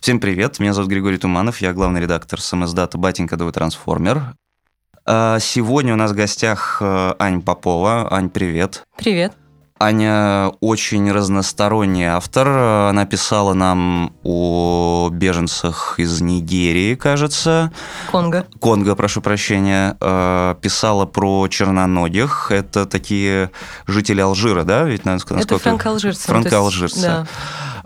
Всем 0.00 0.18
привет, 0.18 0.58
меня 0.60 0.72
зовут 0.72 0.88
Григорий 0.88 1.18
Туманов, 1.18 1.60
я 1.60 1.74
главный 1.74 2.00
редактор 2.00 2.40
СМС-дата 2.40 2.96
«Батенька 2.96 3.36
ДВ 3.36 3.52
Трансформер». 3.52 4.34
А 5.04 5.38
сегодня 5.40 5.92
у 5.92 5.96
нас 5.96 6.12
в 6.12 6.14
гостях 6.14 6.78
э, 6.80 7.12
Ань 7.18 7.42
Попова. 7.42 8.08
Ань, 8.10 8.30
привет. 8.30 8.82
Привет. 8.96 9.34
Аня 9.78 10.52
очень 10.60 11.10
разносторонний 11.12 12.04
автор. 12.04 12.48
Она 12.48 13.04
писала 13.04 13.52
нам 13.52 14.14
о 14.22 15.10
беженцах 15.12 15.98
из 15.98 16.22
Нигерии, 16.22 16.94
кажется. 16.94 17.70
Конго. 18.10 18.46
Конго, 18.58 18.94
прошу 18.94 19.20
прощения. 19.20 19.98
Э, 20.00 20.54
писала 20.62 21.04
про 21.04 21.46
черноногих. 21.48 22.50
Это 22.50 22.86
такие 22.86 23.50
жители 23.86 24.22
Алжира, 24.22 24.64
да? 24.64 24.84
Ведь, 24.84 25.04
насколько... 25.04 25.42
Это 25.42 25.58
франко-алжирцы. 25.58 26.26
Франко-алжирцы. 26.26 27.02
Да. 27.02 27.26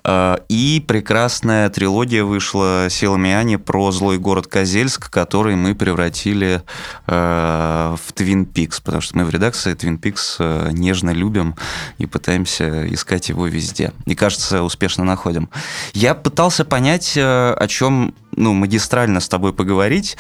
Э, 0.05 0.37
и 0.49 0.85
прекрасная 0.87 1.71
трилогия 1.71 2.25
вышла 2.25 2.89
силами 2.91 3.33
Ани 3.33 3.57
про 3.57 3.91
злой 3.91 4.19
город 4.19 4.47
Козельск, 4.47 5.11
который 5.11 5.57
мы 5.57 5.75
превратили 5.75 6.63
э, 7.07 7.97
в 8.01 8.13
Твин 8.13 8.47
Пикс, 8.47 8.81
потому 8.81 9.01
что 9.01 9.17
мы 9.17 9.25
в 9.25 9.31
редакции 9.31 9.75
Твин 9.75 9.99
Пикс 9.99 10.37
э, 10.39 10.71
нежно 10.73 11.11
любим 11.11 11.57
и 11.99 12.07
пытаемся 12.07 12.93
искать 12.93 13.29
его 13.29 13.47
везде. 13.47 13.93
И, 14.07 14.15
кажется, 14.15 14.63
успешно 14.63 15.05
находим. 15.05 15.49
Я 15.95 16.15
пытался 16.15 16.65
понять, 16.65 17.15
о 17.17 17.67
чем 17.69 18.15
ну, 18.37 18.53
магистрально 18.53 19.21
с 19.21 19.29
тобой 19.29 19.53
поговорить, 19.53 20.17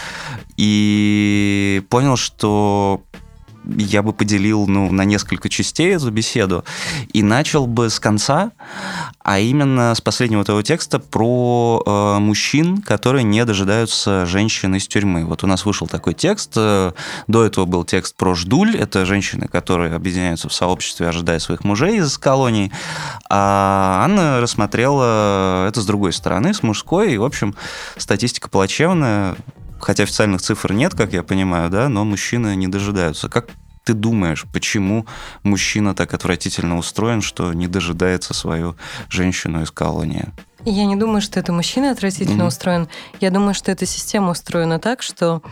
и 0.56 1.82
понял, 1.90 2.16
что 2.16 3.02
я 3.76 4.02
бы 4.02 4.12
поделил 4.12 4.66
ну, 4.66 4.90
на 4.92 5.04
несколько 5.04 5.48
частей 5.48 5.94
эту 5.94 6.10
беседу 6.10 6.64
и 7.12 7.22
начал 7.22 7.66
бы 7.66 7.90
с 7.90 7.98
конца, 7.98 8.52
а 9.22 9.38
именно 9.38 9.94
с 9.94 10.00
последнего 10.00 10.42
этого 10.42 10.62
текста 10.62 10.98
про 10.98 11.82
э, 11.84 12.18
мужчин, 12.18 12.82
которые 12.82 13.24
не 13.24 13.44
дожидаются 13.44 14.26
женщин 14.26 14.74
из 14.74 14.86
тюрьмы. 14.86 15.24
Вот 15.24 15.44
у 15.44 15.46
нас 15.46 15.64
вышел 15.64 15.86
такой 15.86 16.14
текст. 16.14 16.52
Э, 16.56 16.92
до 17.26 17.44
этого 17.44 17.64
был 17.64 17.84
текст 17.84 18.16
про 18.16 18.34
ждуль. 18.34 18.76
Это 18.76 19.06
женщины, 19.06 19.48
которые 19.48 19.94
объединяются 19.94 20.48
в 20.48 20.54
сообществе, 20.54 21.08
ожидая 21.08 21.38
своих 21.38 21.64
мужей 21.64 21.98
из 21.98 22.18
колоний. 22.18 22.72
А 23.30 24.02
Анна 24.04 24.40
рассмотрела 24.40 25.66
это 25.66 25.80
с 25.80 25.86
другой 25.86 26.12
стороны, 26.12 26.52
с 26.52 26.62
мужской. 26.62 27.14
И, 27.14 27.18
в 27.18 27.24
общем, 27.24 27.54
статистика 27.96 28.48
плачевная 28.48 29.36
хотя 29.84 30.02
официальных 30.04 30.40
цифр 30.42 30.72
нет, 30.72 30.94
как 30.94 31.12
я 31.12 31.22
понимаю, 31.22 31.70
да, 31.70 31.88
но 31.88 32.04
мужчины 32.04 32.56
не 32.56 32.68
дожидаются. 32.68 33.28
Как 33.28 33.48
ты 33.84 33.92
думаешь, 33.92 34.46
почему 34.52 35.06
мужчина 35.42 35.94
так 35.94 36.14
отвратительно 36.14 36.78
устроен, 36.78 37.20
что 37.20 37.52
не 37.52 37.68
дожидается 37.68 38.32
свою 38.34 38.76
женщину 39.10 39.62
из 39.62 39.70
колонии? 39.70 40.26
Я 40.64 40.86
не 40.86 40.96
думаю, 40.96 41.20
что 41.20 41.38
это 41.38 41.52
мужчина 41.52 41.90
отвратительно 41.90 42.44
mm-hmm. 42.44 42.46
устроен. 42.46 42.88
Я 43.20 43.30
думаю, 43.30 43.52
что 43.52 43.70
эта 43.70 43.84
система 43.84 44.30
устроена 44.30 44.78
так, 44.78 45.02
что 45.02 45.42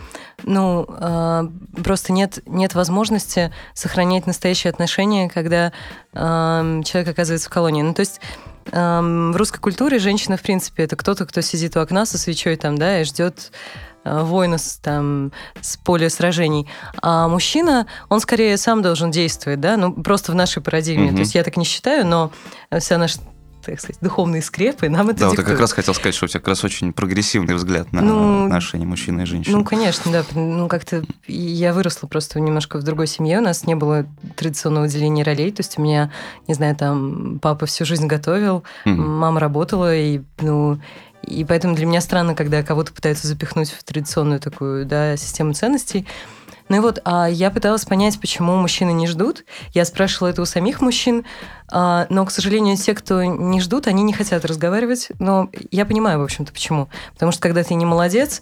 ну, 0.41 0.87
э, 0.89 1.43
просто 1.83 2.11
нет, 2.11 2.39
нет 2.47 2.73
возможности 2.73 3.53
сохранять 3.75 4.25
настоящие 4.25 4.71
отношения, 4.71 5.29
когда 5.29 5.71
э, 6.13 6.81
человек 6.85 7.09
оказывается 7.09 7.47
в 7.47 7.53
колонии. 7.53 7.83
Ну, 7.83 7.93
то 7.93 7.99
есть 7.99 8.19
в 8.65 9.35
русской 9.35 9.59
культуре 9.59 9.99
женщина, 9.99 10.37
в 10.37 10.41
принципе, 10.41 10.83
это 10.83 10.95
кто-то, 10.95 11.25
кто 11.25 11.41
сидит 11.41 11.75
у 11.75 11.81
окна 11.81 12.05
со 12.05 12.17
свечой 12.17 12.55
там, 12.55 12.77
да, 12.77 13.01
и 13.01 13.03
ждет 13.03 13.51
Э, 13.51 13.92
воина 14.03 14.57
с, 14.57 14.77
там, 14.77 15.31
с 15.61 15.77
поля 15.77 16.09
сражений. 16.09 16.67
А 17.01 17.27
мужчина, 17.27 17.87
он 18.09 18.19
скорее 18.19 18.57
сам 18.57 18.81
должен 18.81 19.11
действовать, 19.11 19.59
да, 19.59 19.77
ну, 19.77 19.93
просто 19.93 20.31
в 20.31 20.35
нашей 20.35 20.61
парадигме. 20.61 21.07
Угу. 21.07 21.15
То 21.15 21.19
есть 21.19 21.35
я 21.35 21.43
так 21.43 21.57
не 21.57 21.65
считаю, 21.65 22.05
но 22.05 22.31
вся 22.79 22.97
наша 22.97 23.19
так 23.65 23.79
сказать, 23.79 23.97
духовные 24.01 24.41
скрепы, 24.41 24.89
нам 24.89 25.09
это 25.09 25.21
Да, 25.21 25.29
вот 25.29 25.37
я 25.37 25.43
как 25.43 25.59
раз 25.59 25.71
хотел 25.73 25.93
сказать, 25.93 26.15
что 26.15 26.25
у 26.25 26.27
тебя 26.27 26.39
как 26.39 26.49
раз 26.49 26.63
очень 26.63 26.91
прогрессивный 26.93 27.55
взгляд 27.55 27.91
на 27.93 28.01
ну, 28.01 28.45
отношения 28.45 28.85
мужчины 28.85 29.21
и 29.21 29.25
женщины. 29.25 29.57
Ну, 29.57 29.63
конечно, 29.63 30.11
да. 30.11 30.23
Ну, 30.33 30.67
как-то 30.67 31.03
я 31.27 31.73
выросла 31.73 32.07
просто 32.07 32.39
немножко 32.39 32.77
в 32.77 32.83
другой 32.83 33.07
семье, 33.07 33.39
у 33.39 33.41
нас 33.41 33.65
не 33.65 33.75
было 33.75 34.05
традиционного 34.35 34.87
деления 34.87 35.23
ролей, 35.23 35.51
то 35.51 35.61
есть 35.61 35.79
у 35.79 35.81
меня, 35.81 36.11
не 36.47 36.53
знаю, 36.53 36.75
там 36.75 37.39
папа 37.39 37.65
всю 37.65 37.85
жизнь 37.85 38.07
готовил, 38.07 38.63
угу. 38.85 38.95
мама 38.95 39.39
работала, 39.39 39.95
и, 39.95 40.21
ну, 40.41 40.79
и 41.25 41.43
поэтому 41.43 41.75
для 41.75 41.85
меня 41.85 42.01
странно, 42.01 42.35
когда 42.35 42.63
кого-то 42.63 42.93
пытаются 42.93 43.27
запихнуть 43.27 43.71
в 43.71 43.83
традиционную 43.83 44.39
такую 44.39 44.85
да, 44.85 45.17
систему 45.17 45.53
ценностей. 45.53 46.07
Ну 46.69 46.77
и 46.77 46.79
вот, 46.79 46.99
а 47.03 47.27
я 47.27 47.51
пыталась 47.51 47.85
понять, 47.85 48.19
почему 48.19 48.55
мужчины 48.55 48.91
не 48.91 49.07
ждут. 49.07 49.43
Я 49.73 49.85
спрашивала 49.85 50.29
это 50.29 50.41
у 50.41 50.45
самих 50.45 50.81
мужчин, 50.81 51.25
а, 51.69 52.07
но, 52.09 52.25
к 52.25 52.31
сожалению, 52.31 52.77
те, 52.77 52.93
кто 52.93 53.23
не 53.23 53.59
ждут, 53.59 53.87
они 53.87 54.01
не 54.03 54.13
хотят 54.13 54.45
разговаривать. 54.45 55.09
Но 55.19 55.49
я 55.71 55.85
понимаю, 55.85 56.19
в 56.19 56.23
общем-то, 56.23 56.53
почему. 56.53 56.89
Потому 57.13 57.31
что 57.31 57.41
когда 57.41 57.63
ты 57.63 57.73
не 57.73 57.85
молодец, 57.85 58.41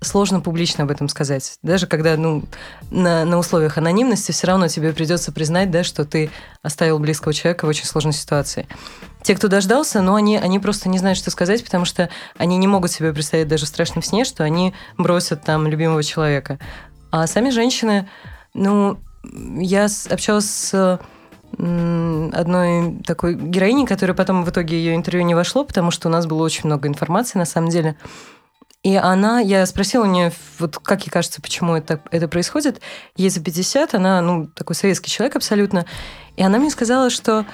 сложно 0.00 0.40
публично 0.40 0.84
об 0.84 0.90
этом 0.90 1.08
сказать. 1.08 1.58
Даже 1.62 1.86
когда 1.86 2.16
ну, 2.16 2.44
на, 2.90 3.24
на 3.24 3.38
условиях 3.38 3.78
анонимности 3.78 4.32
все 4.32 4.46
равно 4.46 4.68
тебе 4.68 4.92
придется 4.92 5.32
признать, 5.32 5.70
да, 5.70 5.84
что 5.84 6.04
ты 6.04 6.30
оставил 6.62 6.98
близкого 6.98 7.34
человека 7.34 7.66
в 7.66 7.68
очень 7.68 7.84
сложной 7.84 8.12
ситуации. 8.12 8.66
Те, 9.28 9.34
кто 9.34 9.48
дождался, 9.48 10.00
но 10.00 10.14
они, 10.14 10.38
они 10.38 10.58
просто 10.58 10.88
не 10.88 10.96
знают, 10.96 11.18
что 11.18 11.30
сказать, 11.30 11.62
потому 11.62 11.84
что 11.84 12.08
они 12.38 12.56
не 12.56 12.66
могут 12.66 12.90
себе 12.90 13.12
представить 13.12 13.46
даже 13.46 13.66
в 13.66 13.68
страшном 13.68 14.02
сне, 14.02 14.24
что 14.24 14.42
они 14.42 14.72
бросят 14.96 15.44
там 15.44 15.66
любимого 15.66 16.02
человека. 16.02 16.58
А 17.10 17.26
сами 17.26 17.50
женщины, 17.50 18.08
ну, 18.54 18.98
я 19.22 19.86
общалась 20.08 20.46
с 20.46 20.98
одной 21.52 23.02
такой 23.04 23.34
героиней, 23.34 23.84
которая 23.84 24.16
потом 24.16 24.44
в 24.44 24.48
итоге 24.48 24.78
ее 24.78 24.94
интервью 24.94 25.26
не 25.26 25.34
вошло, 25.34 25.62
потому 25.62 25.90
что 25.90 26.08
у 26.08 26.10
нас 26.10 26.24
было 26.24 26.42
очень 26.42 26.62
много 26.64 26.88
информации 26.88 27.38
на 27.38 27.44
самом 27.44 27.68
деле. 27.68 27.96
И 28.82 28.96
она, 28.96 29.40
я 29.40 29.66
спросила 29.66 30.04
у 30.04 30.10
нее, 30.10 30.32
вот 30.58 30.78
как 30.78 31.02
ей 31.02 31.10
кажется, 31.10 31.42
почему 31.42 31.74
это, 31.74 32.00
это 32.12 32.28
происходит. 32.28 32.80
Ей 33.14 33.28
за 33.28 33.42
50, 33.42 33.94
она, 33.94 34.22
ну, 34.22 34.46
такой 34.46 34.74
советский 34.74 35.10
человек 35.10 35.36
абсолютно. 35.36 35.84
И 36.36 36.42
она 36.42 36.56
мне 36.56 36.70
сказала, 36.70 37.10
что 37.10 37.44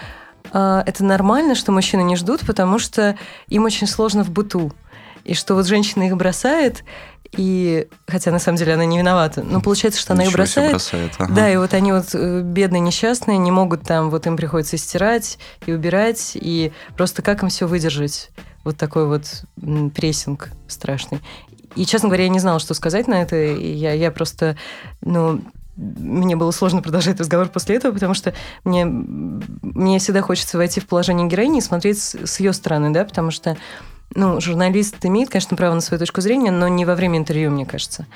это 0.50 1.04
нормально, 1.04 1.54
что 1.54 1.72
мужчины 1.72 2.02
не 2.02 2.16
ждут, 2.16 2.40
потому 2.46 2.78
что 2.78 3.16
им 3.48 3.64
очень 3.64 3.86
сложно 3.86 4.24
в 4.24 4.30
быту. 4.30 4.72
И 5.24 5.34
что 5.34 5.54
вот 5.54 5.66
женщина 5.66 6.02
их 6.04 6.16
бросает, 6.16 6.84
и 7.32 7.88
хотя 8.06 8.30
на 8.30 8.38
самом 8.38 8.58
деле 8.58 8.74
она 8.74 8.84
не 8.84 8.98
виновата, 8.98 9.42
но 9.42 9.60
получается, 9.60 10.00
что 10.00 10.12
она 10.12 10.24
их 10.24 10.32
бросает. 10.32 10.70
бросает 10.70 11.12
ага. 11.18 11.34
Да, 11.34 11.50
и 11.50 11.56
вот 11.56 11.72
они 11.74 11.92
вот 11.92 12.14
э, 12.14 12.42
бедные, 12.42 12.80
несчастные, 12.80 13.38
не 13.38 13.50
могут 13.50 13.82
там, 13.82 14.10
вот 14.10 14.26
им 14.26 14.36
приходится 14.36 14.76
стирать 14.76 15.38
и 15.66 15.72
убирать, 15.72 16.32
и 16.34 16.72
просто 16.96 17.22
как 17.22 17.42
им 17.42 17.48
все 17.48 17.66
выдержать? 17.66 18.30
вот 18.64 18.78
такой 18.78 19.06
вот 19.06 19.44
прессинг 19.94 20.50
страшный. 20.66 21.20
И, 21.76 21.84
честно 21.86 22.08
говоря, 22.08 22.24
я 22.24 22.30
не 22.30 22.38
знала, 22.38 22.58
что 22.58 22.72
сказать 22.74 23.08
на 23.08 23.22
это. 23.22 23.36
Я, 23.36 23.92
я 23.92 24.10
просто, 24.10 24.56
ну, 25.00 25.42
мне 25.76 26.36
было 26.36 26.50
сложно 26.50 26.82
продолжать 26.82 27.18
разговор 27.18 27.48
после 27.48 27.76
этого, 27.76 27.92
потому 27.92 28.14
что 28.14 28.34
мне, 28.64 28.84
мне 28.84 29.98
всегда 29.98 30.22
хочется 30.22 30.56
войти 30.56 30.80
в 30.80 30.86
положение 30.86 31.28
героини 31.28 31.58
и 31.58 31.62
смотреть 31.62 31.98
с, 31.98 32.14
с 32.14 32.40
ее 32.40 32.52
стороны, 32.52 32.90
да, 32.90 33.04
потому 33.04 33.30
что 33.30 33.56
ну, 34.14 34.40
журналист 34.40 35.04
имеет, 35.04 35.30
конечно, 35.30 35.56
право 35.56 35.74
на 35.74 35.80
свою 35.80 35.98
точку 35.98 36.20
зрения, 36.20 36.50
но 36.50 36.68
не 36.68 36.84
во 36.84 36.94
время 36.94 37.18
интервью, 37.18 37.50
мне 37.50 37.66
кажется. 37.66 38.06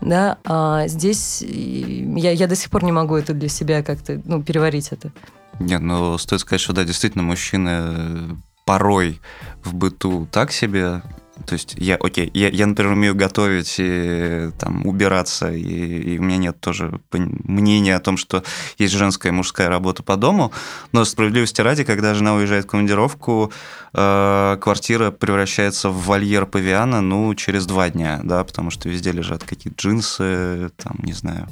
Да, 0.00 0.38
а 0.44 0.88
здесь 0.88 1.42
я, 1.42 2.32
я 2.32 2.48
до 2.48 2.56
сих 2.56 2.70
пор 2.70 2.82
не 2.82 2.90
могу 2.92 3.14
это 3.14 3.34
для 3.34 3.48
себя 3.48 3.82
как-то 3.82 4.20
ну, 4.24 4.42
переварить 4.42 4.88
это. 4.90 5.12
Нет, 5.60 5.80
ну 5.80 6.18
стоит 6.18 6.40
сказать, 6.40 6.60
что 6.60 6.72
да, 6.72 6.84
действительно, 6.84 7.22
мужчины 7.22 8.36
порой 8.64 9.20
в 9.62 9.74
быту 9.74 10.26
так 10.30 10.50
себе. 10.50 11.02
То 11.46 11.54
есть 11.54 11.74
я, 11.78 11.96
окей, 11.96 12.30
я, 12.34 12.48
я, 12.48 12.66
например, 12.66 12.92
умею 12.92 13.14
готовить 13.14 13.76
и 13.78 14.50
там 14.58 14.86
убираться, 14.86 15.52
и, 15.52 15.62
и 15.62 16.18
у 16.18 16.22
меня 16.22 16.36
нет 16.36 16.60
тоже 16.60 17.00
мнения 17.12 17.96
о 17.96 18.00
том, 18.00 18.16
что 18.16 18.42
есть 18.78 18.94
женская 18.94 19.28
и 19.30 19.32
мужская 19.32 19.68
работа 19.68 20.02
по 20.02 20.16
дому, 20.16 20.52
но 20.92 21.04
справедливости 21.04 21.60
ради, 21.60 21.84
когда 21.84 22.14
жена 22.14 22.34
уезжает 22.34 22.64
в 22.64 22.68
командировку, 22.68 23.52
э, 23.92 24.58
квартира 24.60 25.10
превращается 25.10 25.88
в 25.88 26.04
вольер 26.04 26.46
павиана, 26.46 27.00
ну, 27.00 27.34
через 27.34 27.66
два 27.66 27.90
дня, 27.90 28.20
да, 28.22 28.44
потому 28.44 28.70
что 28.70 28.88
везде 28.88 29.12
лежат 29.12 29.44
какие-то 29.44 29.80
джинсы, 29.80 30.70
там, 30.76 30.98
не 31.02 31.12
знаю, 31.12 31.48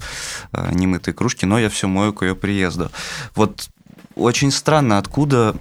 э, 0.53 0.71
немытые 0.73 1.15
кружки, 1.15 1.47
но 1.47 1.59
я 1.59 1.69
все 1.69 1.89
мою 1.89 2.13
к 2.13 2.23
ее 2.23 2.35
приезду. 2.35 2.91
Вот 3.35 3.69
очень 4.15 4.51
странно, 4.51 4.99
откуда... 4.99 5.57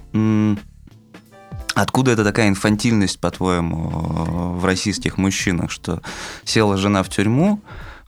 Откуда 1.80 2.10
это 2.10 2.24
такая 2.24 2.48
инфантильность, 2.48 3.18
по-твоему, 3.20 3.78
в 4.58 4.66
российских 4.66 5.16
мужчинах, 5.16 5.70
что 5.70 6.02
села 6.44 6.76
жена 6.76 7.02
в 7.02 7.08
тюрьму, 7.08 7.62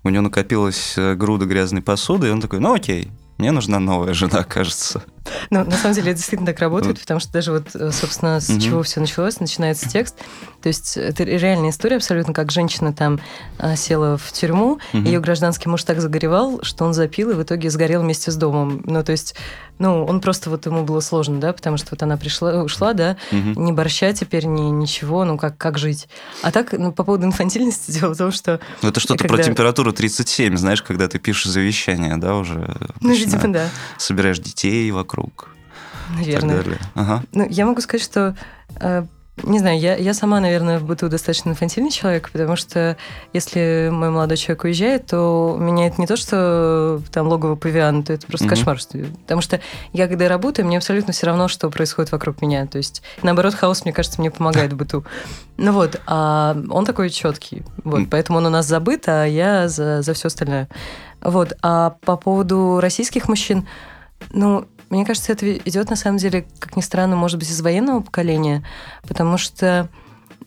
у 0.04 0.10
него 0.10 0.20
накопилась 0.24 0.92
э, 0.98 1.14
груда 1.14 1.46
грязной 1.46 1.80
посуды, 1.80 2.28
и 2.28 2.30
он 2.30 2.42
такой, 2.42 2.60
ну 2.60 2.74
окей, 2.74 3.10
мне 3.38 3.50
нужна 3.50 3.80
новая 3.80 4.12
жена, 4.12 4.44
кажется. 4.48 5.02
Ну, 5.50 5.64
на 5.64 5.76
самом 5.76 5.94
деле, 5.94 6.10
это 6.10 6.18
действительно 6.18 6.46
так 6.46 6.60
работает, 6.60 7.00
потому 7.00 7.20
что 7.20 7.32
даже 7.32 7.52
вот, 7.52 7.74
э, 7.74 7.90
собственно, 7.92 8.40
с 8.40 8.58
чего 8.58 8.82
все 8.82 9.00
началось, 9.00 9.40
начинается 9.40 9.88
текст. 9.88 10.16
То 10.62 10.68
есть 10.68 10.96
это 10.96 11.24
реальная 11.24 11.70
история 11.70 11.96
абсолютно, 11.96 12.32
как 12.32 12.50
женщина 12.52 12.92
там 12.92 13.20
э, 13.58 13.76
села 13.76 14.16
в 14.16 14.32
тюрьму, 14.32 14.78
ее 14.92 15.20
гражданский 15.20 15.68
муж 15.68 15.82
так 15.84 16.00
загоревал, 16.00 16.60
что 16.62 16.84
он 16.84 16.94
запил 16.94 17.30
и 17.30 17.34
в 17.34 17.42
итоге 17.42 17.70
сгорел 17.70 18.02
вместе 18.02 18.30
с 18.30 18.36
домом. 18.36 18.82
Ну, 18.86 19.02
то 19.02 19.12
есть, 19.12 19.34
ну, 19.78 20.04
он 20.04 20.20
просто 20.20 20.50
вот 20.50 20.66
ему 20.66 20.84
было 20.84 21.00
сложно, 21.00 21.40
да, 21.40 21.52
потому 21.52 21.76
что 21.76 21.88
вот 21.90 22.02
она 22.02 22.16
пришла, 22.16 22.62
ушла, 22.62 22.92
да, 22.92 23.16
ни 23.30 23.72
борща 23.72 24.12
теперь, 24.12 24.46
ни 24.46 24.62
ничего, 24.62 25.24
ну, 25.24 25.36
как, 25.36 25.56
как 25.58 25.78
жить. 25.78 26.08
А 26.42 26.50
так, 26.52 26.72
ну, 26.72 26.92
по 26.92 27.04
поводу 27.04 27.26
инфантильности, 27.26 27.90
дело 27.98 28.14
в 28.14 28.18
том, 28.18 28.32
что... 28.32 28.60
Ну, 28.82 28.88
это 28.88 29.00
что-то 29.00 29.24
про 29.24 29.42
температуру 29.42 29.92
37, 29.92 30.56
знаешь, 30.56 30.82
когда 30.82 31.08
ты 31.08 31.18
пишешь 31.18 31.50
завещание, 31.50 32.16
да, 32.16 32.36
уже? 32.36 32.76
Ну, 33.00 33.12
видимо, 33.12 33.52
да. 33.52 33.68
Собираешь 33.98 34.38
детей 34.38 34.90
вокруг. 34.90 35.11
Наверное. 36.16 36.78
Ага. 36.94 37.22
Ну, 37.32 37.46
я 37.48 37.66
могу 37.66 37.80
сказать, 37.80 38.04
что 38.04 38.36
э, 38.80 39.04
не 39.44 39.58
знаю, 39.58 39.78
я, 39.80 39.96
я 39.96 40.12
сама, 40.12 40.40
наверное, 40.40 40.78
в 40.78 40.84
быту 40.84 41.08
достаточно 41.08 41.50
инфантильный 41.50 41.90
человек, 41.90 42.30
потому 42.30 42.54
что 42.54 42.96
если 43.32 43.88
мой 43.90 44.10
молодой 44.10 44.36
человек 44.36 44.64
уезжает, 44.64 45.06
то 45.06 45.54
у 45.56 45.58
меня 45.58 45.86
это 45.86 46.00
не 46.00 46.06
то, 46.06 46.16
что 46.16 47.00
там 47.10 47.28
логово 47.28 47.56
павиан, 47.56 48.02
то 48.04 48.12
это 48.12 48.26
просто 48.26 48.46
mm-hmm. 48.46 48.50
кошмар. 48.50 48.78
Потому 49.22 49.40
что 49.40 49.60
я, 49.92 50.06
когда 50.06 50.28
работаю, 50.28 50.66
мне 50.66 50.76
абсолютно 50.76 51.14
все 51.14 51.26
равно, 51.26 51.48
что 51.48 51.70
происходит 51.70 52.12
вокруг 52.12 52.42
меня. 52.42 52.66
То 52.66 52.78
есть, 52.78 53.02
наоборот, 53.22 53.54
хаос, 53.54 53.84
мне 53.84 53.92
кажется, 53.94 54.20
мне 54.20 54.30
помогает 54.30 54.74
в 54.74 54.76
быту. 54.76 55.04
Ну 55.56 55.72
вот, 55.72 56.00
а 56.06 56.56
он 56.70 56.84
такой 56.84 57.08
четкий. 57.08 57.62
Вот, 57.84 58.02
mm-hmm. 58.02 58.08
поэтому 58.10 58.38
он 58.38 58.46
у 58.46 58.50
нас 58.50 58.66
забыт, 58.66 59.08
а 59.08 59.24
я 59.24 59.66
за, 59.68 60.02
за 60.02 60.12
все 60.12 60.28
остальное. 60.28 60.68
Вот. 61.22 61.54
А 61.62 61.96
по 62.02 62.16
поводу 62.16 62.80
российских 62.80 63.28
мужчин, 63.28 63.66
ну, 64.30 64.66
мне 64.92 65.06
кажется, 65.06 65.32
это 65.32 65.56
идет 65.56 65.88
на 65.88 65.96
самом 65.96 66.18
деле, 66.18 66.46
как 66.58 66.76
ни 66.76 66.82
странно, 66.82 67.16
может 67.16 67.38
быть, 67.38 67.50
из 67.50 67.60
военного 67.62 68.00
поколения, 68.00 68.62
потому 69.08 69.38
что 69.38 69.88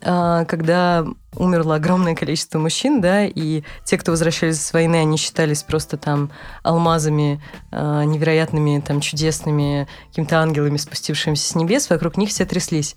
а, 0.03 0.45
когда 0.45 1.03
умерло 1.36 1.75
огромное 1.75 2.13
количество 2.13 2.59
мужчин, 2.59 3.01
да, 3.01 3.25
и 3.25 3.63
те, 3.86 3.97
кто 3.97 4.12
возвращались 4.12 4.62
с 4.62 4.71
войны, 4.71 4.97
они 4.97 5.18
считались 5.18 5.63
просто 5.63 5.97
там 5.97 6.30
алмазами, 6.62 7.42
а, 7.71 8.03
невероятными, 8.03 8.83
там, 8.86 9.01
чудесными, 9.01 9.88
какими-то 10.09 10.39
ангелами, 10.39 10.77
спустившимися 10.77 11.50
с 11.50 11.56
небес, 11.56 11.89
вокруг 11.89 12.15
них 12.15 12.30
все 12.30 12.45
тряслись. 12.45 12.95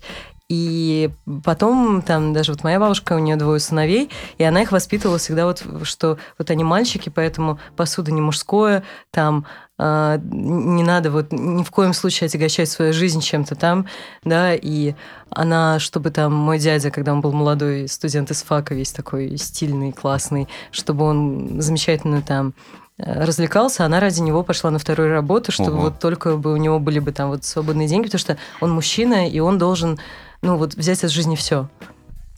И 0.49 1.11
потом, 1.43 2.01
там, 2.01 2.33
даже 2.33 2.51
вот 2.51 2.63
моя 2.63 2.79
бабушка, 2.79 3.13
у 3.13 3.19
нее 3.19 3.35
двое 3.35 3.59
сыновей, 3.59 4.09
и 4.39 4.43
она 4.43 4.63
их 4.63 4.71
воспитывала 4.71 5.19
всегда 5.19 5.45
вот, 5.45 5.63
что 5.83 6.17
вот 6.39 6.49
они 6.49 6.63
мальчики, 6.63 7.09
поэтому 7.09 7.59
посуда 7.75 8.11
не 8.11 8.19
мужское, 8.19 8.81
там, 9.11 9.45
э, 9.77 10.19
не 10.23 10.81
надо 10.81 11.11
вот 11.11 11.31
ни 11.31 11.61
в 11.63 11.69
коем 11.69 11.93
случае 11.93 12.25
отягощать 12.25 12.67
свою 12.67 12.93
жизнь 12.93 13.21
чем-то 13.21 13.53
там, 13.53 13.85
да, 14.23 14.55
и 14.55 14.95
она, 15.29 15.77
чтобы 15.77 16.09
там 16.09 16.33
мой 16.33 16.57
дядя, 16.57 16.89
когда 16.89 17.13
он 17.13 17.21
был 17.21 17.31
молодой 17.31 17.87
студент 17.87 18.31
из 18.31 18.41
ФАКа, 18.41 18.73
весь 18.73 18.91
такой 18.91 19.37
стильный, 19.37 19.91
классный, 19.91 20.47
чтобы 20.71 21.05
он 21.05 21.61
замечательно 21.61 22.23
там 22.23 22.55
э, 22.97 23.23
развлекался, 23.23 23.85
она 23.85 23.99
ради 23.99 24.21
него 24.21 24.41
пошла 24.41 24.71
на 24.71 24.79
вторую 24.79 25.11
работу, 25.11 25.51
чтобы 25.51 25.73
Ого. 25.73 25.81
вот 25.81 25.99
только 25.99 26.37
бы 26.37 26.53
у 26.53 26.57
него 26.57 26.79
были 26.79 26.97
бы 26.97 27.11
там 27.11 27.29
вот 27.29 27.43
свободные 27.43 27.87
деньги, 27.87 28.07
потому 28.07 28.19
что 28.19 28.37
он 28.61 28.71
мужчина, 28.71 29.29
и 29.29 29.39
он 29.39 29.59
должен 29.59 29.99
ну, 30.41 30.57
вот 30.57 30.75
взять 30.75 31.03
из 31.03 31.09
жизни 31.09 31.35
все. 31.35 31.69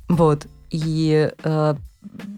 Вот. 0.09 0.47
И 0.69 1.29
э, 1.43 1.75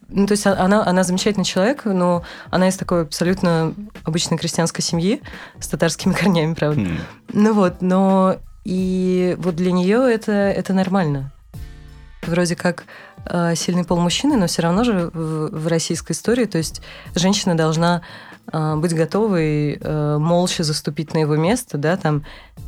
ну, 0.10 0.28
то 0.28 0.34
есть 0.34 0.46
она, 0.46 0.86
она 0.86 1.04
замечательный 1.04 1.46
человек, 1.46 1.86
но 1.86 2.24
она 2.52 2.68
из 2.68 2.78
такой 2.78 3.04
абсолютно 3.04 3.74
обычной 4.04 4.38
крестьянской 4.38 4.84
семьи 4.84 5.22
с 5.60 5.68
татарскими 5.68 6.14
корнями, 6.20 6.54
правда. 6.54 6.82
Mm. 6.82 7.00
Ну 7.34 7.54
вот, 7.54 7.82
но 7.82 8.38
и 8.64 9.36
вот 9.40 9.56
для 9.56 9.72
нее 9.72 10.12
это, 10.14 10.32
это 10.32 10.74
нормально. 10.74 11.32
Вроде 12.22 12.56
как 12.56 12.86
э, 13.26 13.56
сильный 13.56 13.84
пол 13.84 14.00
мужчины, 14.00 14.38
но 14.38 14.48
все 14.48 14.62
равно 14.62 14.84
же 14.84 15.10
в, 15.14 15.50
в 15.50 15.68
российской 15.68 16.14
истории, 16.14 16.46
то 16.46 16.58
есть 16.58 16.82
женщина 17.16 17.58
должна 17.58 18.02
быть 18.52 18.94
готовой 18.94 19.80
э, 19.80 20.18
молча 20.20 20.64
заступить 20.64 21.14
на 21.14 21.20
его 21.20 21.36
место, 21.36 21.78
да, 21.78 21.96
там, 21.96 22.26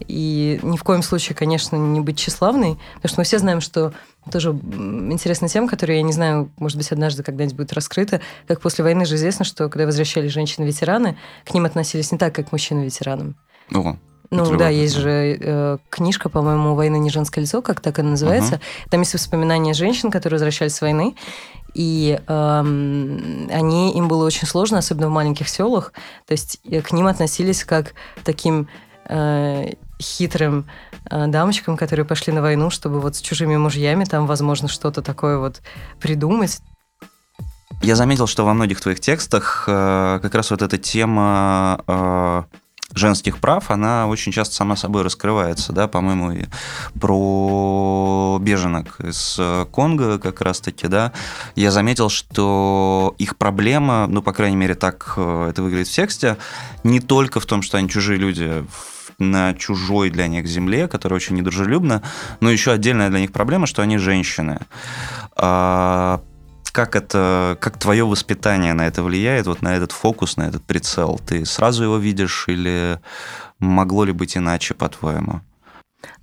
и 0.07 0.59
ни 0.63 0.77
в 0.77 0.83
коем 0.83 1.03
случае, 1.03 1.35
конечно, 1.35 1.75
не 1.75 1.99
быть 1.99 2.17
тщеславной, 2.17 2.77
потому 2.95 3.09
что 3.09 3.19
мы 3.19 3.23
все 3.25 3.39
знаем, 3.39 3.61
что 3.61 3.93
тоже 4.31 4.51
интересная 4.51 5.49
тема, 5.49 5.67
которую 5.67 5.97
я 5.97 6.01
не 6.01 6.13
знаю, 6.13 6.49
может 6.57 6.77
быть, 6.77 6.91
однажды 6.91 7.23
когда-нибудь 7.23 7.57
будет 7.57 7.73
раскрыта, 7.73 8.21
как 8.47 8.61
после 8.61 8.83
войны 8.83 9.05
же 9.05 9.15
известно, 9.15 9.43
что 9.43 9.69
когда 9.69 9.85
возвращались 9.85 10.31
женщины-ветераны, 10.31 11.17
к 11.43 11.53
ним 11.53 11.65
относились 11.65 12.11
не 12.11 12.17
так, 12.17 12.33
как 12.33 12.49
к 12.49 12.51
мужчинам-ветеранам. 12.51 13.35
Ого. 13.73 13.97
Ну 14.31 14.57
да, 14.57 14.69
есть 14.69 14.95
же 14.95 15.37
э, 15.39 15.77
книжка, 15.89 16.29
по-моему, 16.29 16.73
«Война 16.73 16.97
не 16.97 17.09
женское 17.09 17.41
лицо», 17.41 17.61
как 17.61 17.79
так 17.79 17.99
она 17.99 18.11
называется. 18.11 18.55
Uh-huh. 18.55 18.89
Там 18.89 19.01
есть 19.01 19.13
воспоминания 19.13 19.73
женщин, 19.73 20.09
которые 20.09 20.37
возвращались 20.37 20.75
с 20.75 20.81
войны, 20.81 21.15
и 21.75 22.19
эм, 22.27 23.49
они, 23.51 23.93
им 23.93 24.07
было 24.07 24.25
очень 24.25 24.47
сложно, 24.47 24.77
особенно 24.77 25.07
в 25.07 25.11
маленьких 25.11 25.49
селах. 25.49 25.91
То 26.25 26.31
есть 26.31 26.59
э, 26.63 26.81
к 26.81 26.93
ним 26.93 27.07
относились 27.07 27.65
как 27.65 27.93
таким 28.23 28.69
э, 29.09 29.73
хитрым 30.01 30.69
э, 31.11 31.27
дамочкам, 31.27 31.75
которые 31.75 32.05
пошли 32.05 32.31
на 32.31 32.41
войну, 32.41 32.69
чтобы 32.69 33.01
вот 33.01 33.17
с 33.17 33.21
чужими 33.21 33.57
мужьями 33.57 34.05
там, 34.05 34.25
возможно, 34.25 34.69
что-то 34.69 35.01
такое 35.01 35.37
вот 35.37 35.61
придумать. 35.99 36.61
Я 37.81 37.95
заметил, 37.95 38.25
что 38.25 38.45
во 38.45 38.53
многих 38.53 38.79
твоих 38.79 39.01
текстах 39.01 39.65
э, 39.67 40.19
как 40.21 40.33
раз 40.33 40.51
вот 40.51 40.61
эта 40.61 40.77
тема 40.77 41.83
э, 41.85 42.43
женских 42.95 43.37
прав, 43.39 43.69
она 43.71 44.07
очень 44.07 44.31
часто 44.31 44.55
сама 44.55 44.75
собой 44.75 45.03
раскрывается, 45.03 45.73
да, 45.73 45.87
по-моему, 45.87 46.47
про 46.99 48.39
беженок 48.41 48.99
из 49.01 49.39
Конго 49.71 50.17
как 50.17 50.41
раз-таки, 50.41 50.87
да, 50.87 51.11
я 51.55 51.71
заметил, 51.71 52.09
что 52.09 53.15
их 53.17 53.37
проблема, 53.37 54.07
ну, 54.07 54.21
по 54.21 54.33
крайней 54.33 54.55
мере, 54.55 54.75
так 54.75 55.13
э, 55.17 55.47
это 55.49 55.61
выглядит 55.61 55.87
в 55.87 55.93
тексте, 55.93 56.37
не 56.83 56.99
только 56.99 57.39
в 57.39 57.45
том, 57.45 57.61
что 57.61 57.77
они 57.77 57.89
чужие 57.89 58.17
люди 58.17 58.65
на 59.19 59.53
чужой 59.53 60.09
для 60.09 60.27
них 60.27 60.47
земле, 60.47 60.87
которая 60.87 61.17
очень 61.17 61.35
недружелюбна, 61.35 62.01
но 62.39 62.51
еще 62.51 62.71
отдельная 62.71 63.09
для 63.09 63.19
них 63.19 63.31
проблема, 63.31 63.67
что 63.67 63.81
они 63.81 63.97
женщины. 63.97 64.59
Как 66.75 66.97
это, 66.97 67.57
как 67.61 67.79
твое 67.79 68.03
воспитание 68.03 68.73
на 68.73 68.85
это 68.85 69.01
влияет, 69.01 69.47
вот 69.47 69.61
на 69.61 69.77
этот 69.77 69.93
фокус, 69.93 70.35
на 70.35 70.43
этот 70.49 70.61
прицел? 70.61 71.21
Ты 71.25 71.45
сразу 71.45 71.85
его 71.85 71.95
видишь 71.95 72.49
или 72.49 72.99
могло 73.59 74.03
ли 74.03 74.11
быть 74.11 74.35
иначе, 74.35 74.73
по-твоему? 74.73 75.39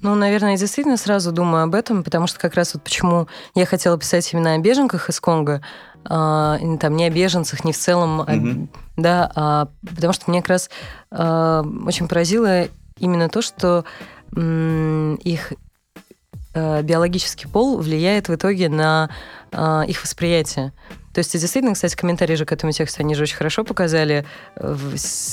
Ну, 0.02 0.14
наверное, 0.14 0.50
я 0.50 0.58
действительно 0.58 0.98
сразу 0.98 1.32
думаю 1.32 1.64
об 1.64 1.74
этом, 1.74 2.04
потому 2.04 2.26
что 2.26 2.38
как 2.38 2.52
раз 2.52 2.74
вот 2.74 2.82
почему 2.82 3.28
я 3.54 3.64
хотела 3.64 3.96
писать 3.98 4.30
именно 4.34 4.52
о 4.52 4.58
беженках 4.58 5.08
из 5.08 5.20
Конго, 5.20 5.62
а, 6.04 6.58
там 6.78 6.96
не 6.96 7.06
о 7.06 7.10
беженцах, 7.10 7.64
не 7.64 7.72
в 7.72 7.78
целом, 7.78 8.20
mm-hmm. 8.20 8.68
а, 8.74 9.00
да, 9.00 9.32
а, 9.34 9.68
потому 9.88 10.12
что 10.12 10.30
мне 10.30 10.42
как 10.42 10.50
раз 10.50 10.68
а, 11.10 11.64
очень 11.86 12.08
поразило 12.08 12.66
именно 12.98 13.30
то, 13.30 13.40
что 13.40 13.86
их 14.34 15.52
биологический 16.54 17.46
пол 17.46 17.78
влияет 17.78 18.28
в 18.28 18.34
итоге 18.34 18.68
на 18.68 19.10
а, 19.52 19.84
их 19.86 20.02
восприятие. 20.02 20.72
То 21.12 21.18
есть, 21.18 21.32
действительно, 21.32 21.74
кстати, 21.74 21.94
комментарии 21.94 22.34
же 22.36 22.46
к 22.46 22.52
этому 22.52 22.72
тексту, 22.72 23.02
они 23.02 23.14
же 23.14 23.24
очень 23.24 23.36
хорошо 23.36 23.64
показали 23.64 24.24
э, 24.56 24.76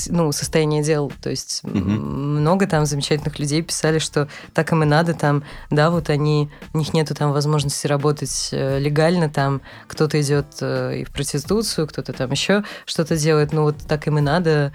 ну, 0.08 0.30
состояние 0.30 0.82
дел. 0.82 1.10
То 1.22 1.30
есть 1.30 1.62
угу. 1.64 1.72
много 1.72 2.66
там 2.66 2.84
замечательных 2.84 3.38
людей 3.38 3.62
писали, 3.62 3.98
что 3.98 4.28
так 4.52 4.72
им 4.72 4.82
и 4.82 4.86
надо 4.86 5.14
там, 5.14 5.42
да, 5.70 5.90
вот 5.90 6.10
они, 6.10 6.50
у 6.74 6.78
них 6.78 6.92
нету 6.92 7.14
там 7.14 7.32
возможности 7.32 7.86
работать 7.86 8.50
э, 8.52 8.78
легально, 8.78 9.30
там 9.30 9.62
кто-то 9.88 10.20
идет 10.20 10.46
э, 10.60 10.98
и 10.98 11.04
в 11.04 11.10
проституцию, 11.12 11.86
кто-то 11.86 12.12
там 12.12 12.30
еще 12.30 12.62
что-то 12.84 13.16
делает, 13.16 13.54
ну 13.54 13.62
вот 13.62 13.76
так 13.88 14.06
им 14.06 14.18
и 14.18 14.20
надо, 14.20 14.74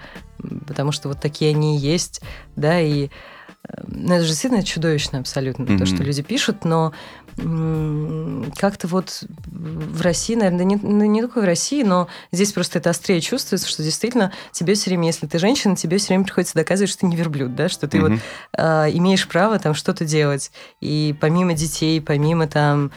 потому 0.66 0.90
что 0.90 1.08
вот 1.08 1.20
такие 1.20 1.52
они 1.52 1.76
и 1.76 1.80
есть, 1.80 2.20
да, 2.56 2.80
и 2.80 3.10
ну, 3.86 4.14
это 4.14 4.24
же 4.24 4.30
действительно 4.30 4.62
чудовищно 4.62 5.20
абсолютно, 5.20 5.64
mm-hmm. 5.64 5.78
то, 5.78 5.86
что 5.86 6.02
люди 6.02 6.22
пишут, 6.22 6.64
но 6.64 6.92
как-то 7.36 8.88
вот 8.88 9.24
в 9.46 10.00
России, 10.00 10.34
наверное, 10.34 10.64
не, 10.64 10.76
ну, 10.76 11.04
не 11.04 11.20
только 11.20 11.42
в 11.42 11.44
России, 11.44 11.82
но 11.82 12.08
здесь 12.32 12.52
просто 12.52 12.78
это 12.78 12.90
острее 12.90 13.20
чувствуется, 13.20 13.68
что 13.68 13.82
действительно 13.82 14.32
тебе 14.52 14.74
все 14.74 14.88
время, 14.90 15.08
если 15.08 15.26
ты 15.26 15.38
женщина, 15.38 15.76
тебе 15.76 15.98
все 15.98 16.08
время 16.08 16.24
приходится 16.24 16.54
доказывать, 16.54 16.90
что 16.90 17.00
ты 17.00 17.06
не 17.06 17.16
верблюд, 17.16 17.54
да, 17.54 17.68
что 17.68 17.88
ты 17.88 17.98
mm-hmm. 17.98 18.10
вот 18.10 18.20
э, 18.56 18.90
имеешь 18.94 19.28
право 19.28 19.58
там 19.58 19.74
что-то 19.74 20.06
делать. 20.06 20.50
И 20.80 21.14
помимо 21.20 21.52
детей, 21.52 22.00
помимо 22.00 22.46
там 22.46 22.90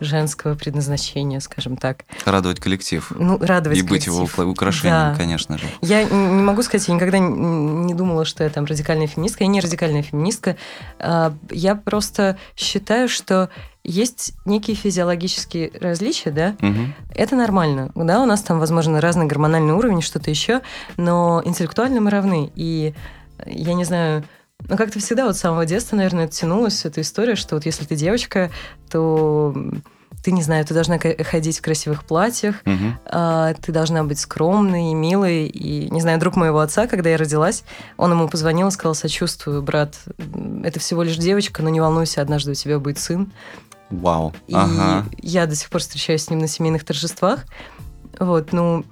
женского 0.00 0.54
предназначения, 0.54 1.40
скажем 1.40 1.76
так. 1.76 2.04
Радовать 2.24 2.60
коллектив. 2.60 3.10
Ну, 3.18 3.38
радовать 3.38 3.78
И 3.78 3.82
коллектив. 3.82 4.14
быть 4.18 4.36
его 4.36 4.50
украшением, 4.50 5.12
да. 5.12 5.14
конечно 5.16 5.58
же. 5.58 5.66
Я 5.80 6.04
не 6.04 6.42
могу 6.42 6.62
сказать, 6.62 6.86
я 6.88 6.94
никогда 6.94 7.18
не 7.18 7.94
думала, 7.94 8.24
что 8.24 8.44
я 8.44 8.50
там 8.50 8.64
радикальная 8.64 9.06
феминистка. 9.06 9.44
Я 9.44 9.48
не 9.48 9.60
радикальная 9.60 10.02
феминистка. 10.02 10.56
А, 10.98 11.34
я 11.50 11.74
просто 11.74 12.38
считаю, 12.56 13.08
что 13.08 13.50
есть 13.84 14.34
некие 14.44 14.76
физиологические 14.76 15.70
различия, 15.80 16.30
да, 16.30 16.56
угу. 16.60 16.92
это 17.14 17.36
нормально. 17.36 17.92
Да, 17.94 18.20
у 18.20 18.26
нас 18.26 18.42
там, 18.42 18.58
возможно, 18.58 19.00
разный 19.00 19.26
гормональный 19.26 19.74
уровень, 19.74 20.02
что-то 20.02 20.28
еще, 20.28 20.60
но 20.96 21.40
интеллектуально 21.44 22.00
мы 22.00 22.10
равны. 22.10 22.50
И 22.56 22.94
я 23.46 23.74
не 23.74 23.84
знаю, 23.84 24.24
ну, 24.68 24.76
как-то 24.76 24.98
всегда 24.98 25.26
вот 25.26 25.36
с 25.36 25.40
самого 25.40 25.66
детства, 25.66 25.96
наверное, 25.96 26.28
тянулась 26.28 26.84
эта 26.84 27.00
история, 27.00 27.36
что 27.36 27.56
вот 27.56 27.66
если 27.66 27.84
ты 27.84 27.94
девочка, 27.94 28.50
то 28.90 29.54
ты, 30.24 30.32
не 30.32 30.42
знаю, 30.42 30.64
ты 30.64 30.74
должна 30.74 30.98
ходить 30.98 31.58
в 31.58 31.62
красивых 31.62 32.04
платьях, 32.04 32.56
угу. 32.64 32.98
а, 33.04 33.54
ты 33.54 33.70
должна 33.70 34.02
быть 34.02 34.18
скромной 34.18 34.90
и 34.90 34.94
милой. 34.94 35.46
И, 35.46 35.88
не 35.90 36.00
знаю, 36.00 36.18
друг 36.18 36.34
моего 36.34 36.58
отца, 36.58 36.88
когда 36.88 37.10
я 37.10 37.16
родилась, 37.16 37.62
он 37.96 38.10
ему 38.10 38.28
позвонил 38.28 38.68
и 38.68 38.70
сказал, 38.72 38.96
сочувствую, 38.96 39.62
брат, 39.62 39.94
это 40.64 40.80
всего 40.80 41.04
лишь 41.04 41.16
девочка, 41.16 41.62
но 41.62 41.68
не 41.68 41.80
волнуйся, 41.80 42.22
однажды 42.22 42.50
у 42.50 42.54
тебя 42.54 42.80
будет 42.80 42.98
сын. 42.98 43.32
Вау. 43.90 44.34
И 44.48 44.54
ага. 44.54 45.06
я 45.18 45.46
до 45.46 45.54
сих 45.54 45.70
пор 45.70 45.80
встречаюсь 45.80 46.24
с 46.24 46.30
ним 46.30 46.40
на 46.40 46.48
семейных 46.48 46.84
торжествах. 46.84 47.44
Вот, 48.18 48.52
ну, 48.52 48.84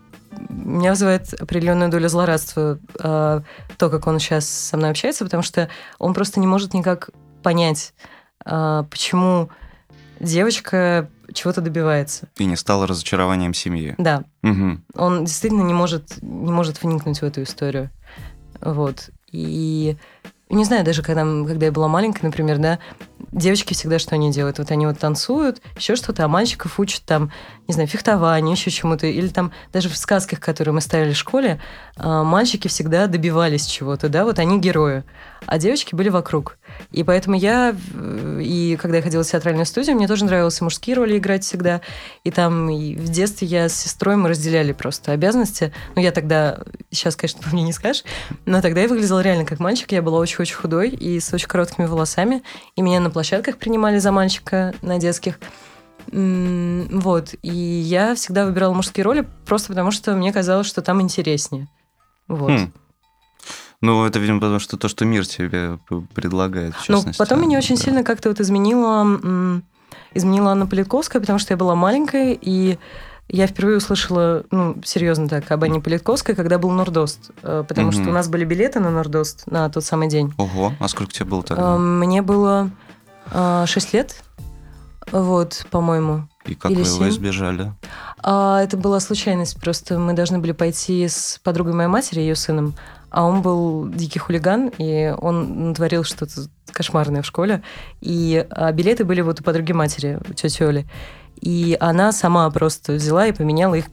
меня 0.49 0.91
вызывает 0.91 1.33
определенную 1.35 1.91
долю 1.91 2.09
злорадства 2.09 2.79
э, 2.99 3.41
то, 3.77 3.91
как 3.91 4.07
он 4.07 4.19
сейчас 4.19 4.49
со 4.49 4.77
мной 4.77 4.91
общается, 4.91 5.25
потому 5.25 5.43
что 5.43 5.69
он 5.99 6.15
просто 6.15 6.41
не 6.41 6.47
может 6.47 6.75
никак 6.75 7.11
понять, 7.43 7.95
э, 8.45 8.85
почему 8.91 9.51
девочка 10.21 11.09
чего-то 11.33 11.61
добивается. 11.61 12.29
И 12.37 12.45
не 12.45 12.57
стало 12.57 12.87
разочарованием 12.87 13.55
семьи. 13.55 13.95
Да. 13.99 14.25
Угу. 14.43 14.79
Он 14.97 15.25
действительно 15.25 15.63
не 15.63 15.75
может, 15.75 16.23
не 16.23 16.53
может 16.53 16.83
вникнуть 16.83 17.21
в 17.21 17.25
эту 17.25 17.43
историю. 17.43 17.91
Вот. 18.61 19.11
И 19.31 19.97
не 20.51 20.65
знаю, 20.65 20.85
даже 20.85 21.03
когда, 21.03 21.23
когда 21.23 21.67
я 21.67 21.73
была 21.73 21.89
маленькая, 21.89 22.27
например, 22.27 22.59
да, 22.59 22.79
девочки 23.33 23.73
всегда 23.73 23.99
что 23.99 24.15
они 24.15 24.31
делают? 24.31 24.59
Вот 24.59 24.71
они 24.71 24.87
вот 24.87 24.99
танцуют, 24.99 25.61
еще 25.77 25.97
что-то, 25.97 26.25
а 26.25 26.29
мальчиков 26.29 26.79
учат 26.79 27.03
там, 27.05 27.33
не 27.67 27.75
знаю, 27.75 27.89
фехтованию, 27.89 28.53
еще 28.53 28.71
чему-то. 28.71 29.07
Или 29.07 29.29
там 29.29 29.53
даже 29.73 29.89
в 29.89 29.97
сказках, 29.97 30.41
которые 30.41 30.75
мы 30.75 30.81
ставили 30.81 31.13
в 31.13 31.17
школе, 31.17 31.61
а, 31.97 32.23
мальчики 32.25 32.69
всегда 32.69 33.07
добивались 33.07 33.67
чего-то, 33.67 34.09
да, 34.09 34.25
вот 34.25 34.39
они 34.39 34.61
герои, 34.61 35.05
а 35.47 35.59
девочки 35.59 35.95
были 35.95 36.09
вокруг. 36.09 36.59
И 36.93 37.03
поэтому 37.03 37.37
я, 37.37 37.75
и 38.41 38.79
когда 38.81 38.99
я 38.99 39.03
ходила 39.03 39.23
в 39.23 39.27
театральную 39.27 39.67
студию, 39.67 39.97
мне 39.97 40.09
тоже 40.09 40.25
нравилось 40.25 40.61
мужские 40.61 40.97
роли 40.97 41.19
играть 41.19 41.45
всегда. 41.45 41.81
И 42.25 42.31
там 42.31 42.69
и 42.71 42.95
в 42.95 43.09
детстве 43.09 43.47
я 43.47 43.69
с 43.69 43.75
сестрой, 43.75 44.17
мы 44.17 44.29
разделяли 44.29 44.73
просто 44.73 45.13
обязанности. 45.13 45.73
Ну, 45.95 46.03
я 46.03 46.13
тогда, 46.13 46.61
сейчас, 46.91 47.17
конечно, 47.17 47.43
по 47.45 47.51
мне 47.51 47.63
не 47.63 47.73
скажешь, 47.73 48.05
но 48.47 48.61
тогда 48.63 48.83
я 48.83 48.89
выглядела 48.89 49.21
реально 49.21 49.45
как 49.45 49.61
мальчик. 49.61 49.93
Я 49.93 50.03
была 50.03 50.19
очень-очень 50.19 50.57
худой 50.57 50.91
и 50.91 51.21
с 51.21 51.33
очень 51.33 51.49
короткими 51.49 51.87
волосами. 51.87 52.43
И 52.77 52.83
меня 52.83 53.01
на 53.01 53.11
площадках 53.11 53.59
принимали 53.59 53.99
за 53.99 54.13
мальчика 54.13 54.75
на 54.83 54.99
детских. 54.99 55.39
Вот. 56.11 57.35
И 57.43 57.49
я 57.49 58.15
всегда 58.15 58.45
выбирала 58.45 58.75
мужские 58.75 59.05
роли 59.05 59.27
просто 59.47 59.69
потому, 59.69 59.91
что 59.91 60.15
мне 60.15 60.33
казалось, 60.33 60.67
что 60.67 60.83
там 60.83 61.01
интереснее. 61.01 61.69
Вот. 62.29 62.51
Хм. 62.51 62.73
Ну, 63.85 64.07
это, 64.07 64.19
видимо, 64.19 64.41
потому 64.41 64.61
что 64.61 64.79
то, 64.79 64.89
что 64.89 65.05
мир 65.05 65.27
тебе 65.27 65.79
предлагает, 66.15 66.75
в 66.75 66.89
Ну, 66.89 67.05
потом 67.19 67.43
меня 67.43 67.59
очень 67.59 67.77
сильно 67.77 68.03
как-то 68.03 68.31
вот 68.31 68.41
изменила, 68.41 69.61
изменила 70.15 70.53
Анна 70.53 70.67
Политковская, 70.67 71.21
потому 71.21 71.39
что 71.39 71.53
я 71.53 71.59
была 71.59 71.75
маленькая, 71.75 72.33
и 72.33 72.79
я 73.29 73.47
впервые 73.47 73.77
услышала, 73.77 74.45
ну, 74.51 74.77
серьезно 74.85 75.29
так, 75.29 75.51
об 75.51 75.65
Анне 75.65 75.81
Политковской, 75.81 76.35
когда 76.35 76.59
был 76.59 76.71
Нордост, 76.71 77.31
э, 77.43 77.65
потому 77.69 77.89
угу. 77.89 77.97
что 77.97 78.09
у 78.09 78.13
нас 78.13 78.29
были 78.29 78.47
билеты 78.47 78.81
на 78.81 78.91
Нордост 78.91 79.47
на 79.47 79.69
тот 79.69 79.85
самый 79.85 80.09
день. 80.09 80.33
Ого, 80.39 80.73
а 80.79 80.89
сколько 80.89 81.13
тебе 81.13 81.27
было 81.27 81.43
тогда? 81.43 81.75
Э, 81.75 81.79
мне 81.79 82.23
было 82.23 82.71
6 83.33 83.93
лет, 83.93 84.23
вот, 85.13 85.67
по-моему. 85.71 86.27
И 86.47 86.55
как 86.55 86.71
Или 86.71 86.81
вы 86.81 86.85
7. 86.85 86.95
его 86.95 87.09
избежали? 87.09 87.73
А, 88.23 88.63
это 88.63 88.77
была 88.77 89.01
случайность, 89.01 89.61
просто 89.61 89.99
мы 89.99 90.13
должны 90.15 90.39
были 90.39 90.53
пойти 90.53 91.07
с 91.07 91.41
подругой 91.43 91.75
моей 91.75 91.89
матери, 91.89 92.21
ее 92.21 92.37
сыном, 92.37 92.75
а 93.15 93.25
он 93.25 93.43
был 93.43 93.89
дикий 93.89 94.19
хулиган, 94.19 94.73
и 94.77 95.15
он 95.17 95.69
натворил 95.69 96.03
что-то 96.03 96.49
кошмарное 96.73 97.23
в 97.23 97.27
школе. 97.27 97.63
И 98.01 98.45
а 98.51 98.73
билеты 98.73 99.05
были 99.05 99.21
вот 99.21 99.41
у 99.41 99.45
подруги 99.45 99.71
матери, 99.71 100.19
у 100.29 100.33
тети 100.33 100.65
Оли. 100.65 100.85
И 101.41 101.77
она 101.79 102.11
сама 102.11 102.51
просто 102.51 102.95
взяла 102.95 103.29
и 103.29 103.33
поменяла 103.33 103.77
их 103.77 103.85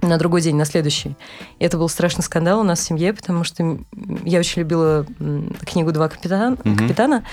на 0.00 0.16
другой 0.16 0.42
день, 0.42 0.54
на 0.54 0.64
следующий. 0.64 1.16
И 1.58 1.64
это 1.64 1.76
был 1.76 1.88
страшный 1.88 2.22
скандал 2.22 2.60
у 2.60 2.62
нас 2.62 2.78
в 2.78 2.84
семье, 2.84 3.12
потому 3.12 3.42
что 3.42 3.78
я 4.24 4.38
очень 4.38 4.62
любила 4.62 5.04
книгу 5.66 5.90
«Два 5.90 6.08
капитана», 6.08 6.52
угу. 6.52 6.76
капитана 6.76 7.24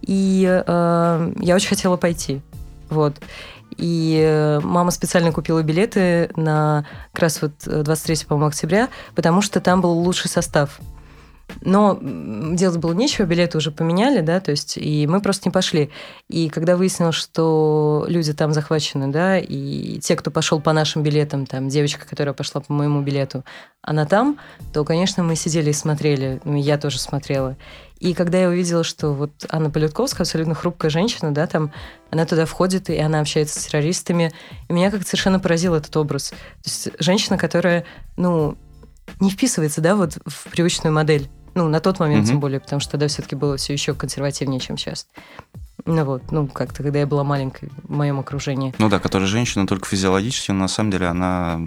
и 0.00 0.62
э, 0.64 1.32
я 1.40 1.54
очень 1.56 1.68
хотела 1.68 1.96
пойти. 1.96 2.40
Вот. 2.88 3.16
И 3.76 4.20
э, 4.24 4.60
мама 4.60 4.90
специально 4.90 5.32
купила 5.32 5.62
билеты 5.62 6.30
на 6.36 6.84
как 7.12 7.22
раз 7.22 7.42
вот 7.42 7.52
23, 7.64 8.14
э, 8.14 8.26
по-моему, 8.26 8.48
октября, 8.48 8.88
потому 9.14 9.42
что 9.42 9.60
там 9.60 9.80
был 9.80 9.92
лучший 9.92 10.30
состав. 10.30 10.80
Но 11.60 11.98
делать 12.00 12.78
было 12.78 12.92
нечего, 12.92 13.26
билеты 13.26 13.58
уже 13.58 13.70
поменяли, 13.70 14.20
да, 14.20 14.40
то 14.40 14.50
есть, 14.50 14.76
и 14.76 15.06
мы 15.06 15.20
просто 15.20 15.48
не 15.48 15.52
пошли. 15.52 15.90
И 16.28 16.48
когда 16.48 16.76
выяснилось, 16.76 17.14
что 17.14 18.04
люди 18.08 18.32
там 18.32 18.52
захвачены, 18.52 19.08
да, 19.08 19.38
и 19.38 19.98
те, 20.00 20.16
кто 20.16 20.30
пошел 20.30 20.60
по 20.60 20.72
нашим 20.72 21.02
билетам, 21.02 21.46
там, 21.46 21.68
девочка, 21.68 22.06
которая 22.08 22.34
пошла 22.34 22.60
по 22.60 22.72
моему 22.72 23.02
билету, 23.02 23.44
она 23.82 24.06
там, 24.06 24.38
то, 24.72 24.84
конечно, 24.84 25.22
мы 25.22 25.36
сидели 25.36 25.70
и 25.70 25.74
смотрели, 25.74 26.40
ну, 26.44 26.56
я 26.56 26.78
тоже 26.78 26.98
смотрела. 26.98 27.56
И 28.00 28.12
когда 28.12 28.38
я 28.38 28.48
увидела, 28.48 28.84
что 28.84 29.12
вот 29.12 29.32
Анна 29.48 29.70
Политковская, 29.70 30.24
абсолютно 30.24 30.54
хрупкая 30.54 30.90
женщина, 30.90 31.32
да, 31.32 31.46
там, 31.46 31.72
она 32.10 32.26
туда 32.26 32.44
входит, 32.44 32.90
и 32.90 32.98
она 32.98 33.20
общается 33.20 33.60
с 33.60 33.66
террористами, 33.66 34.32
и 34.68 34.72
меня 34.72 34.90
как-то 34.90 35.06
совершенно 35.06 35.40
поразил 35.40 35.74
этот 35.74 35.96
образ. 35.96 36.30
То 36.30 36.36
есть 36.64 36.88
женщина, 36.98 37.38
которая, 37.38 37.84
ну, 38.16 38.56
не 39.20 39.30
вписывается, 39.30 39.80
да, 39.80 39.96
вот 39.96 40.18
в 40.26 40.50
привычную 40.50 40.92
модель. 40.92 41.28
Ну, 41.54 41.68
на 41.68 41.78
тот 41.80 42.00
момент, 42.00 42.24
mm-hmm. 42.24 42.30
тем 42.30 42.40
более, 42.40 42.58
потому 42.58 42.80
что 42.80 42.92
тогда 42.92 43.06
все-таки 43.06 43.36
было 43.36 43.56
все 43.56 43.72
еще 43.72 43.94
консервативнее, 43.94 44.58
чем 44.58 44.76
сейчас. 44.76 45.06
Ну 45.86 46.02
вот, 46.04 46.32
ну 46.32 46.46
как-то, 46.46 46.82
когда 46.82 47.00
я 47.00 47.06
была 47.06 47.24
маленькой 47.24 47.70
в 47.82 47.90
моем 47.90 48.18
окружении. 48.18 48.74
Ну 48.78 48.88
да, 48.88 48.98
которая 48.98 49.28
женщина 49.28 49.66
только 49.66 49.86
физиологически, 49.86 50.50
но 50.50 50.60
на 50.60 50.68
самом 50.68 50.90
деле 50.90 51.06
она 51.06 51.60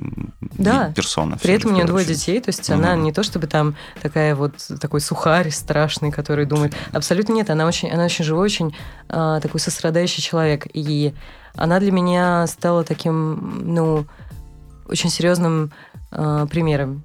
да. 0.58 0.92
персона. 0.96 1.38
При 1.38 1.54
этом 1.54 1.72
у 1.72 1.76
нее 1.76 1.86
двое 1.86 2.04
детей, 2.04 2.40
то 2.42 2.50
есть 2.50 2.68
угу. 2.70 2.80
она 2.80 2.96
не 2.96 3.14
то 3.14 3.22
чтобы 3.22 3.46
там 3.46 3.76
такая 4.02 4.34
вот 4.34 4.54
такой 4.82 5.02
сухарь 5.02 5.52
страшный, 5.52 6.12
который 6.12 6.46
думает. 6.46 6.74
Абсолютно 6.94 7.34
нет, 7.34 7.52
она 7.52 7.68
очень, 7.68 7.92
она 7.92 8.06
очень 8.06 8.26
живой, 8.26 8.46
очень 8.46 8.76
а, 9.08 9.40
такой 9.40 9.60
сострадающий 9.60 10.24
человек. 10.24 10.66
И 10.74 11.14
она 11.56 11.80
для 11.80 11.92
меня 11.92 12.48
стала 12.48 12.84
таким, 12.84 13.62
ну, 13.72 14.06
очень 14.88 15.12
серьезным 15.12 15.72
а, 16.12 16.48
примером. 16.48 17.04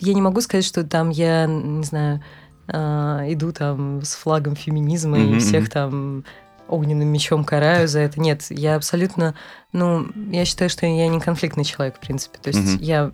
Я 0.00 0.14
не 0.14 0.22
могу 0.22 0.40
сказать, 0.40 0.64
что 0.64 0.84
там 0.84 1.10
я, 1.10 1.46
не 1.46 1.84
знаю, 1.84 2.22
а, 2.68 3.24
иду 3.28 3.52
там 3.52 4.02
с 4.02 4.14
флагом 4.14 4.56
феминизма 4.56 5.18
mm-hmm. 5.18 5.36
и 5.36 5.38
всех 5.38 5.70
там 5.70 6.24
огненным 6.68 7.08
мечом 7.08 7.44
караю 7.44 7.86
за 7.88 8.00
это. 8.00 8.20
Нет, 8.20 8.46
я 8.50 8.76
абсолютно, 8.76 9.34
ну, 9.72 10.06
я 10.30 10.44
считаю, 10.44 10.68
что 10.68 10.84
я 10.84 11.08
не 11.08 11.20
конфликтный 11.20 11.64
человек, 11.64 11.96
в 11.96 12.00
принципе. 12.00 12.38
То 12.38 12.48
есть 12.48 12.76
mm-hmm. 12.76 12.84
я 12.84 13.12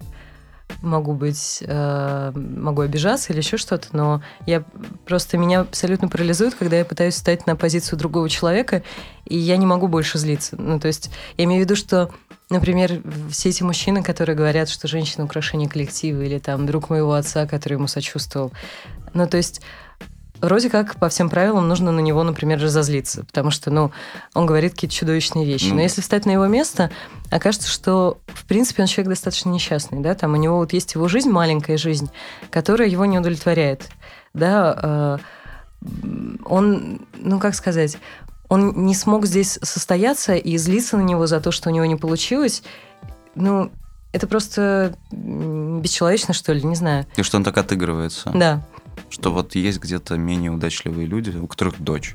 могу 0.80 1.12
быть, 1.12 1.62
э, 1.66 2.32
могу 2.34 2.82
обижаться 2.82 3.32
или 3.32 3.40
еще 3.40 3.56
что-то, 3.56 3.88
но 3.92 4.22
я 4.46 4.64
просто 5.06 5.38
меня 5.38 5.60
абсолютно 5.60 6.08
парализует, 6.08 6.54
когда 6.54 6.76
я 6.76 6.84
пытаюсь 6.84 7.14
встать 7.14 7.46
на 7.46 7.56
позицию 7.56 7.98
другого 7.98 8.28
человека, 8.28 8.82
и 9.24 9.36
я 9.36 9.56
не 9.56 9.66
могу 9.66 9.88
больше 9.88 10.18
злиться. 10.18 10.56
Ну, 10.58 10.80
то 10.80 10.88
есть 10.88 11.10
я 11.36 11.44
имею 11.44 11.62
в 11.62 11.64
виду, 11.64 11.76
что 11.76 12.10
Например, 12.50 13.00
все 13.30 13.48
эти 13.48 13.62
мужчины, 13.62 14.02
которые 14.02 14.36
говорят, 14.36 14.68
что 14.68 14.86
женщина 14.86 15.24
украшение 15.24 15.70
коллектива, 15.70 16.20
или 16.20 16.38
там 16.38 16.66
друг 16.66 16.90
моего 16.90 17.14
отца, 17.14 17.46
который 17.46 17.74
ему 17.74 17.86
сочувствовал. 17.86 18.52
Ну, 19.14 19.26
то 19.26 19.38
есть 19.38 19.62
вроде 20.42 20.68
как 20.68 20.96
по 20.96 21.08
всем 21.08 21.30
правилам 21.30 21.66
нужно 21.66 21.92
на 21.92 22.00
него, 22.00 22.22
например, 22.22 22.60
разозлиться, 22.60 23.24
потому 23.24 23.50
что, 23.50 23.70
ну, 23.70 23.90
он 24.34 24.44
говорит 24.44 24.72
какие-то 24.72 24.94
чудовищные 24.94 25.46
вещи. 25.46 25.70
Но 25.70 25.80
если 25.80 26.02
встать 26.02 26.26
на 26.26 26.32
его 26.32 26.46
место, 26.46 26.90
окажется, 27.30 27.68
что, 27.68 28.18
принципе, 28.52 28.82
он 28.82 28.86
человек 28.86 29.08
достаточно 29.08 29.48
несчастный, 29.48 30.00
да, 30.00 30.14
там 30.14 30.34
у 30.34 30.36
него 30.36 30.58
вот 30.58 30.74
есть 30.74 30.94
его 30.94 31.08
жизнь, 31.08 31.30
маленькая 31.30 31.78
жизнь, 31.78 32.10
которая 32.50 32.86
его 32.86 33.06
не 33.06 33.18
удовлетворяет, 33.18 33.88
да, 34.34 35.18
э, 35.22 35.88
он, 36.44 37.06
ну, 37.16 37.40
как 37.40 37.54
сказать, 37.54 37.96
он 38.50 38.84
не 38.84 38.94
смог 38.94 39.24
здесь 39.24 39.58
состояться 39.62 40.34
и 40.34 40.58
злиться 40.58 40.98
на 40.98 41.00
него 41.00 41.26
за 41.26 41.40
то, 41.40 41.50
что 41.50 41.70
у 41.70 41.72
него 41.72 41.86
не 41.86 41.96
получилось. 41.96 42.62
Ну, 43.34 43.72
это 44.12 44.26
просто 44.26 44.94
бесчеловечно, 45.10 46.34
что 46.34 46.52
ли, 46.52 46.62
не 46.62 46.74
знаю. 46.74 47.06
И 47.16 47.22
что 47.22 47.38
он 47.38 47.44
так 47.44 47.56
отыгрывается. 47.56 48.30
Да. 48.34 48.62
Что 49.08 49.32
вот 49.32 49.54
есть 49.54 49.80
где-то 49.80 50.18
менее 50.18 50.50
удачливые 50.50 51.06
люди, 51.06 51.34
у 51.34 51.46
которых 51.46 51.80
дочь. 51.80 52.14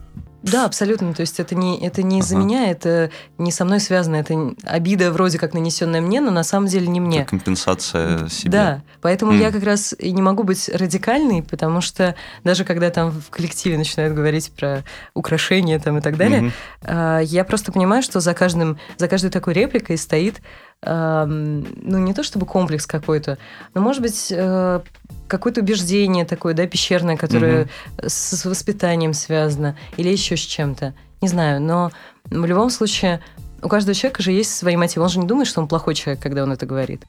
Да, 0.51 0.65
абсолютно. 0.65 1.13
То 1.13 1.21
есть 1.21 1.39
это 1.39 1.55
не, 1.55 1.79
это 1.79 2.03
не 2.03 2.19
из-за 2.19 2.35
ага. 2.35 2.45
меня, 2.45 2.71
это 2.71 3.11
не 3.37 3.51
со 3.51 3.65
мной 3.65 3.79
связано. 3.79 4.15
Это 4.15 4.53
обида 4.63 5.11
вроде 5.11 5.37
как 5.37 5.53
нанесенная 5.53 6.01
мне, 6.01 6.21
но 6.21 6.31
на 6.31 6.43
самом 6.43 6.67
деле 6.67 6.87
не 6.87 6.99
мне. 6.99 7.19
Это 7.19 7.29
компенсация 7.29 8.27
себе. 8.29 8.51
Да, 8.51 8.81
поэтому 9.01 9.33
mm. 9.33 9.39
я 9.39 9.51
как 9.51 9.63
раз 9.63 9.93
и 9.97 10.11
не 10.11 10.21
могу 10.21 10.43
быть 10.43 10.69
радикальной, 10.69 11.43
потому 11.43 11.81
что 11.81 12.15
даже 12.43 12.63
когда 12.63 12.89
там 12.89 13.11
в 13.11 13.29
коллективе 13.29 13.77
начинают 13.77 14.13
говорить 14.15 14.51
про 14.51 14.83
украшения 15.13 15.79
там 15.79 15.97
и 15.97 16.01
так 16.01 16.17
далее, 16.17 16.51
mm-hmm. 16.81 17.23
я 17.25 17.43
просто 17.43 17.71
понимаю, 17.71 18.03
что 18.03 18.19
за, 18.19 18.33
каждым, 18.33 18.79
за 18.97 19.07
каждой 19.07 19.29
такой 19.29 19.53
репликой 19.53 19.97
стоит 19.97 20.41
ну, 20.85 21.97
не 21.97 22.13
то 22.13 22.23
чтобы 22.23 22.45
комплекс 22.45 22.85
какой-то, 22.85 23.39
но, 23.73 23.81
может 23.81 24.01
быть, 24.01 24.27
э, 24.31 24.79
какое-то 25.27 25.61
убеждение 25.61 26.25
такое, 26.25 26.53
да, 26.53 26.65
пещерное, 26.67 27.17
которое 27.17 27.63
угу. 27.63 27.69
с 28.07 28.45
воспитанием 28.45 29.13
связано 29.13 29.77
или 29.97 30.09
еще 30.09 30.37
с 30.37 30.41
чем-то. 30.41 30.93
Не 31.21 31.27
знаю, 31.27 31.61
но 31.61 31.91
в 32.25 32.45
любом 32.45 32.69
случае 32.69 33.21
у 33.61 33.69
каждого 33.69 33.95
человека 33.95 34.21
же 34.21 34.31
есть 34.31 34.55
свои 34.55 34.75
мотивы. 34.75 35.03
Он 35.03 35.09
же 35.09 35.19
не 35.19 35.27
думает, 35.27 35.47
что 35.47 35.61
он 35.61 35.67
плохой 35.67 35.95
человек, 35.95 36.21
когда 36.21 36.43
он 36.43 36.51
это 36.51 36.65
говорит. 36.65 37.03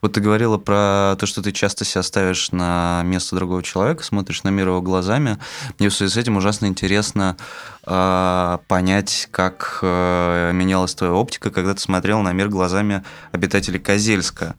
Вот 0.00 0.12
ты 0.12 0.20
говорила 0.20 0.58
про 0.58 1.16
то, 1.18 1.26
что 1.26 1.42
ты 1.42 1.52
часто 1.52 1.84
себя 1.84 2.02
ставишь 2.02 2.52
на 2.52 3.02
место 3.04 3.36
другого 3.36 3.62
человека, 3.62 4.04
смотришь 4.04 4.42
на 4.42 4.50
мир 4.50 4.68
его 4.68 4.80
глазами. 4.80 5.38
Мне 5.78 5.88
в 5.88 5.94
связи 5.94 6.12
с 6.12 6.16
этим 6.16 6.36
ужасно 6.36 6.66
интересно 6.66 7.36
э, 7.86 8.58
понять, 8.68 9.28
как 9.30 9.80
э, 9.82 10.52
менялась 10.52 10.94
твоя 10.94 11.12
оптика, 11.12 11.50
когда 11.50 11.74
ты 11.74 11.80
смотрел 11.80 12.20
на 12.20 12.32
мир 12.32 12.48
глазами 12.48 13.02
обитателей 13.32 13.80
Козельска, 13.80 14.54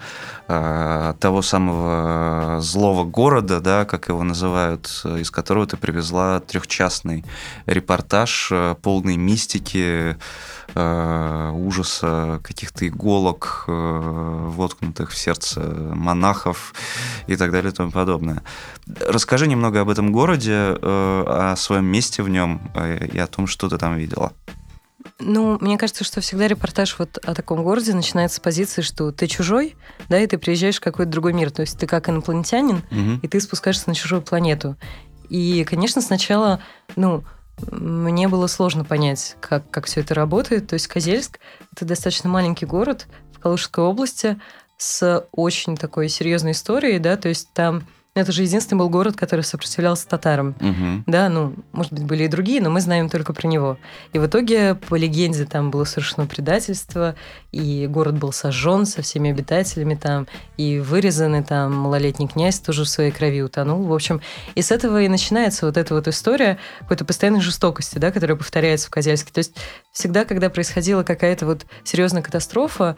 э, 0.47 1.13
того 1.19 1.41
самого 1.41 2.59
злого 2.61 3.03
города, 3.03 3.59
да, 3.59 3.85
как 3.85 4.09
его 4.09 4.23
называют, 4.23 4.87
из 5.05 5.31
которого 5.31 5.67
ты 5.67 5.77
привезла 5.77 6.39
трехчастный 6.39 7.23
репортаж, 7.65 8.49
э, 8.51 8.75
полный 8.81 9.17
мистики, 9.17 10.17
э, 10.75 11.51
ужаса, 11.53 12.39
каких-то 12.43 12.87
иголок, 12.87 13.65
э, 13.67 14.49
воткнутых 14.49 15.11
в 15.11 15.17
сердце 15.29 15.59
монахов 15.61 16.73
и 17.27 17.35
так 17.35 17.51
далее 17.51 17.71
и 17.71 17.75
тому 17.75 17.91
подобное. 17.91 18.41
Расскажи 19.07 19.47
немного 19.47 19.81
об 19.81 19.89
этом 19.89 20.11
городе, 20.11 20.51
э, 20.51 20.75
о 20.81 21.55
своем 21.55 21.85
месте 21.85 22.23
в 22.23 22.29
нем 22.29 22.61
э, 22.73 23.05
и 23.05 23.19
о 23.19 23.27
том, 23.27 23.47
что 23.47 23.69
ты 23.69 23.77
там 23.77 23.95
видела. 23.95 24.31
Ну, 25.19 25.57
мне 25.61 25.77
кажется, 25.77 26.03
что 26.03 26.21
всегда 26.21 26.47
репортаж 26.47 26.97
вот 26.97 27.17
о 27.17 27.35
таком 27.35 27.63
городе 27.63 27.93
начинается 27.93 28.37
с 28.37 28.39
позиции, 28.39 28.81
что 28.81 29.11
ты 29.11 29.27
чужой, 29.27 29.75
да, 30.09 30.19
и 30.19 30.27
ты 30.27 30.37
приезжаешь 30.37 30.77
в 30.77 30.81
какой-то 30.81 31.11
другой 31.11 31.33
мир. 31.33 31.51
То 31.51 31.61
есть 31.61 31.77
ты 31.77 31.87
как 31.87 32.09
инопланетянин, 32.09 32.77
угу. 32.77 33.19
и 33.21 33.27
ты 33.27 33.39
спускаешься 33.39 33.83
на 33.87 33.95
чужую 33.95 34.21
планету. 34.21 34.75
И, 35.29 35.63
конечно, 35.63 36.01
сначала, 36.01 36.59
ну, 36.95 37.23
мне 37.71 38.27
было 38.27 38.47
сложно 38.47 38.83
понять, 38.83 39.35
как, 39.39 39.69
как 39.69 39.85
все 39.85 40.01
это 40.01 40.15
работает. 40.15 40.67
То 40.67 40.73
есть 40.73 40.87
Козельск– 40.87 41.39
это 41.75 41.85
достаточно 41.85 42.29
маленький 42.29 42.65
город 42.65 43.07
в 43.33 43.39
Калужской 43.39 43.83
области 43.83 44.39
с 44.79 45.27
очень 45.33 45.77
такой 45.77 46.09
серьезной 46.09 46.53
историей, 46.53 46.99
да, 46.99 47.17
то 47.17 47.29
есть 47.29 47.51
там 47.53 47.83
это 48.15 48.31
же 48.31 48.41
единственный 48.41 48.79
был 48.79 48.89
город, 48.89 49.15
который 49.15 49.41
сопротивлялся 49.41 50.07
татарам. 50.07 50.55
Угу. 50.59 51.03
Да, 51.05 51.29
ну, 51.29 51.53
может 51.71 51.93
быть, 51.93 52.03
были 52.03 52.23
и 52.23 52.27
другие, 52.27 52.59
но 52.61 52.69
мы 52.69 52.81
знаем 52.81 53.07
только 53.07 53.33
про 53.33 53.47
него. 53.47 53.77
И 54.13 54.19
в 54.19 54.25
итоге, 54.25 54.75
по 54.75 54.95
легенде, 54.95 55.45
там 55.45 55.69
было 55.69 55.83
совершено 55.83 56.25
предательство, 56.25 57.15
и 57.51 57.87
город 57.87 58.17
был 58.17 58.31
сожжен 58.31 58.85
со 58.85 59.03
всеми 59.03 59.29
обитателями 59.29 59.95
там, 59.95 60.27
и 60.57 60.79
вырезанный 60.79 61.43
там 61.43 61.75
малолетний 61.75 62.27
князь 62.27 62.59
тоже 62.59 62.83
в 62.83 62.89
своей 62.89 63.11
крови 63.11 63.41
утонул. 63.41 63.83
В 63.83 63.93
общем, 63.93 64.21
и 64.55 64.61
с 64.61 64.71
этого 64.71 65.01
и 65.01 65.07
начинается 65.07 65.65
вот 65.67 65.77
эта 65.77 65.93
вот 65.93 66.07
история 66.07 66.57
какой-то 66.79 67.05
постоянной 67.05 67.41
жестокости, 67.41 67.99
да, 67.99 68.11
которая 68.11 68.35
повторяется 68.35 68.87
в 68.87 68.91
Козельске. 68.91 69.31
То 69.31 69.39
есть 69.39 69.55
всегда, 69.91 70.25
когда 70.25 70.49
происходила 70.49 71.03
какая-то 71.03 71.45
вот 71.45 71.65
серьезная 71.83 72.23
катастрофа, 72.23 72.97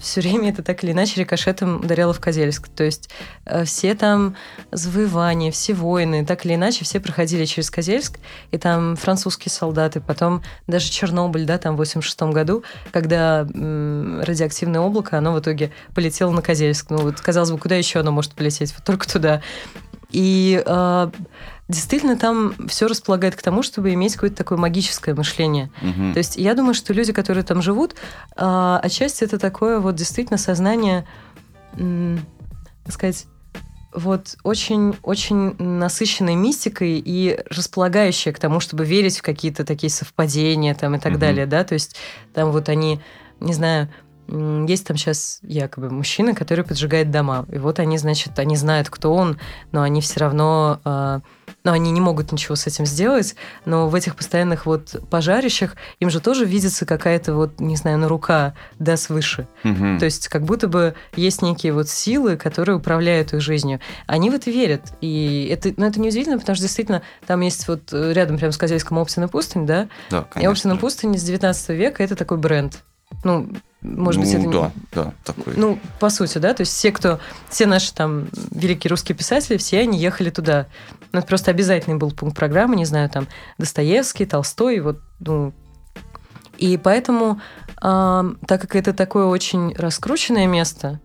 все 0.00 0.20
время 0.20 0.50
это 0.50 0.62
так 0.62 0.82
или 0.82 0.92
иначе 0.92 1.20
рикошетом 1.20 1.76
ударяло 1.76 2.12
в 2.12 2.20
Козельск. 2.20 2.68
То 2.68 2.84
есть 2.84 3.10
э, 3.44 3.64
все 3.64 3.94
там 3.94 4.36
завоевания, 4.72 5.50
все 5.52 5.74
войны, 5.74 6.24
так 6.24 6.44
или 6.46 6.54
иначе, 6.54 6.84
все 6.84 7.00
проходили 7.00 7.44
через 7.44 7.70
Козельск, 7.70 8.18
и 8.50 8.58
там 8.58 8.96
французские 8.96 9.50
солдаты, 9.50 10.00
потом 10.00 10.42
даже 10.66 10.90
Чернобыль, 10.90 11.44
да, 11.44 11.58
там 11.58 11.74
в 11.74 11.78
86 11.78 12.20
году, 12.32 12.64
когда 12.92 13.40
м, 13.40 14.20
радиоактивное 14.22 14.80
облако, 14.80 15.18
оно 15.18 15.32
в 15.32 15.40
итоге 15.40 15.72
полетело 15.94 16.30
на 16.30 16.42
Козельск. 16.42 16.90
Ну 16.90 16.98
вот, 16.98 17.20
казалось 17.20 17.50
бы, 17.50 17.58
куда 17.58 17.76
еще 17.76 18.00
оно 18.00 18.12
может 18.12 18.32
полететь? 18.32 18.74
Вот 18.74 18.84
только 18.84 19.06
туда. 19.06 19.42
И 20.10 20.62
э, 20.64 21.10
действительно 21.70 22.16
там 22.16 22.54
все 22.68 22.86
располагает 22.86 23.36
к 23.36 23.42
тому, 23.42 23.62
чтобы 23.62 23.94
иметь 23.94 24.14
какое-то 24.14 24.36
такое 24.36 24.58
магическое 24.58 25.14
мышление. 25.14 25.70
Угу. 25.80 26.12
То 26.12 26.18
есть 26.18 26.36
я 26.36 26.54
думаю, 26.54 26.74
что 26.74 26.92
люди, 26.92 27.12
которые 27.12 27.44
там 27.44 27.62
живут, 27.62 27.94
э, 28.36 28.80
отчасти 28.82 29.24
это 29.24 29.38
такое 29.38 29.78
вот 29.78 29.94
действительно 29.94 30.38
сознание, 30.38 31.06
так 31.72 32.92
сказать, 32.92 33.26
вот 33.92 34.36
очень-очень 34.44 35.56
насыщенной 35.58 36.34
мистикой 36.34 37.02
и 37.04 37.38
располагающая 37.50 38.32
к 38.32 38.38
тому, 38.38 38.60
чтобы 38.60 38.84
верить 38.84 39.18
в 39.18 39.22
какие-то 39.22 39.64
такие 39.64 39.90
совпадения 39.90 40.74
там 40.74 40.94
и 40.94 40.98
так 40.98 41.12
угу. 41.12 41.20
далее, 41.20 41.46
да, 41.46 41.64
то 41.64 41.74
есть 41.74 41.96
там 42.34 42.50
вот 42.50 42.68
они, 42.68 43.00
не 43.40 43.52
знаю, 43.52 43.88
есть 44.30 44.86
там 44.86 44.96
сейчас 44.96 45.40
якобы 45.42 45.90
мужчина, 45.90 46.34
который 46.34 46.64
поджигает 46.64 47.10
дома. 47.10 47.46
И 47.50 47.58
вот 47.58 47.78
они, 47.78 47.98
значит, 47.98 48.38
они 48.38 48.56
знают, 48.56 48.88
кто 48.88 49.12
он, 49.12 49.38
но 49.72 49.82
они 49.82 50.00
все 50.00 50.20
равно... 50.20 50.80
Э, 50.84 51.20
но 51.64 51.72
они 51.72 51.90
не 51.90 52.00
могут 52.00 52.32
ничего 52.32 52.54
с 52.56 52.66
этим 52.66 52.86
сделать, 52.86 53.34
но 53.64 53.88
в 53.88 53.94
этих 53.94 54.16
постоянных 54.16 54.66
вот 54.66 54.96
пожарищах 55.10 55.76
им 55.98 56.08
же 56.08 56.20
тоже 56.20 56.44
видится 56.46 56.86
какая-то 56.86 57.34
вот, 57.34 57.60
не 57.60 57.76
знаю, 57.76 57.98
на 57.98 58.08
рука, 58.08 58.54
да, 58.78 58.96
свыше. 58.96 59.46
Угу. 59.64 59.98
То 59.98 60.04
есть 60.06 60.28
как 60.28 60.44
будто 60.44 60.68
бы 60.68 60.94
есть 61.16 61.42
некие 61.42 61.72
вот 61.72 61.88
силы, 61.88 62.36
которые 62.36 62.76
управляют 62.76 63.34
их 63.34 63.40
жизнью. 63.40 63.80
Они 64.06 64.30
в 64.30 64.34
это 64.34 64.50
верят. 64.50 64.92
И 65.00 65.48
это, 65.50 65.72
ну, 65.76 65.86
это 65.86 66.00
неудивительно, 66.00 66.38
потому 66.38 66.56
что 66.56 66.62
действительно 66.62 67.02
там 67.26 67.40
есть 67.40 67.68
вот 67.68 67.92
рядом 67.92 68.38
прям 68.38 68.52
с 68.52 68.56
Козельском 68.56 68.98
Оптина 68.98 69.28
пустынь, 69.28 69.66
да? 69.66 69.88
Да, 70.10 70.22
конечно. 70.22 70.40
И 70.40 70.50
Оптина 70.50 70.76
пустынь 70.76 71.18
с 71.18 71.22
19 71.22 71.68
века– 71.70 72.02
это 72.04 72.16
такой 72.16 72.38
бренд. 72.38 72.82
Ну, 73.24 73.48
может 73.82 74.22
ну, 74.22 74.26
быть, 74.26 74.34
это 74.34 74.50
да, 74.50 74.72
да, 74.92 75.14
такой. 75.24 75.54
Ну, 75.56 75.78
по 75.98 76.10
сути, 76.10 76.38
да, 76.38 76.52
то 76.52 76.62
есть 76.62 76.72
все, 76.72 76.92
кто, 76.92 77.18
все 77.48 77.66
наши 77.66 77.94
там 77.94 78.28
великие 78.50 78.90
русские 78.90 79.16
писатели, 79.16 79.56
все 79.56 79.80
они 79.80 79.98
ехали 79.98 80.30
туда. 80.30 80.66
Ну, 81.12 81.18
это 81.18 81.28
просто 81.28 81.50
обязательный 81.50 81.96
был 81.96 82.10
пункт 82.10 82.36
программы, 82.36 82.76
не 82.76 82.84
знаю, 82.84 83.08
там 83.08 83.26
Достоевский, 83.56 84.26
Толстой, 84.26 84.80
вот, 84.80 85.00
ну, 85.18 85.54
и 86.58 86.76
поэтому, 86.76 87.40
э, 87.82 88.32
так 88.46 88.60
как 88.60 88.76
это 88.76 88.92
такое 88.92 89.24
очень 89.24 89.74
раскрученное 89.74 90.46
место, 90.46 91.00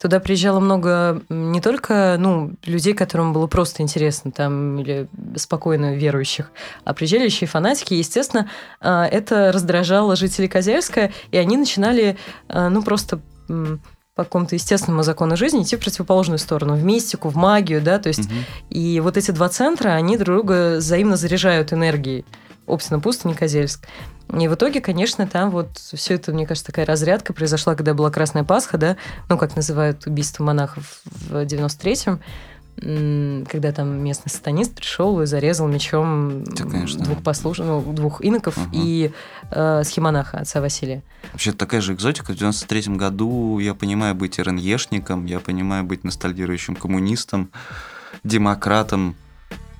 Туда 0.00 0.20
приезжало 0.20 0.60
много 0.60 1.22
не 1.28 1.60
только 1.60 2.16
ну, 2.18 2.52
людей, 2.64 2.94
которым 2.94 3.32
было 3.32 3.48
просто 3.48 3.82
интересно, 3.82 4.30
там, 4.30 4.78
или 4.78 5.08
спокойно 5.36 5.96
верующих, 5.96 6.52
а 6.84 6.94
приезжали 6.94 7.24
еще 7.24 7.46
и 7.46 7.48
фанатики. 7.48 7.94
И, 7.94 7.98
естественно, 7.98 8.48
а, 8.80 9.06
это 9.06 9.50
раздражало 9.50 10.14
жителей 10.14 10.48
Козельска, 10.48 11.10
и 11.32 11.36
они 11.36 11.56
начинали, 11.56 12.16
а, 12.48 12.68
ну, 12.68 12.82
просто 12.82 13.20
по 14.18 14.24
какому-то 14.24 14.56
естественному 14.56 15.04
закону 15.04 15.36
жизни 15.36 15.62
идти 15.62 15.76
в 15.76 15.80
противоположную 15.80 16.38
сторону, 16.38 16.74
в 16.74 16.82
мистику, 16.82 17.28
в 17.28 17.36
магию, 17.36 17.80
да, 17.80 18.00
то 18.00 18.08
есть 18.08 18.26
угу. 18.26 18.34
и 18.68 18.98
вот 18.98 19.16
эти 19.16 19.30
два 19.30 19.48
центра, 19.48 19.90
они 19.90 20.16
друг 20.16 20.38
друга 20.38 20.76
взаимно 20.78 21.16
заряжают 21.16 21.72
энергией. 21.72 22.24
Оптина, 22.68 23.00
Пустынь, 23.00 23.34
Козельск. 23.34 23.86
И 24.38 24.46
в 24.46 24.54
итоге, 24.54 24.80
конечно, 24.80 25.26
там 25.26 25.50
вот 25.50 25.78
все 25.78 26.14
это, 26.14 26.32
мне 26.32 26.46
кажется, 26.46 26.66
такая 26.66 26.84
разрядка 26.84 27.32
произошла, 27.32 27.74
когда 27.74 27.94
была 27.94 28.10
Красная 28.10 28.44
Пасха, 28.44 28.76
да, 28.76 28.96
ну, 29.28 29.38
как 29.38 29.56
называют 29.56 30.06
убийство 30.06 30.44
монахов 30.44 31.00
в 31.04 31.44
93-м, 31.44 32.20
когда 32.80 33.72
там 33.72 34.04
местный 34.04 34.30
сатанист 34.30 34.74
пришел 34.74 35.20
и 35.20 35.26
зарезал 35.26 35.66
мечом 35.66 36.44
да, 36.44 36.64
двух 36.64 37.22
послуж... 37.24 37.58
ну, 37.58 37.80
двух 37.92 38.24
иноков 38.24 38.56
угу. 38.56 38.68
и 38.72 39.10
э, 39.50 39.82
схемонаха 39.84 40.38
отца 40.38 40.60
Василия. 40.60 41.02
Вообще 41.32 41.52
такая 41.52 41.80
же 41.80 41.94
экзотика. 41.94 42.32
В 42.32 42.36
93 42.36 42.94
году 42.94 43.58
я 43.58 43.74
понимаю 43.74 44.14
быть 44.14 44.38
РНЕшником, 44.38 45.26
я 45.26 45.40
понимаю 45.40 45.84
быть 45.84 46.04
ностальгирующим 46.04 46.76
коммунистом, 46.76 47.50
демократом, 48.22 49.16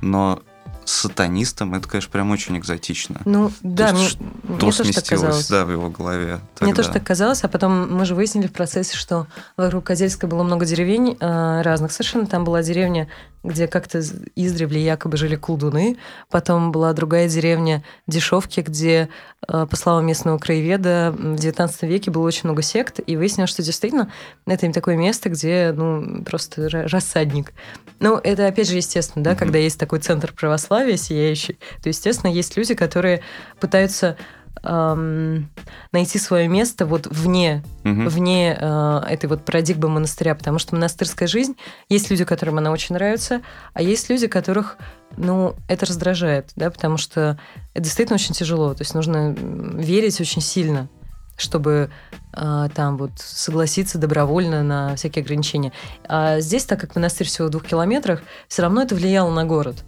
но 0.01 0.43
сатанистом, 0.89 1.75
это, 1.75 1.89
конечно, 1.89 2.11
прям 2.11 2.31
очень 2.31 2.57
экзотично. 2.59 3.21
Ну, 3.25 3.53
да, 3.63 3.93
мне, 3.93 4.09
что 4.09 4.23
мне 4.23 4.59
тоже 4.59 4.93
так 4.93 5.05
казалось. 5.05 5.49
да, 5.49 5.65
в 5.65 5.71
его 5.71 5.91
голове. 5.91 6.41
Тогда. 6.55 6.67
Мне 6.67 6.75
тоже 6.75 6.91
так 6.91 7.05
казалось, 7.05 7.45
а 7.45 7.49
потом 7.49 7.95
мы 7.95 8.05
же 8.05 8.15
выяснили 8.15 8.47
в 8.47 8.53
процессе, 8.53 8.97
что 8.97 9.27
вокруг 9.57 9.85
Козельска 9.85 10.27
было 10.27 10.43
много 10.43 10.65
деревень 10.65 11.17
э, 11.19 11.63
разных 11.63 11.93
совершенно. 11.93 12.27
Там 12.27 12.45
была 12.45 12.63
деревня 12.63 13.09
где 13.49 13.67
как-то 13.67 14.01
издревле 14.37 14.83
якобы 14.83 15.17
жили 15.17 15.37
колдуны. 15.37 15.97
Потом 16.31 16.73
была 16.73 16.93
другая 16.93 17.29
деревня 17.29 17.83
Дешевки, 18.07 18.61
где, 18.61 19.09
э, 19.47 19.67
по 19.69 19.77
словам 19.77 20.07
местного 20.07 20.39
краеведа, 20.39 21.15
в 21.17 21.35
XIX 21.35 21.71
веке 21.83 22.11
было 22.11 22.27
очень 22.27 22.43
много 22.45 22.63
сект, 22.63 23.01
и 23.05 23.17
выяснилось, 23.17 23.51
что 23.51 23.63
действительно 23.63 24.13
это 24.47 24.67
не 24.67 24.73
такое 24.73 24.97
место, 24.97 25.29
где 25.29 25.73
ну, 25.75 26.23
просто 26.25 26.69
рассадник. 26.69 27.53
Ну, 28.01 28.17
это, 28.17 28.47
опять 28.47 28.69
же, 28.69 28.77
естественно, 28.77 29.25
да, 29.25 29.33
mm-hmm. 29.33 29.37
когда 29.37 29.59
есть 29.59 29.79
такой 29.79 29.99
центр 29.99 30.33
православия 30.33 30.97
сияющий, 30.97 31.59
то, 31.83 31.89
естественно, 31.89 32.31
есть 32.31 32.57
люди, 32.57 32.75
которые 32.75 33.23
пытаются 33.61 34.17
эм, 34.63 35.51
найти 35.93 36.19
свое 36.19 36.49
место 36.49 36.87
вот 36.87 37.07
вне, 37.07 37.63
угу. 37.85 38.09
вне 38.09 38.57
э, 38.59 39.01
этой 39.09 39.27
вот 39.27 39.45
парадигмы 39.45 39.89
монастыря, 39.89 40.35
потому 40.35 40.59
что 40.59 40.75
монастырская 40.75 41.29
жизнь, 41.29 41.57
есть 41.89 42.11
люди, 42.11 42.25
которым 42.25 42.59
она 42.59 42.71
очень 42.71 42.95
нравится, 42.95 43.43
а 43.75 43.83
есть 43.83 44.09
люди, 44.11 44.27
которых, 44.27 44.77
ну, 45.17 45.55
это 45.69 45.87
раздражает, 45.87 46.51
да, 46.57 46.71
потому 46.71 46.97
что 46.97 47.39
это 47.75 47.85
действительно 47.85 48.17
очень 48.17 48.35
тяжело, 48.35 48.75
то 48.75 48.83
есть 48.83 48.95
нужно 48.95 49.33
верить 49.33 50.21
очень 50.21 50.43
сильно, 50.43 50.89
чтобы 51.37 51.91
а, 52.33 52.69
там 52.71 52.97
вот 52.97 53.13
согласиться 53.17 53.97
добровольно 53.97 54.63
на 54.63 54.97
всякие 54.97 55.23
ограничения. 55.23 55.73
А 56.09 56.41
здесь, 56.41 56.65
так 56.65 56.81
как 56.81 56.97
монастырь 56.97 57.29
всего 57.29 57.47
в 57.47 57.51
двух 57.51 57.65
километрах, 57.65 58.23
все 58.49 58.63
равно 58.63 58.83
это 58.83 58.95
влияло 58.95 59.33
на 59.33 59.45
город 59.45 59.85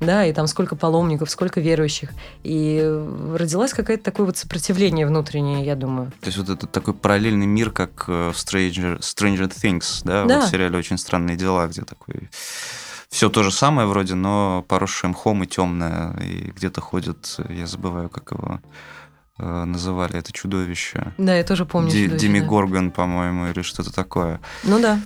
да, 0.00 0.24
и 0.24 0.32
там 0.32 0.46
сколько 0.46 0.76
паломников, 0.76 1.30
сколько 1.30 1.60
верующих. 1.60 2.10
И 2.42 2.82
родилось 3.34 3.72
какое-то 3.72 4.02
такое 4.02 4.26
вот 4.26 4.36
сопротивление 4.36 5.06
внутреннее, 5.06 5.64
я 5.64 5.76
думаю. 5.76 6.10
То 6.20 6.26
есть 6.26 6.38
вот 6.38 6.48
это 6.48 6.66
такой 6.66 6.94
параллельный 6.94 7.46
мир, 7.46 7.70
как 7.70 8.04
э, 8.08 8.30
в 8.30 8.36
Stranger, 8.36 8.98
Stranger 9.00 9.48
Things, 9.50 10.00
да, 10.04 10.24
да. 10.24 10.40
вот 10.40 10.48
в 10.48 10.50
сериале 10.50 10.78
«Очень 10.78 10.98
странные 10.98 11.36
дела», 11.36 11.66
где 11.66 11.82
такой 11.82 12.30
все 13.10 13.28
то 13.28 13.42
же 13.42 13.50
самое 13.50 13.88
вроде, 13.88 14.14
но 14.14 14.64
поросшее 14.68 15.10
мхом 15.10 15.42
и 15.42 15.46
темное, 15.46 16.16
и 16.20 16.52
где-то 16.52 16.80
ходит, 16.80 17.36
я 17.48 17.66
забываю, 17.66 18.08
как 18.08 18.30
его 18.30 18.60
э, 19.38 19.64
называли 19.64 20.16
это 20.16 20.32
чудовище. 20.32 21.12
Да, 21.18 21.34
я 21.36 21.44
тоже 21.44 21.66
помню. 21.66 21.90
Ди- 21.90 22.08
Дими 22.08 22.40
да. 22.40 22.46
Горган, 22.46 22.90
по-моему, 22.92 23.48
или 23.48 23.62
что-то 23.62 23.92
такое. 23.92 24.40
Ну 24.62 24.80
да. 24.80 25.00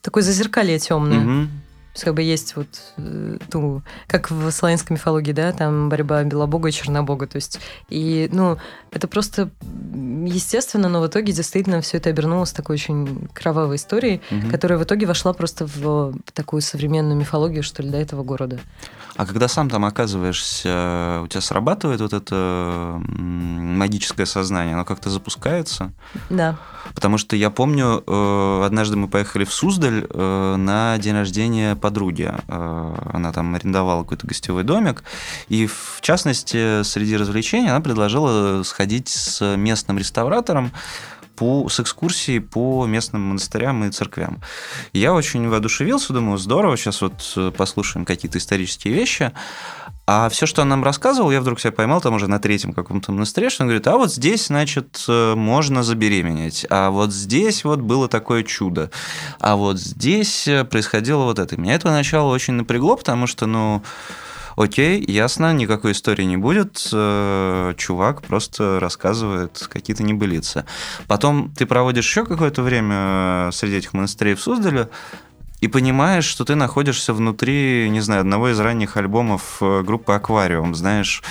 Такое 0.00 0.22
зазеркалье 0.22 0.78
темное. 0.78 1.18
Угу. 1.42 1.48
То 1.92 1.96
есть, 1.96 2.04
как 2.04 2.14
бы 2.14 2.22
есть 2.22 2.56
вот, 2.56 2.68
э, 2.96 3.36
ну, 3.52 3.82
как 4.06 4.30
в 4.30 4.50
славянской 4.50 4.94
мифологии, 4.94 5.32
да, 5.32 5.52
там 5.52 5.90
борьба 5.90 6.22
Белобога 6.24 6.70
и 6.70 6.72
Чернобога. 6.72 7.26
То 7.26 7.36
есть, 7.36 7.60
и, 7.90 8.30
ну, 8.32 8.56
это 8.90 9.08
просто 9.08 9.50
естественно, 10.24 10.88
но 10.88 11.02
в 11.02 11.06
итоге 11.06 11.34
действительно 11.34 11.82
все 11.82 11.98
это 11.98 12.08
обернулось 12.08 12.52
такой 12.52 12.76
очень 12.76 13.28
кровавой 13.34 13.76
историей, 13.76 14.22
угу. 14.30 14.50
которая 14.50 14.78
в 14.78 14.84
итоге 14.84 15.04
вошла 15.04 15.34
просто 15.34 15.66
в 15.66 16.14
такую 16.32 16.62
современную 16.62 17.16
мифологию, 17.16 17.62
что 17.62 17.82
ли, 17.82 17.90
до 17.90 17.98
этого 17.98 18.22
города. 18.22 18.58
А 19.16 19.26
когда 19.26 19.46
сам 19.46 19.68
там 19.68 19.84
оказываешься, 19.84 21.20
у 21.22 21.26
тебя 21.26 21.40
срабатывает 21.42 22.00
вот 22.00 22.12
это 22.14 23.00
магическое 23.06 24.24
сознание, 24.24 24.74
оно 24.74 24.84
как-то 24.84 25.10
запускается? 25.10 25.92
Да. 26.30 26.56
Потому 26.94 27.18
что 27.18 27.36
я 27.36 27.50
помню, 27.50 28.02
э, 28.06 28.62
однажды 28.64 28.96
мы 28.96 29.08
поехали 29.08 29.44
в 29.44 29.52
Суздаль 29.52 30.06
э, 30.08 30.56
на 30.56 30.96
день 30.98 31.14
рождения 31.14 31.76
подруги. 31.76 32.32
Э, 32.48 32.94
она 33.12 33.32
там 33.32 33.54
арендовала 33.54 34.02
какой-то 34.02 34.26
гостевой 34.26 34.64
домик. 34.64 35.04
И, 35.48 35.66
в 35.66 36.00
частности, 36.00 36.82
среди 36.82 37.16
развлечений 37.16 37.68
она 37.68 37.80
предложила 37.80 38.62
сходить 38.62 39.08
с 39.08 39.56
местным 39.56 39.98
реставратором 39.98 40.72
по, 41.36 41.68
с 41.68 41.80
экскурсией 41.80 42.40
по 42.40 42.86
местным 42.86 43.22
монастырям 43.22 43.84
и 43.84 43.90
церквям. 43.90 44.40
Я 44.92 45.12
очень 45.14 45.48
воодушевился, 45.48 46.12
думаю, 46.12 46.38
здорово, 46.38 46.76
сейчас 46.76 47.02
вот 47.02 47.54
послушаем 47.56 48.04
какие-то 48.04 48.38
исторические 48.38 48.94
вещи. 48.94 49.32
А 50.04 50.28
все, 50.28 50.46
что 50.46 50.62
он 50.62 50.68
нам 50.68 50.82
рассказывал, 50.82 51.30
я 51.30 51.40
вдруг 51.40 51.60
себя 51.60 51.70
поймал 51.70 52.00
там 52.00 52.14
уже 52.14 52.26
на 52.26 52.40
третьем 52.40 52.72
каком-то 52.72 53.12
монастыре, 53.12 53.50
что 53.50 53.62
он 53.62 53.68
говорит, 53.68 53.86
а 53.86 53.96
вот 53.96 54.12
здесь, 54.12 54.48
значит, 54.48 55.04
э, 55.08 55.34
можно 55.36 55.84
забеременеть, 55.84 56.66
а 56.70 56.90
вот 56.90 57.12
здесь 57.12 57.62
вот 57.62 57.80
было 57.80 58.08
такое 58.08 58.42
чудо, 58.42 58.90
а 59.38 59.54
вот 59.54 59.78
здесь 59.78 60.48
э, 60.48 60.64
происходило 60.64 61.22
вот 61.22 61.38
это. 61.38 61.56
Меня 61.56 61.74
это 61.74 61.86
поначалу 61.86 62.30
очень 62.32 62.54
напрягло, 62.54 62.96
потому 62.96 63.28
что, 63.28 63.46
ну, 63.46 63.84
окей, 64.56 65.04
ясно, 65.06 65.52
никакой 65.52 65.92
истории 65.92 66.24
не 66.24 66.36
будет, 66.36 66.88
э, 66.92 67.74
чувак 67.76 68.22
просто 68.22 68.78
рассказывает 68.80 69.66
какие-то 69.70 70.02
небылицы. 70.02 70.64
Потом 71.06 71.52
ты 71.56 71.66
проводишь 71.66 72.06
еще 72.06 72.24
какое-то 72.24 72.62
время 72.62 73.50
среди 73.52 73.76
этих 73.76 73.92
монастырей 73.92 74.34
в 74.34 74.40
Суздале, 74.40 74.88
и 75.62 75.68
понимаешь, 75.68 76.24
что 76.24 76.44
ты 76.44 76.56
находишься 76.56 77.14
внутри, 77.14 77.88
не 77.88 78.00
знаю, 78.00 78.22
одного 78.22 78.48
из 78.48 78.58
ранних 78.58 78.96
альбомов 78.96 79.58
э, 79.60 79.82
группы 79.82 80.12
«Аквариум», 80.12 80.74
знаешь, 80.74 81.22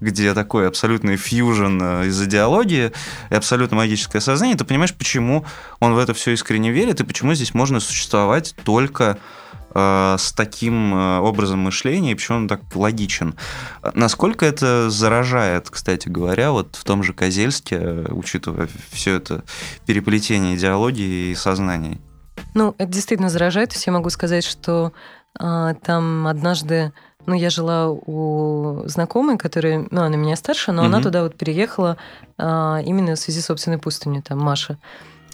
где 0.00 0.32
такой 0.32 0.68
абсолютный 0.68 1.16
фьюжн 1.16 1.82
э, 1.82 2.06
из 2.06 2.22
идеологии 2.22 2.92
и 3.30 3.34
абсолютно 3.34 3.76
магическое 3.76 4.20
сознание, 4.20 4.56
ты 4.56 4.64
понимаешь, 4.64 4.94
почему 4.94 5.44
он 5.80 5.94
в 5.94 5.98
это 5.98 6.14
все 6.14 6.30
искренне 6.30 6.70
верит 6.70 7.00
и 7.00 7.04
почему 7.04 7.34
здесь 7.34 7.52
можно 7.52 7.80
существовать 7.80 8.54
только 8.62 9.18
э, 9.18 9.40
с 9.72 10.32
таким 10.36 10.92
образом 10.92 11.60
мышления, 11.60 12.12
и 12.12 12.14
почему 12.14 12.38
он 12.38 12.48
так 12.48 12.60
логичен. 12.74 13.36
Насколько 13.94 14.46
это 14.46 14.90
заражает, 14.90 15.70
кстати 15.70 16.08
говоря, 16.08 16.50
вот 16.52 16.76
в 16.76 16.84
том 16.84 17.02
же 17.02 17.12
Козельске, 17.12 18.04
учитывая 18.08 18.68
все 18.90 19.16
это 19.16 19.44
переплетение 19.86 20.56
идеологии 20.56 21.30
и 21.30 21.34
сознаний? 21.34 22.00
Ну, 22.54 22.74
это 22.78 22.90
действительно 22.90 23.28
заражает. 23.28 23.72
Все 23.72 23.90
могу 23.90 24.10
сказать, 24.10 24.44
что 24.44 24.92
а, 25.38 25.74
там 25.74 26.26
однажды, 26.26 26.92
ну, 27.26 27.34
я 27.34 27.50
жила 27.50 27.90
у 27.90 28.82
знакомой, 28.86 29.38
которая, 29.38 29.86
ну, 29.90 30.02
она 30.02 30.16
меня 30.16 30.36
старше, 30.36 30.72
но 30.72 30.82
угу. 30.82 30.88
она 30.88 31.02
туда 31.02 31.22
вот 31.22 31.36
переехала 31.36 31.96
а, 32.38 32.80
именно 32.84 33.14
в 33.14 33.18
связи 33.18 33.40
с 33.40 33.46
собственной 33.46 33.78
пустыней, 33.78 34.22
там, 34.22 34.38
Маша. 34.38 34.78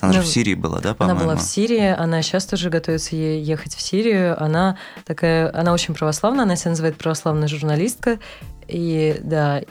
Она 0.00 0.12
ну, 0.12 0.20
же 0.20 0.26
в 0.26 0.26
Сирии 0.26 0.54
была, 0.54 0.80
да, 0.80 0.94
по-моему? 0.94 1.20
Она 1.20 1.28
была 1.28 1.36
в 1.36 1.42
Сирии, 1.42 1.94
она 1.94 2.22
сейчас 2.22 2.46
тоже 2.46 2.70
готовится 2.70 3.16
ехать 3.16 3.74
в 3.74 3.80
Сирию. 3.80 4.40
Она 4.42 4.76
такая, 5.04 5.50
она 5.58 5.72
очень 5.72 5.94
православная, 5.94 6.44
она 6.44 6.56
себя 6.56 6.70
называет 6.70 6.96
православная 6.96 7.48
журналистка. 7.48 8.18
И 8.68 9.18
да, 9.22 9.62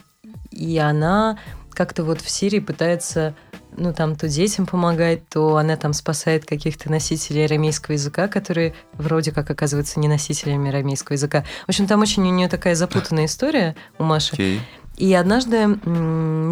и 0.51 0.77
она 0.77 1.38
как-то 1.71 2.03
вот 2.03 2.21
в 2.21 2.29
Сирии 2.29 2.59
пытается 2.59 3.35
ну, 3.77 3.93
там 3.93 4.15
то 4.15 4.27
детям 4.27 4.65
помогать, 4.65 5.27
то 5.27 5.57
она 5.57 5.75
там 5.75 5.93
спасает 5.93 6.45
каких-то 6.45 6.89
носителей 6.89 7.45
арамейского 7.45 7.93
языка, 7.93 8.27
которые 8.27 8.73
вроде 8.93 9.31
как 9.31 9.49
оказываются 9.49 9.99
не 9.99 10.07
носителями 10.07 10.69
арамейского 10.69 11.15
языка. 11.15 11.43
В 11.65 11.69
общем, 11.69 11.88
там 11.88 12.01
очень 12.01 12.23
у 12.23 12.31
нее 12.31 12.47
такая 12.47 12.75
запутанная 12.75 13.25
история 13.25 13.75
у 13.97 14.03
Маши. 14.03 14.35
Okay. 14.35 14.59
И 14.97 15.13
однажды 15.13 15.77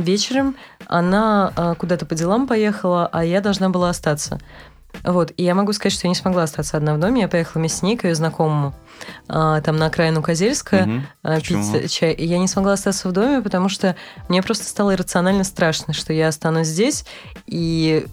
вечером 0.03 0.55
она 0.87 1.51
а, 1.55 1.75
куда-то 1.75 2.05
по 2.05 2.15
делам 2.15 2.47
поехала, 2.47 3.07
а 3.11 3.23
я 3.23 3.41
должна 3.41 3.69
была 3.69 3.89
остаться. 3.89 4.39
Вот, 5.03 5.33
и 5.35 5.43
я 5.43 5.55
могу 5.55 5.73
сказать, 5.73 5.93
что 5.93 6.07
я 6.07 6.09
не 6.09 6.15
смогла 6.15 6.43
остаться 6.43 6.77
одна 6.77 6.93
в 6.93 6.99
доме. 6.99 7.21
Я 7.21 7.27
поехала 7.27 7.59
вместе 7.59 7.79
с 7.79 7.81
ней 7.81 7.97
к 7.97 8.03
ее 8.03 8.15
знакомому, 8.15 8.73
а, 9.27 9.59
там 9.61 9.77
на 9.77 9.87
окраину 9.87 10.21
Козельска, 10.21 10.87
угу. 11.23 11.41
пить 11.41 11.91
чай. 11.91 12.13
И 12.13 12.25
я 12.25 12.37
не 12.37 12.47
смогла 12.47 12.73
остаться 12.73 13.09
в 13.09 13.11
доме, 13.11 13.41
потому 13.41 13.69
что 13.69 13.95
мне 14.29 14.41
просто 14.43 14.65
стало 14.65 14.93
иррационально 14.93 15.43
страшно, 15.43 15.93
что 15.93 16.13
я 16.13 16.27
останусь 16.27 16.67
здесь, 16.67 17.05
и 17.47 18.05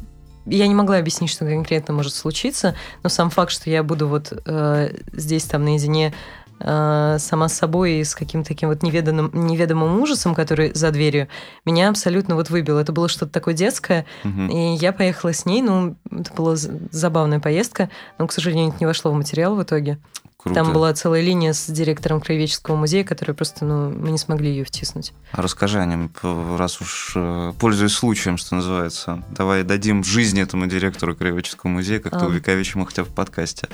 я 0.47 0.66
не 0.66 0.75
могла 0.75 0.97
объяснить, 0.97 1.31
что 1.31 1.45
конкретно 1.45 1.95
может 1.95 2.14
случиться, 2.14 2.75
но 3.03 3.09
сам 3.09 3.31
факт, 3.31 3.53
что 3.53 3.69
я 3.71 3.83
буду 3.83 4.09
вот 4.09 4.33
э, 4.33 4.95
здесь 5.12 5.45
там 5.45 5.64
наедине 5.64 6.14
сама 6.61 7.49
с 7.49 7.55
собой 7.55 7.94
и 7.94 8.05
с 8.05 8.14
каким-то 8.14 8.49
таким 8.49 8.68
вот 8.68 8.83
неведомым, 8.83 9.31
неведомым 9.33 10.01
ужасом, 10.01 10.35
который 10.35 10.73
за 10.75 10.90
дверью, 10.90 11.29
меня 11.64 11.88
абсолютно 11.88 12.35
вот 12.35 12.51
выбил. 12.51 12.79
Это 12.79 12.92
было 12.92 13.09
что-то 13.09 13.33
такое 13.33 13.55
детское, 13.55 14.05
угу. 14.25 14.46
и 14.46 14.75
я 14.75 14.92
поехала 14.92 15.33
с 15.33 15.46
ней, 15.46 15.62
ну, 15.62 15.96
это 16.11 16.33
была 16.35 16.57
забавная 16.57 17.40
поездка, 17.40 17.90
но, 18.18 18.27
к 18.27 18.33
сожалению, 18.33 18.68
это 18.68 18.79
не 18.81 18.87
вошло 18.87 19.11
в 19.11 19.14
материал 19.14 19.57
в 19.57 19.62
итоге. 19.62 19.99
Круто. 20.42 20.55
Там 20.55 20.73
была 20.73 20.94
целая 20.94 21.20
линия 21.20 21.53
с 21.53 21.66
директором 21.66 22.18
Краеведческого 22.23 22.75
музея, 22.75 23.05
которая 23.05 23.35
просто, 23.35 23.66
ну, 23.66 23.90
мы 23.90 24.11
не 24.11 24.16
смогли 24.16 24.49
ее 24.49 24.64
втиснуть. 24.64 25.12
А 25.33 25.42
расскажи 25.42 25.79
о 25.79 25.85
нем, 25.85 26.11
раз 26.57 26.81
уж 26.81 27.12
э, 27.14 27.53
пользуясь 27.61 27.92
случаем, 27.92 28.38
что 28.38 28.55
называется. 28.55 29.23
Давай 29.31 29.64
дадим 29.64 30.03
жизнь 30.03 30.40
этому 30.40 30.66
директору 30.66 31.14
Краеведческого 31.14 31.70
музея, 31.70 32.01
как-то 32.01 32.25
а. 32.25 32.27
увековечим 32.27 32.87
хотя 32.87 33.05
бы 33.05 33.11
в 33.11 33.12
подкасте. 33.12 33.68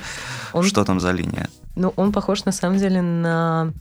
Он... 0.51 0.65
Что 0.65 0.83
там 0.83 0.99
за 0.99 1.11
линия? 1.11 1.47
Ну, 1.77 1.93
он 1.95 2.11
похож 2.11 2.43
на 2.45 2.51
самом 2.51 2.77
деле 2.77 3.01
на 3.01 3.71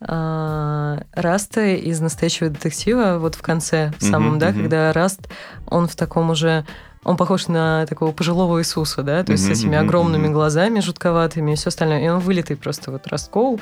э, 0.00 0.98
Раста 1.12 1.66
из 1.66 2.00
настоящего 2.00 2.48
детектива, 2.48 3.18
вот 3.18 3.34
в 3.34 3.42
конце, 3.42 3.92
в 3.98 4.02
самом, 4.02 4.36
uh-huh, 4.36 4.38
да, 4.38 4.48
uh-huh. 4.50 4.60
когда 4.60 4.92
Раст, 4.94 5.28
он 5.66 5.86
в 5.86 5.94
таком 5.94 6.30
уже 6.30 6.64
он 7.04 7.18
похож 7.18 7.48
на 7.48 7.84
такого 7.86 8.12
пожилого 8.12 8.60
Иисуса, 8.60 9.02
да, 9.02 9.22
то 9.24 9.32
есть 9.32 9.44
mm-hmm, 9.46 9.54
с 9.54 9.58
этими 9.58 9.76
огромными 9.76 10.28
mm-hmm. 10.28 10.32
глазами 10.32 10.80
жутковатыми 10.80 11.52
и 11.52 11.54
все 11.54 11.68
остальное. 11.68 12.02
И 12.02 12.08
он 12.08 12.20
вылитый 12.20 12.56
просто 12.56 12.90
вот 12.90 13.06
Раст 13.08 13.31
Коул. 13.31 13.60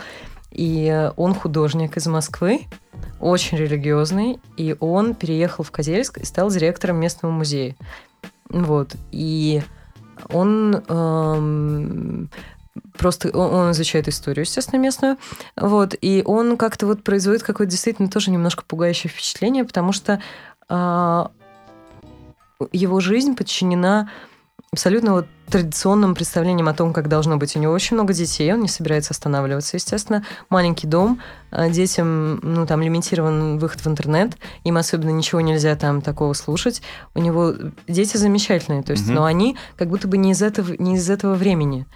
И 0.53 1.11
он 1.17 1.35
художник 1.35 1.97
из 1.97 2.07
Москвы, 2.07 2.67
очень 3.19 3.59
религиозный, 3.59 4.39
и 4.57 4.77
он 4.79 5.15
переехал 5.15 5.65
в 5.65 5.73
Козельск 5.73 6.19
и 6.19 6.25
стал 6.25 6.51
директором 6.51 7.01
местного 7.01 7.33
музея. 7.33 7.75
Вот. 8.49 8.95
И 9.11 9.63
он 10.29 10.83
эм, 10.87 12.31
просто 12.97 13.31
он, 13.37 13.73
изучает 13.73 14.09
историю, 14.09 14.45
естественно, 14.45 14.81
местную, 14.81 15.19
вот, 15.57 15.95
и 16.01 16.23
он 16.25 16.57
как-то 16.57 16.87
вот 16.87 17.03
производит 17.03 17.43
какое-то 17.43 17.71
действительно 17.71 18.09
тоже 18.09 18.31
немножко 18.31 18.65
пугающее 18.67 19.11
впечатление, 19.11 19.65
потому 19.65 19.93
что 19.93 20.21
э, 20.69 21.27
его 22.73 23.01
жизнь 23.01 23.35
подчинена 23.37 24.09
абсолютно 24.73 25.13
вот 25.13 25.27
традиционным 25.51 26.15
представлением 26.15 26.69
о 26.69 26.73
том, 26.73 26.95
как 26.95 27.09
должно 27.09 27.37
быть. 27.37 27.55
У 27.57 27.59
него 27.59 27.75
очень 27.75 27.95
много 27.95 28.15
детей, 28.15 28.51
он 28.55 28.61
не 28.61 28.69
собирается 28.69 29.13
останавливаться. 29.13 29.77
Естественно, 29.77 30.25
маленький 30.49 30.87
дом, 30.87 31.21
а 31.51 31.69
детям, 31.69 32.37
ну, 32.43 32.67
там, 32.67 32.81
лимитирован 32.81 33.59
выход 33.59 33.85
в 33.85 33.87
интернет, 33.87 34.39
им 34.65 34.79
особенно 34.79 35.11
ничего 35.11 35.43
нельзя 35.43 35.77
там 35.77 36.01
такого 36.01 36.33
слушать. 36.33 36.81
У 37.15 37.21
него 37.21 37.53
дети 37.87 38.17
замечательные, 38.17 38.83
то 38.83 38.93
есть, 38.93 39.07
угу. 39.07 39.13
но 39.13 39.25
они 39.25 39.59
как 39.77 39.89
будто 39.89 40.09
бы 40.09 40.17
не 40.17 40.31
из 40.31 40.41
этого, 40.41 40.75
не 40.79 40.97
из 40.97 41.11
этого 41.11 41.35
времени. 41.35 41.87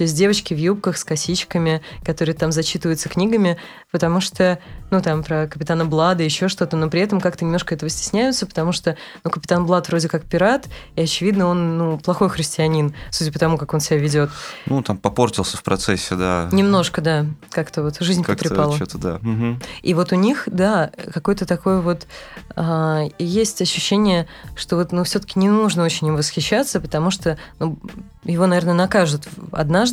То 0.00 0.04
есть 0.04 0.16
девочки 0.16 0.54
в 0.54 0.56
юбках 0.56 0.96
с 0.96 1.04
косичками, 1.04 1.82
которые 2.06 2.34
там 2.34 2.52
зачитываются 2.52 3.10
книгами, 3.10 3.58
потому 3.90 4.22
что, 4.22 4.58
ну, 4.90 5.02
там, 5.02 5.22
про 5.22 5.46
капитана 5.46 5.84
Блада, 5.84 6.22
еще 6.22 6.48
что-то, 6.48 6.78
но 6.78 6.88
при 6.88 7.02
этом 7.02 7.20
как-то 7.20 7.44
немножко 7.44 7.74
этого 7.74 7.90
стесняются, 7.90 8.46
потому 8.46 8.72
что, 8.72 8.96
ну, 9.24 9.30
капитан 9.30 9.66
Блад 9.66 9.88
вроде 9.88 10.08
как 10.08 10.24
пират, 10.24 10.68
и, 10.96 11.02
очевидно, 11.02 11.48
он, 11.48 11.76
ну, 11.76 11.98
плохой 11.98 12.30
христианин, 12.30 12.94
судя 13.10 13.30
по 13.30 13.38
тому, 13.38 13.58
как 13.58 13.74
он 13.74 13.80
себя 13.80 13.98
ведет. 13.98 14.30
Ну, 14.64 14.82
там 14.82 14.96
попортился 14.96 15.58
в 15.58 15.62
процессе, 15.62 16.14
да. 16.14 16.48
Немножко, 16.50 17.02
да, 17.02 17.26
как-то 17.50 17.82
вот 17.82 17.98
жизнь 18.00 18.22
как 18.22 18.38
потрепала. 18.38 18.74
Что-то, 18.76 18.96
да. 18.96 19.16
Угу. 19.16 19.58
И 19.82 19.92
вот 19.92 20.12
у 20.12 20.16
них, 20.16 20.44
да, 20.46 20.92
какой-то 21.12 21.44
такой 21.44 21.82
вот 21.82 22.06
а, 22.56 23.02
есть 23.18 23.60
ощущение, 23.60 24.26
что 24.56 24.76
вот, 24.76 24.92
ну, 24.92 25.04
все-таки 25.04 25.38
не 25.38 25.50
нужно 25.50 25.84
очень 25.84 26.06
им 26.06 26.16
восхищаться, 26.16 26.80
потому 26.80 27.10
что 27.10 27.36
ну, 27.58 27.78
его, 28.24 28.46
наверное, 28.46 28.74
накажут 28.74 29.28
однажды. 29.50 29.89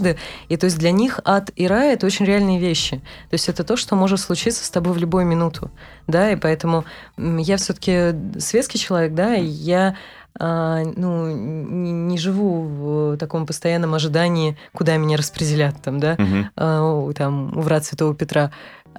И 0.50 0.58
то 0.58 0.66
есть 0.66 0.78
для 0.78 0.92
них 0.92 1.20
ад 1.24 1.52
и 1.56 1.68
рай 1.68 1.94
это 1.94 2.06
очень 2.06 2.26
реальные 2.26 2.60
вещи. 2.60 2.98
То 3.30 3.34
есть 3.34 3.50
это 3.50 3.64
то, 3.64 3.76
что 3.78 3.96
может 3.96 4.20
случиться 4.20 4.64
с 4.64 4.70
тобой 4.70 4.94
в 4.94 4.98
любую 4.98 5.26
минуту. 5.26 5.72
Да, 6.08 6.32
и 6.32 6.36
поэтому 6.36 6.86
я 7.18 7.58
все-таки 7.58 8.16
светский 8.40 8.80
человек, 8.80 9.14
да, 9.14 9.36
и 9.36 9.46
я 9.46 9.96
а, 10.40 10.84
ну, 10.96 11.32
не, 11.32 11.92
не 11.92 12.18
живу 12.18 12.62
в 12.62 13.18
таком 13.18 13.46
постоянном 13.46 13.96
ожидании, 13.96 14.58
куда 14.74 14.98
меня 14.98 15.18
распределят 15.18 15.82
там, 15.82 16.00
да, 16.00 16.14
угу. 16.14 16.50
а, 16.56 17.14
там, 17.14 17.58
у 17.58 17.62
врат 17.62 17.86
Святого 17.86 18.14
Петра. 18.14 18.52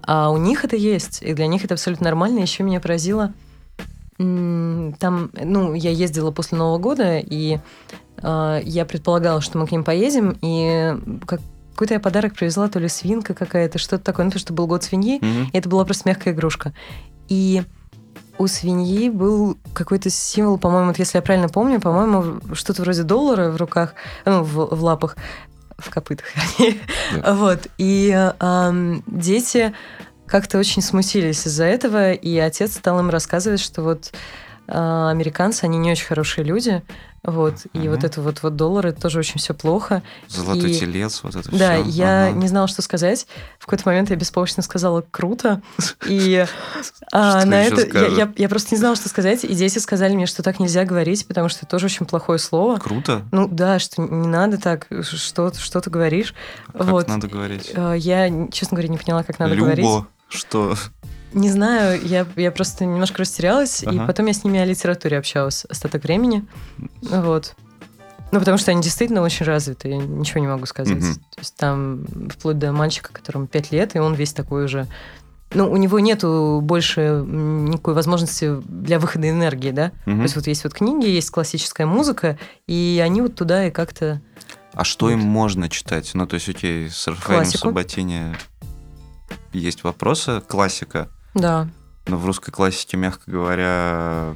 А 0.03 0.31
у 0.31 0.37
них 0.37 0.65
это 0.65 0.77
есть, 0.77 1.23
и 1.23 1.35
для 1.35 1.47
них 1.47 1.65
это 1.65 1.75
абсолютно 1.75 2.05
нормально. 2.05 2.41
Еще 2.41 2.63
меня 2.63 2.81
поразило, 2.81 3.33
там, 4.19 5.31
ну, 5.33 5.75
я 5.75 5.91
ездила 5.91 6.33
после 6.33 6.59
Нового 6.59 6.79
года, 6.79 7.19
и 7.19 7.59
я 8.23 8.85
предполагала, 8.85 9.41
что 9.41 9.59
мы 9.59 9.67
к 9.67 9.73
ним 9.73 9.85
поедем, 9.85 10.37
и 10.43 10.95
как 11.27 11.41
какой-то 11.79 11.95
я 11.95 12.01
подарок 12.01 12.35
привезла, 12.35 12.67
то 12.67 12.81
ли 12.81 12.89
свинка 12.89 13.35
какая-то, 13.35 13.79
что-то 13.79 14.03
такое, 14.03 14.25
ну, 14.25 14.31
потому 14.33 14.41
что 14.41 14.53
был 14.53 14.67
год 14.67 14.83
свиньи, 14.83 15.21
mm-hmm. 15.21 15.51
и 15.53 15.59
это 15.59 15.69
была 15.69 15.85
просто 15.85 16.09
мягкая 16.09 16.35
игрушка. 16.35 16.73
И 17.29 17.63
у 18.37 18.49
свиньи 18.49 19.09
был 19.09 19.57
какой-то 19.75 20.11
символ, 20.11 20.59
по-моему, 20.59 20.89
вот 20.89 20.99
если 20.99 21.19
я 21.19 21.23
правильно 21.23 21.49
помню, 21.49 21.81
по-моему, 21.81 22.41
что-то 22.55 22.83
вроде 22.83 23.05
доллара 23.05 23.51
в 23.51 23.57
руках, 23.57 23.95
ну, 24.25 24.43
в, 24.43 24.75
в 24.75 24.83
лапах, 24.83 25.17
в 25.79 25.89
копытах, 25.91 26.27
yeah. 26.59 27.35
Вот. 27.35 27.69
И 27.79 28.13
э, 28.13 28.95
дети 29.07 29.73
как-то 30.27 30.59
очень 30.59 30.83
смутились 30.83 31.47
из-за 31.47 31.65
этого, 31.65 32.13
и 32.13 32.37
отец 32.39 32.75
стал 32.75 32.99
им 32.99 33.09
рассказывать, 33.09 33.61
что 33.61 33.83
вот 33.83 34.13
э, 34.67 34.73
американцы, 34.73 35.63
они 35.63 35.79
не 35.79 35.93
очень 35.93 36.07
хорошие 36.07 36.45
люди, 36.45 36.83
вот, 37.25 37.67
и 37.73 37.81
угу. 37.81 37.91
вот 37.91 38.05
это 38.05 38.21
вот, 38.21 38.43
вот 38.43 38.57
доллар, 38.57 38.87
это 38.89 39.01
тоже 39.01 39.19
очень 39.19 39.39
все 39.39 39.55
плохо. 39.55 40.03
Золотой 40.29 40.71
и, 40.71 40.79
телец, 40.79 41.21
вот 41.23 41.35
это 41.37 41.51
Да, 41.51 41.83
все. 41.83 41.91
я 41.91 42.27
ага. 42.29 42.39
не 42.39 42.49
знала, 42.49 42.69
что 42.69 42.81
сказать. 42.83 43.27
В 43.59 43.67
какой-то 43.67 43.89
момент 43.89 44.11
я 44.11 44.17
беспомощно 44.17 44.63
сказала 44.63 45.05
«круто», 45.11 45.61
и 46.07 46.47
а, 47.13 47.45
на 47.45 47.63
это 47.65 47.87
я, 48.09 48.33
я 48.37 48.49
просто 48.49 48.75
не 48.75 48.79
знала, 48.79 48.97
что 48.97 49.09
сказать, 49.09 49.45
и 49.45 49.55
дети 49.55 49.79
сказали 49.79 50.15
мне, 50.15 50.27
что 50.27 50.43
так 50.43 50.61
нельзя 50.61 50.85
говорить, 50.85 51.27
потому 51.27 51.49
что 51.49 51.61
это 51.61 51.67
тоже 51.67 51.87
очень 51.87 52.07
плохое 52.07 52.39
слово. 52.39 52.79
Круто? 52.79 53.23
Ну 53.33 53.49
да, 53.49 53.79
что 53.79 54.03
не 54.03 54.29
надо 54.29 54.59
так, 54.59 54.87
что, 55.03 55.53
что 55.53 55.81
ты 55.81 55.91
говоришь. 55.91 56.35
Как 56.73 56.87
вот. 56.87 57.09
надо 57.09 57.27
говорить? 57.27 57.73
А, 57.75 57.95
я, 57.95 58.49
честно 58.51 58.77
говоря, 58.77 58.89
не 58.89 58.99
поняла, 58.99 59.23
как 59.23 59.39
надо 59.39 59.55
Любо. 59.55 59.67
говорить. 59.67 60.05
Что? 60.29 60.77
Не 61.33 61.51
знаю, 61.51 62.01
я, 62.05 62.27
я 62.37 62.51
просто 62.51 62.85
немножко 62.85 63.19
растерялась, 63.19 63.85
ага. 63.85 64.05
и 64.05 64.07
потом 64.07 64.27
я 64.27 64.33
с 64.33 64.45
ними 64.45 64.59
о 64.59 64.65
литературе 64.65 65.19
общалась 65.19 65.65
остаток 65.67 66.05
времени. 66.05 66.47
Вот. 67.03 67.55
Ну, 68.31 68.39
потому 68.41 68.59
что 68.59 68.71
они 68.71 68.83
действительно 68.83 69.23
очень 69.23 69.47
развиты, 69.47 69.89
я 69.89 69.97
ничего 69.97 70.41
не 70.41 70.47
могу 70.47 70.67
сказать. 70.67 70.99
Угу. 70.99 71.15
То 71.15 71.41
есть 71.41 71.57
там 71.57 72.07
вплоть 72.31 72.59
до 72.59 72.73
мальчика, 72.73 73.13
которому 73.13 73.47
5 73.47 73.73
лет, 73.73 73.97
и 73.97 73.99
он 73.99 74.15
весь 74.15 74.33
такой 74.33 74.65
уже... 74.65 74.87
Ну, 75.55 75.71
у 75.71 75.77
него 75.79 75.99
нету 75.99 76.61
больше 76.63 77.25
никакой 77.27 77.95
возможности 77.95 78.61
для 78.67 78.99
выхода 78.99 79.31
энергии, 79.31 79.71
да? 79.71 79.93
Угу. 80.07 80.17
То 80.17 80.23
есть 80.23 80.37
вот 80.37 80.47
есть 80.47 80.65
вот 80.65 80.75
книги, 80.75 81.09
есть 81.09 81.31
классическая 81.31 81.87
музыка, 81.87 82.39
и 82.67 83.03
они 83.03 83.23
вот 83.23 83.35
туда 83.35 83.67
и 83.67 83.71
как-то... 83.71 84.21
А 84.75 84.85
что 84.85 85.07
вот. 85.07 85.13
им 85.13 85.21
можно 85.21 85.71
читать? 85.71 86.11
Ну, 86.13 86.27
то 86.27 86.35
есть, 86.35 86.49
окей, 86.49 86.91
с 86.91 87.07
Рафаэлем 87.07 87.47
Сабатини 87.47 88.37
есть 89.53 89.85
вопросы, 89.85 90.43
классика. 90.47 91.09
Да. 91.35 91.69
Но 92.07 92.17
в 92.17 92.25
русской 92.25 92.51
классике, 92.51 92.97
мягко 92.97 93.31
говоря, 93.31 94.35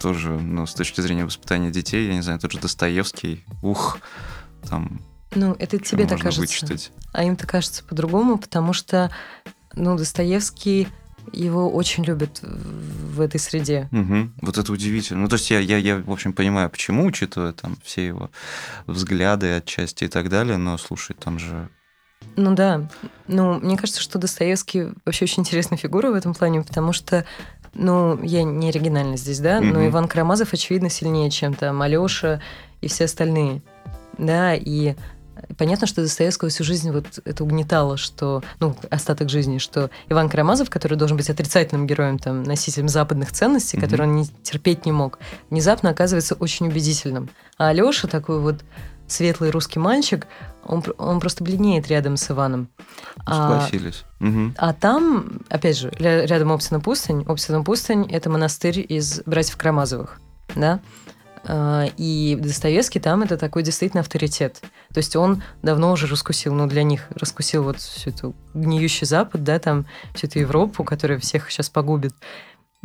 тоже, 0.00 0.30
ну, 0.30 0.66
с 0.66 0.74
точки 0.74 1.00
зрения 1.00 1.24
воспитания 1.24 1.70
детей, 1.70 2.06
я 2.08 2.14
не 2.14 2.22
знаю, 2.22 2.38
тот 2.38 2.52
же 2.52 2.58
Достоевский, 2.58 3.44
ух, 3.62 3.98
там... 4.68 5.00
Ну, 5.34 5.54
это 5.58 5.78
тебе 5.78 6.06
так 6.06 6.20
кажется. 6.20 6.40
Вычитать. 6.40 6.92
А 7.12 7.24
им-то 7.24 7.46
кажется 7.46 7.84
по-другому, 7.84 8.38
потому 8.38 8.72
что, 8.72 9.10
ну, 9.74 9.96
Достоевский 9.96 10.88
его 11.32 11.70
очень 11.70 12.04
любят 12.04 12.40
в 12.42 13.20
этой 13.20 13.40
среде. 13.40 13.88
Угу. 13.92 14.30
Вот 14.42 14.58
это 14.58 14.72
удивительно. 14.72 15.22
Ну, 15.22 15.28
то 15.28 15.34
есть 15.34 15.50
я, 15.50 15.58
я, 15.58 15.76
я, 15.76 15.98
в 15.98 16.10
общем, 16.10 16.32
понимаю, 16.32 16.70
почему, 16.70 17.04
учитывая 17.04 17.52
там 17.52 17.76
все 17.82 18.06
его 18.06 18.30
взгляды 18.86 19.52
отчасти 19.56 20.04
и 20.04 20.08
так 20.08 20.28
далее, 20.28 20.56
но, 20.56 20.78
слушай, 20.78 21.14
там 21.18 21.38
же 21.38 21.68
ну 22.36 22.54
да. 22.54 22.88
Ну, 23.26 23.58
мне 23.60 23.76
кажется, 23.76 24.00
что 24.00 24.18
Достоевский 24.18 24.88
вообще 25.04 25.24
очень 25.24 25.40
интересная 25.40 25.78
фигура 25.78 26.10
в 26.10 26.14
этом 26.14 26.34
плане, 26.34 26.62
потому 26.62 26.92
что 26.92 27.24
ну, 27.78 28.22
я 28.22 28.42
не 28.42 28.68
оригинальна 28.68 29.16
здесь, 29.16 29.38
да, 29.38 29.58
mm-hmm. 29.58 29.72
но 29.72 29.86
Иван 29.86 30.08
Карамазов, 30.08 30.52
очевидно, 30.52 30.88
сильнее, 30.88 31.30
чем 31.30 31.54
там 31.54 31.82
Алёша 31.82 32.40
и 32.80 32.88
все 32.88 33.04
остальные. 33.04 33.62
Да, 34.18 34.54
и 34.54 34.94
понятно, 35.58 35.86
что 35.86 36.02
Достоевского 36.02 36.48
всю 36.48 36.64
жизнь 36.64 36.90
вот 36.90 37.06
это 37.24 37.44
угнетало, 37.44 37.96
что, 37.96 38.42
ну, 38.60 38.74
остаток 38.90 39.28
жизни, 39.28 39.58
что 39.58 39.90
Иван 40.08 40.28
Карамазов, 40.28 40.70
который 40.70 40.96
должен 40.96 41.16
быть 41.16 41.28
отрицательным 41.28 41.86
героем, 41.86 42.18
там, 42.18 42.42
носителем 42.42 42.88
западных 42.88 43.32
ценностей, 43.32 43.76
mm-hmm. 43.76 43.80
который 43.80 44.06
он 44.06 44.16
не 44.16 44.26
терпеть 44.42 44.86
не 44.86 44.92
мог, 44.92 45.18
внезапно 45.50 45.90
оказывается 45.90 46.34
очень 46.34 46.68
убедительным. 46.68 47.28
А 47.58 47.68
Алёша 47.68 48.08
такой 48.08 48.40
вот 48.40 48.64
светлый 49.08 49.50
русский 49.50 49.78
мальчик, 49.78 50.26
он, 50.64 50.82
он 50.98 51.20
просто 51.20 51.44
бледнеет 51.44 51.88
рядом 51.88 52.16
с 52.16 52.30
Иваном. 52.30 52.68
Согласились. 53.26 54.04
А, 54.20 54.24
угу. 54.24 54.52
а 54.56 54.72
там, 54.72 55.40
опять 55.48 55.78
же, 55.78 55.90
рядом 55.98 56.52
Оптина 56.52 56.80
пустынь. 56.80 57.24
Оптина 57.26 57.62
пустынь– 57.62 58.06
это 58.10 58.30
монастырь 58.30 58.84
из 58.86 59.22
братьев 59.26 59.56
Карамазовых. 59.56 60.20
Да? 60.54 60.80
А, 61.44 61.86
и 61.96 62.36
Достоевский 62.40 62.98
там 62.98 63.22
это 63.22 63.36
такой 63.36 63.62
действительно 63.62 64.00
авторитет. 64.00 64.60
То 64.92 64.98
есть 64.98 65.14
он 65.16 65.42
давно 65.62 65.92
уже 65.92 66.06
раскусил, 66.06 66.54
ну, 66.54 66.66
для 66.66 66.82
них 66.82 67.06
раскусил 67.10 67.62
вот 67.62 67.78
всю 67.78 68.10
эту 68.10 68.34
гниющий 68.54 69.06
Запад, 69.06 69.44
да, 69.44 69.58
там, 69.58 69.86
всю 70.14 70.26
эту 70.26 70.40
Европу, 70.40 70.84
которая 70.84 71.18
всех 71.18 71.50
сейчас 71.50 71.70
погубит. 71.70 72.14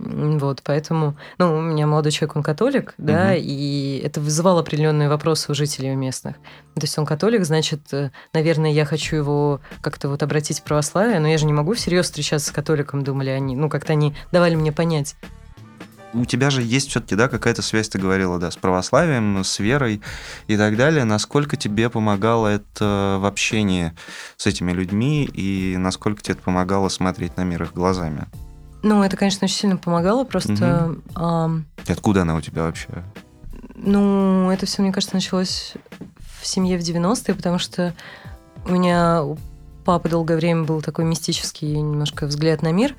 Вот, 0.04 0.62
поэтому, 0.64 1.16
ну, 1.38 1.58
у 1.58 1.62
меня 1.62 1.86
молодой 1.86 2.12
человек, 2.12 2.36
он 2.36 2.44
католик, 2.44 2.96
да, 2.98 3.28
угу. 3.28 3.36
и 3.38 4.02
это 4.04 4.20
вызывало 4.20 4.62
определенные 4.62 5.10
вопросы 5.10 5.52
у 5.52 5.56
жителей 5.56 5.96
местных. 5.96 6.38
То 6.76 6.82
есть 6.82 6.98
он 6.98 7.06
католик, 7.06 7.46
значит, 7.46 7.82
э, 7.94 8.10
наверное, 8.34 8.72
я 8.72 8.86
хочу 8.86 9.16
его 9.16 9.62
как-то 9.82 10.10
вот 10.10 10.24
обратить 10.24 10.62
в 10.62 10.64
православие, 10.64 11.20
но 11.20 11.28
я 11.28 11.38
же 11.38 11.46
не 11.46 11.54
могу 11.54 11.74
всерьез 11.74 12.06
встречаться 12.06 12.50
с 12.50 12.52
католиком, 12.52 13.04
думали 13.04 13.30
они. 13.30 13.56
Ну, 13.56 13.70
как-то 13.70 13.94
они 13.94 14.16
давали 14.32 14.56
мне 14.56 14.72
понять. 14.72 15.16
У 16.14 16.26
тебя 16.26 16.50
же 16.50 16.64
есть 16.64 16.90
все-таки, 16.90 17.16
да, 17.16 17.30
какая-то 17.30 17.62
связь, 17.62 17.88
ты 17.90 18.00
говорила, 18.00 18.40
да, 18.40 18.50
с 18.50 18.58
православием, 18.58 19.44
с 19.44 19.60
верой 19.60 20.02
и 20.48 20.58
так 20.58 20.78
далее. 20.78 21.04
Насколько 21.04 21.58
тебе 21.58 21.90
помогало 21.90 22.48
это 22.48 23.18
в 23.22 23.26
общении 23.26 23.94
с 24.36 24.48
этими 24.48 24.72
людьми 24.72 25.26
и 25.26 25.76
насколько 25.78 26.22
тебе 26.22 26.34
это 26.34 26.44
помогало 26.44 26.90
смотреть 26.90 27.38
на 27.38 27.44
мир 27.44 27.64
их 27.64 27.74
глазами? 27.74 28.28
Ну, 28.84 29.04
это, 29.04 29.16
конечно, 29.16 29.46
очень 29.46 29.56
сильно 29.56 29.78
помогало, 29.78 30.24
просто... 30.24 30.92
Угу. 30.92 31.02
А... 31.16 31.52
Откуда 31.88 32.24
она 32.24 32.36
у 32.36 32.42
тебя 32.42 32.64
вообще? 32.64 32.88
Ну, 33.76 34.50
это 34.50 34.66
все, 34.66 34.82
мне 34.82 34.92
кажется, 34.92 35.16
началось 35.16 35.74
в 36.40 36.48
семье 36.48 36.78
в 36.78 36.82
90-е, 36.82 37.36
потому 37.36 37.60
что 37.60 37.94
у 38.66 38.72
меня 38.72 39.24
у 39.24 39.38
папы 39.86 40.10
долгое 40.10 40.38
время 40.38 40.64
был 40.64 40.82
такой 40.82 41.06
мистический 41.06 41.76
немножко 41.78 42.26
взгляд 42.26 42.62
на 42.62 42.72
мир. 42.72 42.96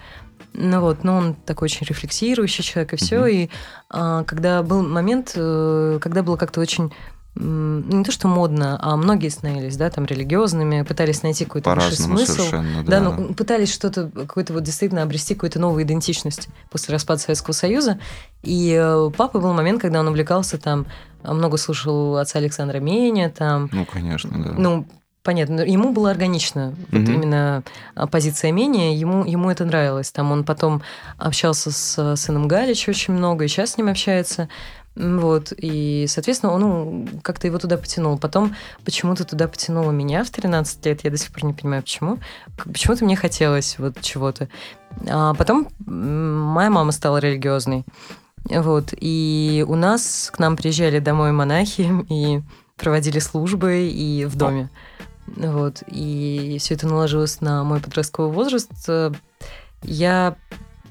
Ну 0.54 0.80
вот, 0.80 1.02
но 1.02 1.16
он 1.16 1.34
такой 1.34 1.66
очень 1.66 1.86
рефлексирующий 1.86 2.62
человек 2.62 2.92
и 2.92 2.96
все. 2.96 3.20
Угу. 3.20 3.26
И 3.26 3.50
а, 3.88 4.24
когда 4.24 4.62
был 4.62 4.82
момент, 4.82 5.32
э, 5.34 5.98
когда 6.00 6.22
было 6.22 6.36
как-то 6.36 6.60
очень 6.60 6.92
не 7.34 8.04
то 8.04 8.12
что 8.12 8.28
модно, 8.28 8.78
а 8.80 8.96
многие 8.96 9.28
становились, 9.28 9.76
да, 9.76 9.88
там 9.88 10.04
религиозными, 10.04 10.82
пытались 10.82 11.22
найти 11.22 11.44
какой-то 11.46 11.74
высший 11.74 11.96
смысл. 11.96 12.50
Да, 12.50 12.82
да 12.84 13.00
ну, 13.00 13.34
пытались 13.34 13.72
что-то, 13.72 14.10
какой-то 14.10 14.52
вот 14.52 14.62
действительно 14.62 15.02
обрести 15.02 15.34
какую-то 15.34 15.58
новую 15.58 15.84
идентичность 15.84 16.48
после 16.70 16.92
распада 16.92 17.20
Советского 17.20 17.54
Союза. 17.54 17.98
И 18.42 18.78
э, 18.78 19.10
папа 19.16 19.38
был 19.38 19.54
момент, 19.54 19.80
когда 19.80 20.00
он 20.00 20.08
увлекался 20.08 20.58
там, 20.58 20.86
много 21.22 21.56
слушал 21.56 22.18
отца 22.18 22.38
Александра 22.38 22.78
Меня, 22.78 23.30
там. 23.30 23.70
Ну, 23.72 23.86
конечно, 23.86 24.30
да. 24.30 24.52
Ну, 24.56 24.86
Понятно, 25.22 25.60
ему 25.60 25.92
было 25.92 26.10
органично, 26.10 26.74
mm-hmm. 26.74 26.98
вот 26.98 27.08
именно 27.08 27.62
а, 27.94 28.08
позиция 28.08 28.50
менее, 28.50 28.98
ему, 28.98 29.24
ему 29.24 29.50
это 29.52 29.64
нравилось. 29.64 30.10
Там 30.10 30.32
он 30.32 30.42
потом 30.42 30.82
общался 31.16 31.70
с 31.70 32.16
сыном 32.16 32.48
Галич 32.48 32.88
очень 32.88 33.14
много, 33.14 33.44
и 33.44 33.48
сейчас 33.48 33.74
с 33.74 33.76
ним 33.76 33.88
общается. 33.88 34.48
Вот, 34.94 35.54
и, 35.56 36.04
соответственно, 36.06 36.52
он 36.52 36.60
ну, 36.60 37.08
как-то 37.22 37.46
его 37.46 37.58
туда 37.58 37.78
потянул. 37.78 38.18
Потом 38.18 38.54
почему-то 38.84 39.24
туда 39.24 39.48
потянуло 39.48 39.90
меня 39.90 40.22
в 40.22 40.30
13 40.30 40.84
лет, 40.84 41.04
я 41.04 41.10
до 41.10 41.16
сих 41.16 41.32
пор 41.32 41.44
не 41.44 41.54
понимаю, 41.54 41.82
почему. 41.82 42.18
Почему-то 42.56 43.04
мне 43.04 43.16
хотелось 43.16 43.78
вот 43.78 44.00
чего-то. 44.02 44.48
А 45.08 45.32
потом 45.34 45.68
моя 45.86 46.68
мама 46.68 46.92
стала 46.92 47.18
религиозной. 47.18 47.84
Вот, 48.44 48.92
и 48.96 49.64
у 49.66 49.76
нас 49.76 50.30
к 50.32 50.38
нам 50.38 50.56
приезжали 50.56 50.98
домой 50.98 51.32
монахи 51.32 51.90
и 52.10 52.42
проводили 52.76 53.18
службы 53.18 53.88
и 53.88 54.26
в 54.26 54.36
доме. 54.36 54.68
Вот, 55.26 55.82
и 55.86 56.58
все 56.60 56.74
это 56.74 56.86
наложилось 56.86 57.40
на 57.40 57.64
мой 57.64 57.80
подростковый 57.80 58.32
возраст. 58.32 58.70
Я... 59.82 60.36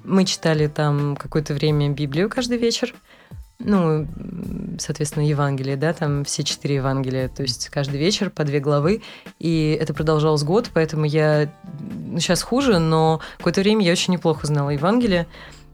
Мы 0.04 0.26
читали 0.26 0.66
там 0.66 1.16
какое-то 1.16 1.54
время 1.54 1.90
Библию 1.90 2.28
каждый 2.28 2.58
вечер 2.58 2.96
ну, 3.64 4.08
соответственно, 4.80 5.24
Евангелие, 5.24 5.76
да, 5.76 5.94
там 5.94 6.24
все 6.24 6.44
четыре 6.44 6.76
Евангелия, 6.76 7.28
то 7.30 7.44
есть 7.44 7.70
каждый 7.70 8.00
вечер 8.00 8.30
по 8.30 8.44
две 8.44 8.60
главы, 8.60 9.02
и 9.40 9.78
это 9.80 9.94
продолжалось 9.94 10.44
год, 10.44 10.70
поэтому 10.74 11.06
я 11.06 11.52
ну, 11.90 12.20
сейчас 12.20 12.42
хуже, 12.42 12.80
но 12.80 13.22
какое-то 13.38 13.62
время 13.62 13.86
я 13.86 13.92
очень 13.92 14.14
неплохо 14.14 14.48
знала 14.48 14.70
Евангелие. 14.70 15.28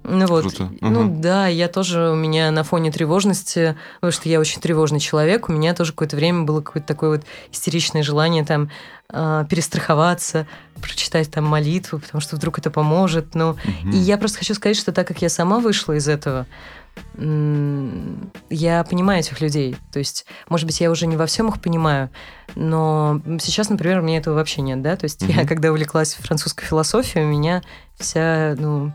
Ну 0.09 0.25
вот, 0.25 0.43
Круто. 0.43 0.71
ну 0.79 1.01
угу. 1.01 1.21
да, 1.21 1.47
я 1.47 1.67
тоже 1.67 2.11
у 2.11 2.15
меня 2.15 2.49
на 2.51 2.63
фоне 2.63 2.91
тревожности, 2.91 3.75
потому 3.95 4.13
что 4.13 4.29
я 4.29 4.39
очень 4.39 4.61
тревожный 4.61 5.01
человек, 5.01 5.49
у 5.49 5.51
меня 5.51 5.73
тоже 5.73 5.91
какое-то 5.91 6.15
время 6.15 6.43
было 6.43 6.61
какое-то 6.61 6.87
такое 6.87 7.09
вот 7.17 7.25
истеричное 7.51 8.03
желание 8.03 8.45
там 8.45 8.69
э, 9.11 9.45
перестраховаться, 9.49 10.47
прочитать 10.81 11.29
там 11.29 11.43
молитву, 11.43 11.99
потому 11.99 12.21
что 12.21 12.37
вдруг 12.37 12.57
это 12.57 12.71
поможет. 12.71 13.35
Ну, 13.35 13.49
угу. 13.49 13.91
и 13.91 13.97
я 13.97 14.17
просто 14.17 14.37
хочу 14.37 14.53
сказать, 14.53 14.77
что 14.77 14.93
так 14.93 15.07
как 15.07 15.21
я 15.21 15.27
сама 15.27 15.59
вышла 15.59 15.93
из 15.93 16.07
этого, 16.07 16.45
я 18.49 18.83
понимаю 18.83 19.19
этих 19.19 19.41
людей. 19.41 19.75
То 19.91 19.99
есть, 19.99 20.25
может 20.49 20.65
быть, 20.65 20.79
я 20.79 20.91
уже 20.91 21.07
не 21.07 21.17
во 21.17 21.25
всем 21.25 21.49
их 21.49 21.61
понимаю, 21.61 22.09
но 22.55 23.21
сейчас, 23.41 23.69
например, 23.69 23.99
у 23.99 24.03
меня 24.03 24.17
этого 24.17 24.35
вообще 24.35 24.61
нет, 24.61 24.81
да. 24.81 24.95
То 24.95 25.05
есть, 25.05 25.23
mm-hmm. 25.23 25.41
я 25.41 25.47
когда 25.47 25.71
увлеклась 25.71 26.13
французской 26.13 26.65
философией, 26.65 27.25
у 27.25 27.29
меня 27.29 27.61
вся, 27.97 28.55
ну, 28.57 28.91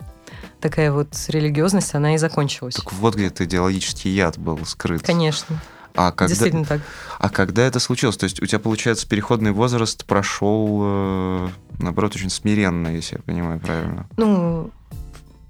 такая 0.60 0.92
вот 0.92 1.14
религиозность, 1.28 1.94
она 1.94 2.14
и 2.14 2.18
закончилась. 2.18 2.74
Так 2.74 2.92
вот 2.92 3.14
где 3.14 3.30
ты 3.30 3.44
идеологический 3.44 4.10
яд 4.10 4.38
был 4.38 4.64
скрыт. 4.64 5.02
Конечно. 5.02 5.60
А 5.94 6.10
когда, 6.10 6.28
Действительно 6.28 6.64
так. 6.64 6.80
А 7.18 7.28
когда 7.28 7.62
это 7.62 7.78
случилось? 7.78 8.16
То 8.16 8.24
есть 8.24 8.40
у 8.42 8.46
тебя, 8.46 8.58
получается, 8.58 9.06
переходный 9.06 9.52
возраст 9.52 10.04
прошел, 10.06 10.80
э, 10.82 11.48
наоборот, 11.80 12.16
очень 12.16 12.30
смиренно, 12.30 12.88
если 12.88 13.16
я 13.16 13.22
понимаю 13.22 13.60
правильно. 13.60 14.06
Ну, 14.16 14.70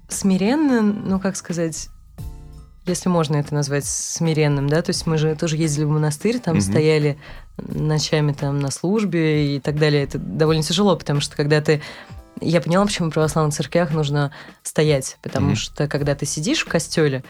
смиренно, 0.09 0.81
ну, 0.81 1.19
как 1.19 1.37
сказать, 1.37 1.89
если 2.85 3.09
можно 3.09 3.37
это 3.37 3.53
назвать 3.53 3.85
смиренным, 3.85 4.67
да, 4.67 4.81
то 4.81 4.89
есть 4.89 5.07
мы 5.07 5.17
же 5.17 5.35
тоже 5.35 5.57
ездили 5.57 5.85
в 5.85 5.89
монастырь, 5.89 6.39
там 6.39 6.57
угу. 6.57 6.61
стояли 6.61 7.17
ночами 7.57 8.33
там 8.33 8.59
на 8.59 8.71
службе 8.71 9.55
и 9.55 9.59
так 9.59 9.77
далее. 9.77 10.03
Это 10.03 10.17
довольно 10.17 10.63
тяжело, 10.63 10.95
потому 10.95 11.21
что 11.21 11.35
когда 11.35 11.61
ты 11.61 11.81
я 12.41 12.61
поняла, 12.61 12.85
почему 12.85 13.09
в 13.09 13.13
православных 13.13 13.55
церквях 13.55 13.91
нужно 13.91 14.31
стоять, 14.63 15.17
потому 15.21 15.51
mm-hmm. 15.51 15.55
что 15.55 15.87
когда 15.87 16.15
ты 16.15 16.25
сидишь 16.25 16.65
в 16.65 16.67
костеле, 16.67 17.23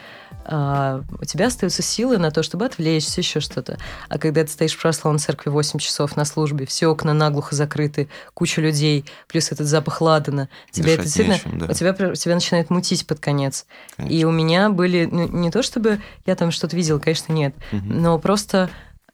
а, 0.45 1.03
у 1.19 1.25
тебя 1.25 1.47
остаются 1.47 1.81
силы 1.81 2.17
на 2.17 2.31
то, 2.31 2.43
чтобы 2.43 2.65
отвлечься, 2.65 3.21
еще 3.21 3.39
что-то. 3.39 3.77
А 4.09 4.17
когда 4.17 4.43
ты 4.43 4.51
стоишь 4.51 4.73
в 4.73 4.81
православной 4.81 5.19
церкви 5.19 5.49
8 5.49 5.79
часов 5.79 6.15
на 6.15 6.25
службе, 6.25 6.65
все 6.65 6.87
окна 6.87 7.13
наглухо 7.13 7.55
закрыты, 7.55 8.09
куча 8.33 8.61
людей, 8.61 9.05
плюс 9.27 9.51
этот 9.51 9.67
запах 9.67 10.01
ладана, 10.01 10.49
тебя 10.71 10.93
это 10.93 11.03
действительно, 11.03 11.35
нечем, 11.35 11.59
да. 11.59 11.65
у 11.69 11.73
тебя, 11.73 11.93
тебя 11.93 12.35
начинает 12.35 12.69
мутить 12.69 13.07
под 13.07 13.19
конец. 13.19 13.65
Конечно. 13.95 14.13
И 14.13 14.23
у 14.23 14.31
меня 14.31 14.69
были, 14.69 15.07
ну, 15.09 15.27
не 15.27 15.51
то 15.51 15.63
чтобы 15.63 16.01
я 16.25 16.35
там 16.35 16.51
что-то 16.51 16.75
видела, 16.75 16.99
конечно, 16.99 17.31
нет, 17.31 17.55
угу. 17.71 17.81
но 17.85 18.19
просто 18.19 18.69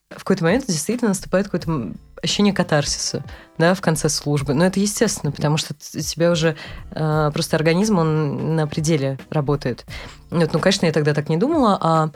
в 0.09 0.19
какой-то 0.19 0.43
момент 0.43 0.65
действительно 0.65 1.09
наступает 1.09 1.45
какое-то 1.45 1.93
ощущение 2.21 2.53
катарсиса, 2.53 3.23
да, 3.57 3.73
в 3.73 3.81
конце 3.81 4.09
службы. 4.09 4.53
Но 4.53 4.65
это 4.65 4.79
естественно, 4.79 5.31
потому 5.31 5.57
что 5.57 5.73
тебя 5.73 6.31
уже 6.31 6.55
э, 6.91 7.31
просто 7.33 7.55
организм, 7.55 7.99
он 7.99 8.55
на 8.55 8.67
пределе 8.67 9.17
работает. 9.29 9.85
Вот, 10.29 10.53
ну, 10.53 10.59
конечно, 10.59 10.85
я 10.85 10.91
тогда 10.91 11.13
так 11.13 11.29
не 11.29 11.37
думала, 11.37 11.77
а 11.81 12.09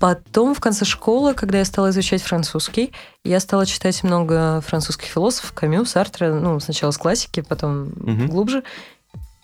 Потом, 0.00 0.54
в 0.54 0.60
конце 0.60 0.84
школы, 0.84 1.34
когда 1.34 1.58
я 1.58 1.64
стала 1.64 1.90
изучать 1.90 2.22
французский, 2.22 2.92
я 3.24 3.40
стала 3.40 3.66
читать 3.66 4.04
много 4.04 4.60
французских 4.60 5.08
философов, 5.08 5.52
Камю, 5.52 5.84
Сартра, 5.86 6.32
ну, 6.32 6.60
сначала 6.60 6.92
с 6.92 6.98
классики, 6.98 7.40
потом 7.40 7.88
угу. 7.88 8.28
глубже. 8.28 8.62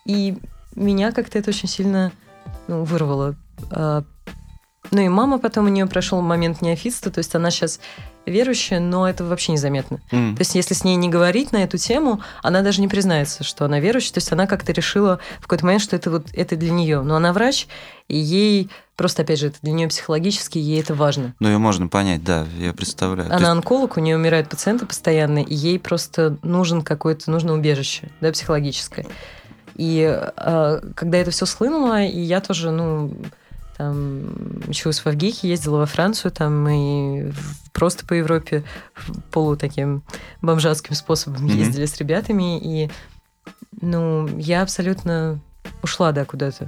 И 0.07 0.37
меня 0.77 1.11
как-то 1.11 1.39
это 1.39 1.51
очень 1.51 1.69
сильно 1.69 2.13
ну, 2.69 2.85
вырвало. 2.85 3.35
Ну 4.95 5.01
и 5.01 5.09
мама 5.09 5.39
потом 5.39 5.67
у 5.67 5.69
нее 5.69 5.87
прошел 5.87 6.23
момент 6.23 6.63
неофитства, 6.63 7.11
то 7.11 7.19
есть 7.19 7.35
она 7.35 7.51
сейчас 7.51 7.81
верующая, 8.27 8.79
но 8.79 9.09
это 9.09 9.25
вообще 9.25 9.51
незаметно. 9.53 10.01
Mm. 10.13 10.37
То 10.37 10.41
есть 10.41 10.55
если 10.55 10.73
с 10.73 10.85
ней 10.85 10.95
не 10.95 11.09
говорить 11.09 11.51
на 11.51 11.65
эту 11.65 11.79
тему, 11.79 12.21
она 12.45 12.63
даже 12.63 12.81
не 12.81 12.87
признается, 12.87 13.43
что 13.43 13.65
она 13.65 13.81
верующая. 13.81 14.15
То 14.15 14.19
есть 14.19 14.33
она 14.33 14.47
как-то 14.47 14.71
решила 14.71 15.19
в 15.41 15.43
какой-то 15.43 15.67
момент, 15.67 15.83
что 15.83 15.97
это 15.97 16.11
вот 16.11 16.29
это 16.33 16.55
для 16.55 16.71
нее. 16.71 17.03
Но 17.03 17.17
она 17.17 17.33
врач, 17.33 17.67
и 18.07 18.17
ей 18.17 18.71
просто, 18.95 19.23
опять 19.23 19.41
же, 19.41 19.49
это 19.49 19.59
для 19.63 19.73
нее 19.73 19.89
психологически, 19.89 20.59
ей 20.59 20.81
это 20.81 20.95
важно. 20.95 21.35
Ну, 21.41 21.49
ее 21.49 21.59
можно 21.59 21.89
понять, 21.89 22.23
да, 22.23 22.47
я 22.61 22.73
представляю. 22.73 23.29
Она 23.29 23.39
есть... 23.39 23.51
онколог, 23.51 23.97
у 23.97 24.01
нее 24.01 24.15
умирают 24.15 24.49
пациенты 24.49 24.87
постоянно, 24.87 25.41
и 25.41 25.55
ей 25.55 25.81
просто 25.81 26.39
нужен 26.43 26.83
какое-то, 26.83 27.33
нужно 27.33 27.53
убежище, 27.53 28.11
да, 28.21 28.31
психологическое. 28.31 29.07
И 29.75 30.09
э, 30.37 30.81
когда 30.95 31.19
это 31.19 31.33
все 31.33 31.47
схлынуло, 31.47 32.05
и 32.05 32.21
я 32.21 32.41
тоже, 32.41 32.71
ну, 32.71 33.13
там 33.77 34.23
училась 34.69 35.01
в 35.01 35.07
Авгике, 35.07 35.49
ездила 35.49 35.79
во 35.79 35.87
Францию, 35.87 36.31
там 36.31 36.69
и 36.69 37.33
просто 37.73 38.07
по 38.07 38.15
Европе 38.15 38.65
полу 39.31 39.57
таким 39.57 40.03
бомжатским 40.43 40.95
способом 40.95 41.47
mm-hmm. 41.47 41.57
ездили 41.57 41.87
с 41.87 41.97
ребятами, 41.99 42.59
и 42.59 42.91
ну, 43.81 44.29
я 44.39 44.63
абсолютно 44.63 45.41
ушла, 45.83 46.13
да, 46.13 46.25
куда-то. 46.25 46.67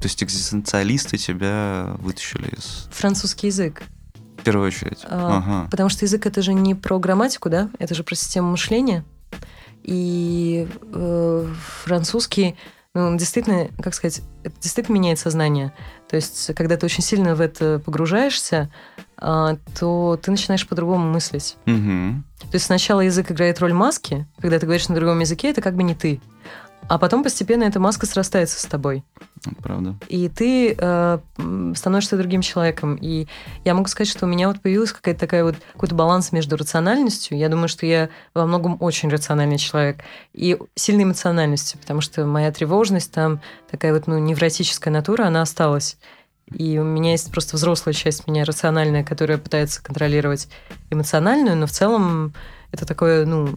То 0.00 0.04
есть 0.04 0.22
экзистенциалисты 0.22 1.16
тебя 1.16 1.96
вытащили 1.98 2.48
из... 2.56 2.88
Французский 2.92 3.48
язык. 3.48 3.82
В 4.38 4.44
первую 4.44 4.68
очередь. 4.68 5.00
А, 5.04 5.38
ага. 5.38 5.68
Потому 5.70 5.88
что 5.88 6.04
язык 6.04 6.24
это 6.26 6.40
же 6.40 6.54
не 6.54 6.76
про 6.76 7.00
грамматику, 7.00 7.50
да, 7.50 7.68
это 7.80 7.94
же 7.94 8.04
про 8.04 8.14
систему 8.14 8.52
мышления. 8.52 9.04
И 9.82 10.68
э, 10.92 11.52
французский 11.84 12.54
ну, 12.94 13.16
действительно, 13.16 13.68
как 13.80 13.94
сказать, 13.94 14.22
это 14.42 14.54
действительно 14.60 14.96
меняет 14.96 15.18
сознание. 15.18 15.72
То 16.08 16.16
есть, 16.16 16.54
когда 16.54 16.76
ты 16.76 16.86
очень 16.86 17.02
сильно 17.02 17.34
в 17.34 17.40
это 17.40 17.80
погружаешься, 17.84 18.70
а, 19.16 19.56
то 19.78 20.18
ты 20.22 20.30
начинаешь 20.30 20.66
по-другому 20.66 21.10
мыслить. 21.10 21.56
Угу. 21.66 22.22
То 22.40 22.54
есть 22.54 22.66
сначала 22.66 23.00
язык 23.00 23.30
играет 23.30 23.58
роль 23.60 23.72
маски, 23.72 24.26
когда 24.40 24.58
ты 24.58 24.66
говоришь 24.66 24.88
на 24.88 24.94
другом 24.94 25.20
языке, 25.20 25.50
это 25.50 25.60
как 25.60 25.74
бы 25.74 25.82
не 25.82 25.94
ты. 25.94 26.20
А 26.88 26.98
потом 26.98 27.22
постепенно 27.22 27.64
эта 27.64 27.78
маска 27.78 28.06
срастается 28.06 28.58
с 28.60 28.64
тобой. 28.64 29.04
Правда. 29.62 29.94
И 30.08 30.28
ты 30.28 30.74
э, 30.76 31.18
становишься 31.74 32.16
другим 32.16 32.40
человеком. 32.40 32.96
И 32.96 33.26
я 33.64 33.74
могу 33.74 33.88
сказать, 33.88 34.10
что 34.10 34.24
у 34.24 34.28
меня 34.28 34.48
вот 34.48 34.60
появилась 34.60 34.92
какая-то 34.92 35.20
такая 35.20 35.44
вот 35.44 35.56
какой-то 35.74 35.94
баланс 35.94 36.32
между 36.32 36.56
рациональностью. 36.56 37.36
Я 37.36 37.50
думаю, 37.50 37.68
что 37.68 37.84
я 37.84 38.08
во 38.32 38.46
многом 38.46 38.78
очень 38.80 39.10
рациональный 39.10 39.58
человек 39.58 39.98
и 40.32 40.58
сильной 40.74 41.04
эмоциональностью, 41.04 41.78
потому 41.78 42.00
что 42.00 42.24
моя 42.24 42.50
тревожность 42.50 43.12
там 43.12 43.40
такая 43.70 43.92
вот 43.92 44.06
ну 44.06 44.18
невротическая 44.18 44.92
натура, 44.92 45.26
она 45.26 45.42
осталась. 45.42 45.98
И 46.50 46.78
у 46.78 46.84
меня 46.84 47.12
есть 47.12 47.30
просто 47.30 47.56
взрослая 47.56 47.92
часть 47.92 48.26
меня 48.26 48.44
рациональная, 48.44 49.04
которая 49.04 49.36
пытается 49.36 49.82
контролировать 49.82 50.48
эмоциональную, 50.90 51.56
но 51.56 51.66
в 51.66 51.70
целом 51.70 52.32
это 52.72 52.86
такое, 52.86 53.26
ну, 53.26 53.54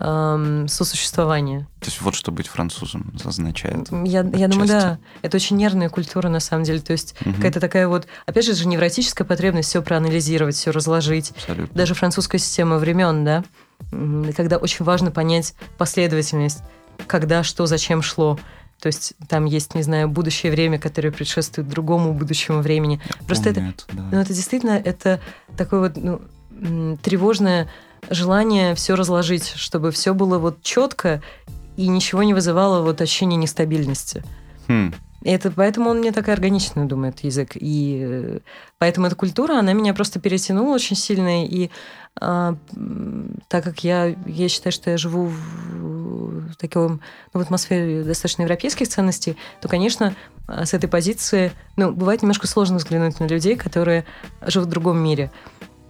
эм, 0.00 0.68
сосуществование. 0.68 1.66
То 1.80 1.86
есть 1.86 2.00
вот 2.00 2.14
что 2.14 2.32
быть 2.32 2.48
французом 2.48 3.12
означает. 3.24 3.88
Я, 3.90 4.22
я 4.34 4.48
думаю, 4.48 4.68
да. 4.68 4.98
Это 5.22 5.36
очень 5.36 5.56
нервная 5.56 5.88
культура, 5.88 6.28
на 6.28 6.40
самом 6.40 6.64
деле. 6.64 6.80
То 6.80 6.92
есть 6.92 7.14
угу. 7.24 7.34
какая-то 7.34 7.60
такая 7.60 7.88
вот, 7.88 8.06
опять 8.26 8.44
же, 8.44 8.54
же 8.54 8.66
невротическая 8.66 9.26
потребность 9.26 9.68
все 9.68 9.82
проанализировать, 9.82 10.56
все 10.56 10.70
разложить. 10.70 11.32
Абсолютно. 11.32 11.76
Даже 11.76 11.94
французская 11.94 12.38
система 12.38 12.78
времен, 12.78 13.24
да, 13.24 13.44
когда 14.36 14.56
очень 14.56 14.84
важно 14.84 15.10
понять 15.10 15.54
последовательность, 15.76 16.62
когда, 17.06 17.42
что, 17.42 17.66
зачем 17.66 18.02
шло. 18.02 18.38
То 18.80 18.86
есть 18.86 19.14
там 19.28 19.44
есть, 19.44 19.74
не 19.74 19.82
знаю, 19.82 20.08
будущее 20.08 20.52
время, 20.52 20.78
которое 20.78 21.10
предшествует 21.10 21.68
другому 21.68 22.12
будущему 22.14 22.60
времени. 22.60 23.00
Я 23.04 23.26
Просто 23.26 23.50
это, 23.50 23.60
это 23.60 23.84
да. 23.92 24.08
ну, 24.12 24.20
это 24.20 24.32
действительно 24.32 24.80
это 24.84 25.20
такое 25.56 25.80
вот 25.80 25.96
ну, 25.96 26.96
тревожное 27.02 27.68
желание 28.10 28.74
все 28.74 28.94
разложить, 28.94 29.52
чтобы 29.56 29.90
все 29.90 30.14
было 30.14 30.38
вот 30.38 30.62
четко 30.62 31.22
и 31.76 31.88
ничего 31.88 32.22
не 32.22 32.34
вызывало 32.34 32.82
вот 32.82 33.00
ощущение 33.00 33.36
нестабильности. 33.36 34.24
Хм. 34.66 34.92
Это 35.24 35.50
поэтому 35.50 35.90
он 35.90 35.98
мне 35.98 36.12
так 36.12 36.28
и 36.28 36.32
органично 36.32 36.86
думает 36.86 37.24
язык. 37.24 37.52
И 37.54 38.02
э, 38.04 38.38
поэтому 38.78 39.08
эта 39.08 39.16
культура, 39.16 39.58
она 39.58 39.72
меня 39.72 39.92
просто 39.92 40.20
перетянула 40.20 40.74
очень 40.74 40.96
сильно. 40.96 41.44
И 41.44 41.70
а, 42.20 42.56
так 43.48 43.64
как 43.64 43.84
я, 43.84 44.16
я 44.26 44.48
считаю, 44.48 44.72
что 44.72 44.90
я 44.90 44.96
живу 44.96 45.26
в, 45.26 46.52
в, 46.52 46.56
таком, 46.56 47.00
ну, 47.32 47.40
в 47.40 47.42
атмосфере 47.42 48.02
достаточно 48.02 48.42
европейских 48.42 48.88
ценностей, 48.88 49.36
то, 49.60 49.68
конечно, 49.68 50.14
с 50.48 50.72
этой 50.72 50.88
позиции, 50.88 51.52
ну, 51.76 51.92
бывает 51.92 52.22
немножко 52.22 52.46
сложно 52.46 52.78
взглянуть 52.78 53.20
на 53.20 53.26
людей, 53.26 53.56
которые 53.56 54.04
живут 54.42 54.68
в 54.68 54.70
другом 54.70 54.98
мире. 54.98 55.30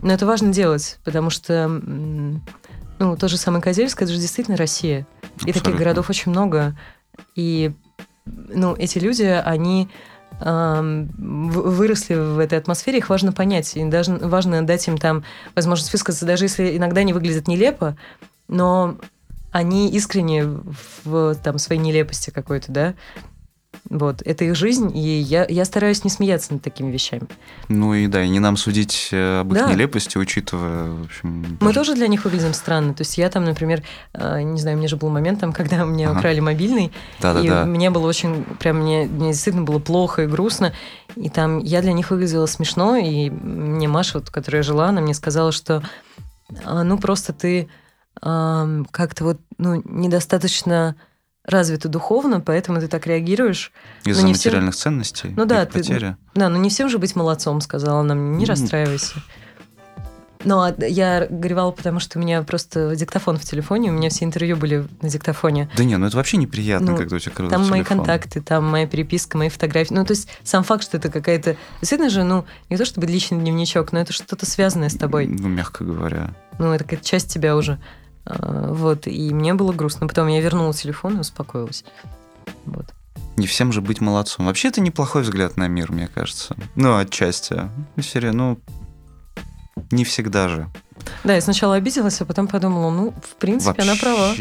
Но 0.02 0.12
это 0.12 0.26
важно 0.26 0.52
делать, 0.52 0.98
потому 1.04 1.30
что, 1.30 1.68
ну, 1.68 3.16
тот 3.16 3.30
же 3.30 3.36
самый 3.36 3.60
Козельск, 3.60 4.00
это 4.02 4.12
же 4.12 4.18
действительно 4.18 4.56
Россия. 4.56 5.06
Абсолютно. 5.22 5.50
И 5.50 5.52
таких 5.52 5.76
городов 5.76 6.10
очень 6.10 6.30
много. 6.30 6.76
И, 7.34 7.72
ну, 8.26 8.74
эти 8.76 8.98
люди, 8.98 9.24
они 9.24 9.88
выросли 10.40 12.14
в 12.14 12.38
этой 12.38 12.58
атмосфере, 12.58 12.98
их 12.98 13.08
важно 13.08 13.32
понять. 13.32 13.76
И 13.76 13.84
даже 13.84 14.12
важно 14.18 14.64
дать 14.64 14.86
им 14.86 14.96
там 14.96 15.24
возможность 15.56 15.92
высказаться, 15.92 16.26
даже 16.26 16.44
если 16.44 16.76
иногда 16.76 17.00
они 17.00 17.12
выглядят 17.12 17.48
нелепо, 17.48 17.96
но 18.46 18.98
они 19.50 19.90
искренне 19.90 20.44
в 21.04 21.34
там, 21.42 21.58
своей 21.58 21.80
нелепости 21.80 22.30
какой-то, 22.30 22.70
да, 22.70 22.94
вот, 23.90 24.20
это 24.22 24.44
их 24.44 24.54
жизнь, 24.54 24.94
и 24.94 25.20
я, 25.20 25.46
я 25.48 25.64
стараюсь 25.64 26.04
не 26.04 26.10
смеяться 26.10 26.52
над 26.52 26.62
такими 26.62 26.90
вещами. 26.90 27.26
Ну 27.68 27.94
и 27.94 28.06
да, 28.06 28.22
и 28.22 28.28
не 28.28 28.38
нам 28.38 28.58
судить 28.58 29.08
э, 29.12 29.40
об 29.40 29.52
их 29.52 29.60
да. 29.60 29.72
нелепости, 29.72 30.18
учитывая, 30.18 30.90
в 30.90 31.04
общем... 31.04 31.42
Даже... 31.42 31.56
Мы 31.60 31.72
тоже 31.72 31.94
для 31.94 32.06
них 32.06 32.24
выглядим 32.24 32.52
странно. 32.52 32.92
То 32.92 33.00
есть 33.00 33.16
я 33.16 33.30
там, 33.30 33.44
например, 33.44 33.82
э, 34.12 34.42
не 34.42 34.60
знаю, 34.60 34.76
мне 34.76 34.88
же 34.88 34.96
был 34.96 35.08
момент, 35.08 35.40
там, 35.40 35.52
когда 35.54 35.86
мне 35.86 36.06
ага. 36.06 36.18
украли 36.18 36.40
мобильный, 36.40 36.92
да, 37.20 37.32
да, 37.32 37.40
и 37.40 37.48
да. 37.48 37.64
мне 37.64 37.88
было 37.88 38.06
очень, 38.06 38.44
прям 38.58 38.80
мне, 38.80 39.06
мне 39.06 39.32
действительно 39.32 39.64
было 39.64 39.78
плохо 39.78 40.22
и 40.22 40.26
грустно, 40.26 40.74
и 41.16 41.30
там 41.30 41.58
я 41.58 41.80
для 41.80 41.94
них 41.94 42.10
выглядела 42.10 42.46
смешно, 42.46 42.96
и 42.96 43.30
мне 43.30 43.88
Маша, 43.88 44.18
вот, 44.18 44.28
которая 44.28 44.62
жила, 44.62 44.88
она 44.88 45.00
мне 45.00 45.14
сказала, 45.14 45.50
что 45.50 45.82
«А, 46.64 46.82
ну 46.82 46.98
просто 46.98 47.32
ты 47.32 47.68
как-то 48.20 49.22
вот 49.22 49.40
ну, 49.58 49.80
недостаточно 49.84 50.96
развита 51.48 51.88
духовно, 51.88 52.40
поэтому 52.40 52.78
ты 52.78 52.88
так 52.88 53.06
реагируешь. 53.06 53.72
Из-за 54.04 54.26
материальных 54.26 54.74
всем... 54.74 54.92
ценностей? 54.92 55.32
Ну 55.36 55.46
да, 55.46 55.64
ты, 55.64 55.78
потери. 55.78 56.16
да, 56.34 56.48
но 56.48 56.58
не 56.58 56.68
всем 56.68 56.88
же 56.88 56.98
быть 56.98 57.16
молодцом, 57.16 57.60
сказала 57.60 58.00
она 58.00 58.14
мне, 58.14 58.38
не 58.38 58.44
mm. 58.44 58.48
расстраивайся. 58.48 59.22
Но 60.44 60.62
а 60.62 60.74
я 60.86 61.26
горевала, 61.28 61.72
потому 61.72 61.98
что 61.98 62.18
у 62.18 62.22
меня 62.22 62.42
просто 62.42 62.94
диктофон 62.94 63.38
в 63.38 63.44
телефоне, 63.44 63.90
у 63.90 63.94
меня 63.94 64.08
все 64.08 64.24
интервью 64.24 64.56
были 64.56 64.86
на 65.02 65.08
диктофоне. 65.08 65.68
Да 65.76 65.84
не, 65.84 65.96
ну 65.96 66.06
это 66.06 66.16
вообще 66.16 66.36
неприятно, 66.36 66.92
ну, 66.92 66.96
когда 66.96 67.16
у 67.16 67.18
тебя 67.18 67.48
Там 67.48 67.68
мои 67.68 67.82
контакты, 67.82 68.40
там 68.40 68.64
моя 68.64 68.86
переписка, 68.86 69.36
мои 69.36 69.48
фотографии. 69.48 69.94
Ну, 69.94 70.04
то 70.04 70.12
есть 70.12 70.28
сам 70.44 70.62
факт, 70.62 70.84
что 70.84 70.96
это 70.96 71.10
какая-то... 71.10 71.56
Действительно 71.80 72.10
же, 72.10 72.22
ну, 72.22 72.44
не 72.70 72.76
то 72.76 72.84
чтобы 72.84 73.06
личный 73.08 73.38
дневничок, 73.38 73.92
но 73.92 74.00
это 74.00 74.12
что-то 74.12 74.46
связанное 74.46 74.90
с 74.90 74.94
тобой. 74.94 75.26
Ну, 75.26 75.48
мягко 75.48 75.82
говоря. 75.82 76.30
Ну, 76.58 76.72
это 76.72 76.84
какая-то 76.84 77.04
часть 77.04 77.32
тебя 77.32 77.56
уже. 77.56 77.80
А, 78.28 78.72
вот, 78.72 79.06
и 79.06 79.32
мне 79.32 79.54
было 79.54 79.72
грустно. 79.72 80.06
Потом 80.06 80.28
я 80.28 80.40
вернула 80.40 80.74
телефон 80.74 81.16
и 81.16 81.20
успокоилась. 81.20 81.84
Вот. 82.66 82.86
Не 83.36 83.46
всем 83.46 83.72
же 83.72 83.80
быть 83.80 84.00
молодцом. 84.00 84.46
Вообще, 84.46 84.68
это 84.68 84.80
неплохой 84.80 85.22
взгляд 85.22 85.56
на 85.56 85.68
мир, 85.68 85.92
мне 85.92 86.08
кажется. 86.08 86.56
Ну, 86.74 86.96
отчасти. 86.96 87.70
Ну, 87.96 88.02
серия, 88.02 88.32
ну, 88.32 88.58
не 89.90 90.04
всегда 90.04 90.48
же. 90.48 90.68
Да, 91.24 91.34
я 91.34 91.40
сначала 91.40 91.76
обиделась, 91.76 92.20
а 92.20 92.24
потом 92.24 92.48
подумала, 92.48 92.90
ну, 92.90 93.14
в 93.22 93.36
принципе, 93.36 93.68
Вообще, 93.68 93.82
она 93.82 93.96
права. 93.96 94.34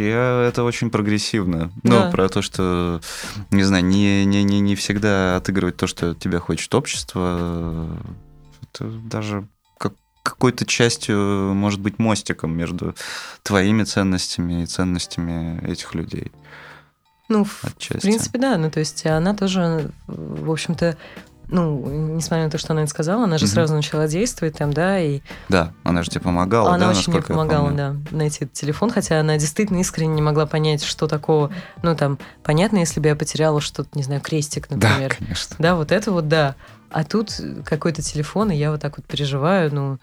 это 0.47 0.63
очень 0.63 0.89
прогрессивно. 0.89 1.71
Ну, 1.83 1.91
да. 1.91 2.09
про 2.09 2.27
то, 2.27 2.41
что, 2.41 2.99
не 3.51 3.63
знаю, 3.63 3.85
не, 3.85 4.25
не, 4.25 4.43
не, 4.43 4.59
не 4.59 4.75
всегда 4.75 5.37
отыгрывать 5.37 5.77
то, 5.77 5.85
что 5.85 6.15
тебя 6.15 6.39
хочет 6.39 6.73
общество, 6.73 7.87
это 8.61 8.85
даже 8.85 9.47
какой-то 10.29 10.65
частью, 10.65 11.53
может 11.53 11.79
быть, 11.79 11.99
мостиком 11.99 12.55
между 12.55 12.95
твоими 13.43 13.83
ценностями 13.83 14.63
и 14.63 14.65
ценностями 14.65 15.65
этих 15.65 15.95
людей. 15.95 16.31
Ну, 17.29 17.45
Отчасти. 17.61 17.97
в 17.97 18.01
принципе, 18.01 18.39
да. 18.39 18.57
Ну, 18.57 18.71
то 18.71 18.79
есть 18.79 19.05
она 19.05 19.33
тоже, 19.33 19.91
в 20.07 20.51
общем-то, 20.51 20.97
ну, 21.49 22.15
несмотря 22.15 22.45
на 22.45 22.51
то, 22.51 22.57
что 22.57 22.73
она 22.73 22.83
это 22.83 22.91
сказала, 22.91 23.23
она 23.23 23.37
же 23.37 23.45
угу. 23.45 23.53
сразу 23.53 23.73
начала 23.73 24.07
действовать 24.07 24.57
там, 24.57 24.73
да, 24.73 24.99
и... 24.99 25.21
Да, 25.47 25.73
она 25.83 26.03
же 26.03 26.09
тебе 26.09 26.21
помогала, 26.21 26.73
она 26.73 26.91
да, 26.91 26.99
очень 26.99 27.13
мне 27.13 27.21
помогала, 27.21 27.71
да, 27.71 27.95
найти 28.11 28.45
этот 28.45 28.53
телефон, 28.53 28.91
хотя 28.91 29.19
она 29.19 29.37
действительно 29.37 29.79
искренне 29.79 30.15
не 30.15 30.21
могла 30.21 30.45
понять, 30.45 30.83
что 30.83 31.07
такого, 31.07 31.51
ну, 31.83 31.95
там, 31.95 32.19
понятно, 32.43 32.77
если 32.77 32.99
бы 32.99 33.07
я 33.07 33.15
потеряла 33.15 33.61
что-то, 33.61 33.89
не 33.93 34.03
знаю, 34.03 34.19
крестик, 34.19 34.69
например. 34.69 35.09
Да, 35.09 35.25
конечно. 35.25 35.55
Да, 35.59 35.75
вот 35.75 35.91
это 35.91 36.11
вот, 36.11 36.27
да. 36.27 36.55
А 36.89 37.03
тут 37.03 37.39
какой-то 37.65 38.01
телефон, 38.01 38.51
и 38.51 38.55
я 38.55 38.71
вот 38.71 38.81
так 38.81 38.97
вот 38.97 39.05
переживаю, 39.05 39.73
ну, 39.73 39.99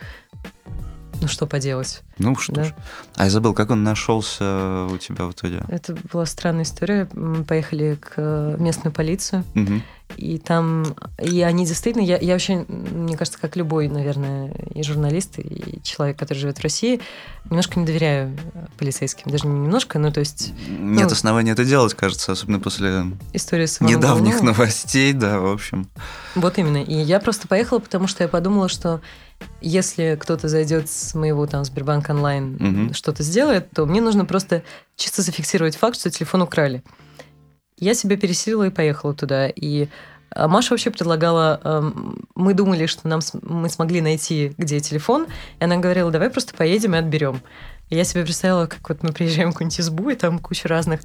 ну 1.20 1.28
что 1.28 1.46
поделать. 1.46 2.02
Ну 2.18 2.36
что 2.36 2.52
да? 2.52 2.64
ж. 2.64 2.74
А 3.16 3.24
я 3.24 3.30
забыл, 3.30 3.54
как 3.54 3.70
он 3.70 3.82
нашелся 3.82 4.86
у 4.90 4.98
тебя 4.98 5.24
в 5.26 5.32
итоге? 5.32 5.62
Это 5.68 5.96
была 6.12 6.26
странная 6.26 6.64
история. 6.64 7.08
Мы 7.12 7.44
поехали 7.44 7.96
к 8.00 8.14
э, 8.16 8.56
местную 8.58 8.92
полицию. 8.92 9.44
Угу. 9.54 9.82
И 10.16 10.38
там, 10.38 10.84
и 11.18 11.42
они 11.42 11.66
действительно, 11.66 12.02
я, 12.02 12.18
я 12.18 12.32
вообще, 12.32 12.64
мне 12.68 13.16
кажется, 13.16 13.38
как 13.40 13.56
любой, 13.56 13.88
наверное, 13.88 14.52
и 14.74 14.82
журналист, 14.82 15.38
и 15.38 15.80
человек, 15.82 16.18
который 16.18 16.38
живет 16.38 16.58
в 16.58 16.62
России, 16.62 17.00
немножко 17.44 17.78
не 17.78 17.86
доверяю 17.86 18.36
полицейским. 18.78 19.30
Даже 19.30 19.46
не 19.46 19.58
немножко, 19.58 19.98
но 19.98 20.10
то 20.10 20.20
есть... 20.20 20.52
Нет 20.68 21.06
ну, 21.06 21.12
основания 21.12 21.52
это 21.52 21.64
делать, 21.64 21.94
кажется, 21.94 22.32
особенно 22.32 22.60
после 22.60 23.04
истории 23.32 23.66
с 23.66 23.80
недавних 23.80 24.34
Ивановым. 24.34 24.46
новостей, 24.46 25.12
да, 25.12 25.38
в 25.38 25.46
общем. 25.46 25.88
Вот 26.34 26.58
именно. 26.58 26.82
И 26.82 26.94
я 26.94 27.20
просто 27.20 27.48
поехала, 27.48 27.78
потому 27.78 28.06
что 28.06 28.22
я 28.22 28.28
подумала, 28.28 28.68
что 28.68 29.00
если 29.60 30.16
кто-то 30.20 30.48
зайдет 30.48 30.90
с 30.90 31.14
моего 31.14 31.46
там 31.46 31.64
Сбербанк 31.64 32.08
онлайн, 32.08 32.54
угу. 32.86 32.94
что-то 32.94 33.22
сделает, 33.22 33.70
то 33.70 33.86
мне 33.86 34.00
нужно 34.00 34.24
просто 34.24 34.62
чисто 34.96 35.22
зафиксировать 35.22 35.76
факт, 35.76 35.98
что 35.98 36.10
телефон 36.10 36.42
украли. 36.42 36.82
Я 37.78 37.94
себя 37.94 38.16
пересилила 38.16 38.64
и 38.64 38.70
поехала 38.70 39.14
туда. 39.14 39.48
И 39.48 39.88
а, 40.30 40.48
Маша 40.48 40.70
вообще 40.70 40.90
предлагала, 40.90 41.60
эм, 41.64 42.26
мы 42.34 42.54
думали, 42.54 42.86
что 42.86 43.08
нам 43.08 43.20
мы 43.42 43.68
смогли 43.68 44.00
найти, 44.00 44.54
где 44.58 44.80
телефон, 44.80 45.26
и 45.60 45.64
она 45.64 45.76
говорила, 45.76 46.10
давай 46.10 46.30
просто 46.30 46.54
поедем 46.54 46.94
и 46.94 46.98
отберем. 46.98 47.40
Я 47.90 48.04
себе 48.04 48.24
представила, 48.24 48.66
как 48.66 48.88
вот 48.88 49.02
мы 49.02 49.12
приезжаем 49.12 49.50
в 49.50 49.52
какую-нибудь 49.52 49.80
избу, 49.80 50.10
и 50.10 50.14
там 50.14 50.38
куча 50.38 50.68
разных, 50.68 51.00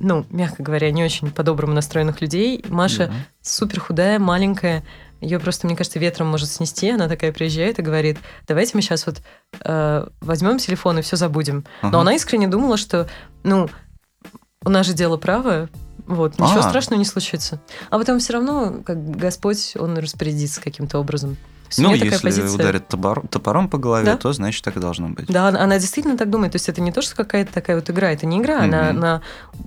ну, 0.00 0.24
мягко 0.30 0.62
говоря, 0.62 0.90
не 0.90 1.04
очень 1.04 1.30
по-доброму 1.30 1.74
настроенных 1.74 2.20
людей. 2.20 2.64
Маша 2.68 3.08
да. 3.08 3.14
супер 3.42 3.78
худая, 3.78 4.18
маленькая, 4.18 4.84
ее 5.20 5.38
просто, 5.38 5.66
мне 5.66 5.76
кажется, 5.76 5.98
ветром 5.98 6.28
может 6.28 6.50
снести. 6.50 6.90
Она 6.90 7.08
такая 7.08 7.32
приезжает 7.32 7.78
и 7.78 7.82
говорит, 7.82 8.18
давайте 8.48 8.72
мы 8.74 8.82
сейчас 8.82 9.06
вот 9.06 9.22
э, 9.60 10.06
возьмем 10.20 10.58
телефон 10.58 10.98
и 10.98 11.02
все 11.02 11.16
забудем. 11.16 11.64
Ага. 11.82 11.92
Но 11.92 12.00
она 12.00 12.14
искренне 12.14 12.48
думала, 12.48 12.76
что, 12.76 13.08
ну, 13.42 13.68
у 14.64 14.70
нас 14.70 14.86
же 14.86 14.94
дело 14.94 15.16
правое, 15.16 15.68
вот, 16.06 16.38
ничего 16.38 16.60
а. 16.60 16.68
страшного 16.68 16.98
не 16.98 17.04
случится. 17.04 17.60
А 17.90 17.98
потом 17.98 18.18
все 18.18 18.34
равно, 18.34 18.82
как 18.84 19.16
Господь, 19.16 19.74
он 19.78 19.96
распорядится 19.98 20.60
каким-то 20.60 20.98
образом. 20.98 21.36
Ну, 21.78 21.94
если 21.94 22.22
позиция... 22.22 22.54
ударит 22.54 22.88
топор, 22.88 23.26
топором 23.28 23.68
по 23.68 23.78
голове, 23.78 24.06
да? 24.06 24.16
то 24.16 24.32
значит 24.32 24.64
так 24.64 24.76
и 24.76 24.80
должно 24.80 25.08
быть. 25.08 25.26
Да, 25.26 25.48
она 25.48 25.78
действительно 25.78 26.16
так 26.16 26.30
думает. 26.30 26.52
То 26.52 26.56
есть 26.56 26.68
это 26.68 26.80
не 26.80 26.92
то, 26.92 27.02
что 27.02 27.16
какая-то 27.16 27.52
такая 27.52 27.76
вот 27.76 27.90
игра, 27.90 28.12
это 28.12 28.26
не 28.26 28.38
игра. 28.38 28.60
Mm-hmm. 28.60 28.64
Она, 28.64 28.90
она 28.90 29.22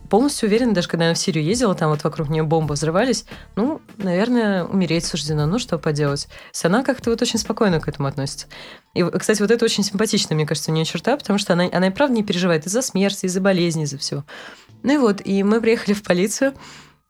полностью 0.09 0.47
уверена, 0.47 0.73
даже 0.73 0.87
когда 0.87 1.05
она 1.05 1.15
в 1.15 1.17
Сирию 1.17 1.43
ездила, 1.43 1.75
там 1.75 1.89
вот 1.89 2.03
вокруг 2.03 2.29
нее 2.29 2.43
бомбы 2.43 2.75
взрывались, 2.75 3.25
ну, 3.55 3.81
наверное, 3.97 4.63
умереть 4.63 5.05
суждено. 5.05 5.45
Ну, 5.47 5.59
что 5.59 5.77
поделать. 5.77 6.25
То 6.27 6.31
есть 6.53 6.65
она 6.65 6.83
как-то 6.83 7.09
вот 7.09 7.21
очень 7.21 7.39
спокойно 7.39 7.79
к 7.79 7.87
этому 7.87 8.07
относится. 8.07 8.47
И, 8.93 9.03
кстати, 9.03 9.41
вот 9.41 9.51
это 9.51 9.65
очень 9.65 9.83
симпатично, 9.83 10.35
мне 10.35 10.45
кажется, 10.45 10.71
у 10.71 10.73
нее 10.73 10.85
черта, 10.85 11.17
потому 11.17 11.39
что 11.39 11.53
она, 11.53 11.67
она 11.71 11.87
и 11.87 11.91
правда 11.91 12.15
не 12.15 12.23
переживает 12.23 12.65
из-за 12.65 12.81
смерти, 12.81 13.25
из-за 13.25 13.41
болезни, 13.41 13.83
из-за 13.83 13.97
всего. 13.97 14.23
Ну 14.83 14.93
и 14.93 14.97
вот, 14.97 15.21
и 15.23 15.43
мы 15.43 15.61
приехали 15.61 15.93
в 15.93 16.03
полицию, 16.03 16.53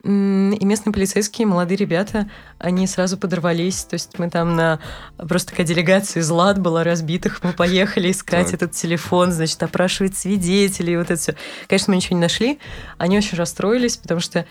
и 0.03 0.09
местные 0.09 0.93
полицейские, 0.93 1.47
молодые 1.47 1.75
ребята, 1.75 2.29
они 2.59 2.87
сразу 2.87 3.17
подорвались. 3.17 3.83
То 3.83 3.95
есть 3.95 4.17
мы 4.19 4.29
там 4.29 4.55
на... 4.55 4.79
Просто 5.17 5.49
такая 5.51 5.65
делегация 5.65 6.21
из 6.21 6.29
лад 6.29 6.59
была 6.59 6.83
разбитых. 6.83 7.43
Мы 7.43 7.51
поехали 7.51 8.11
искать 8.11 8.45
так. 8.45 8.53
этот 8.53 8.71
телефон, 8.71 9.31
значит, 9.31 9.61
опрашивать 9.63 10.15
свидетелей, 10.15 10.97
вот 10.97 11.11
это 11.11 11.19
все. 11.19 11.35
Конечно, 11.67 11.91
мы 11.91 11.97
ничего 11.97 12.15
не 12.15 12.21
нашли. 12.21 12.59
Они 12.97 13.17
очень 13.17 13.37
расстроились, 13.37 13.97
потому 13.97 14.21
что, 14.21 14.45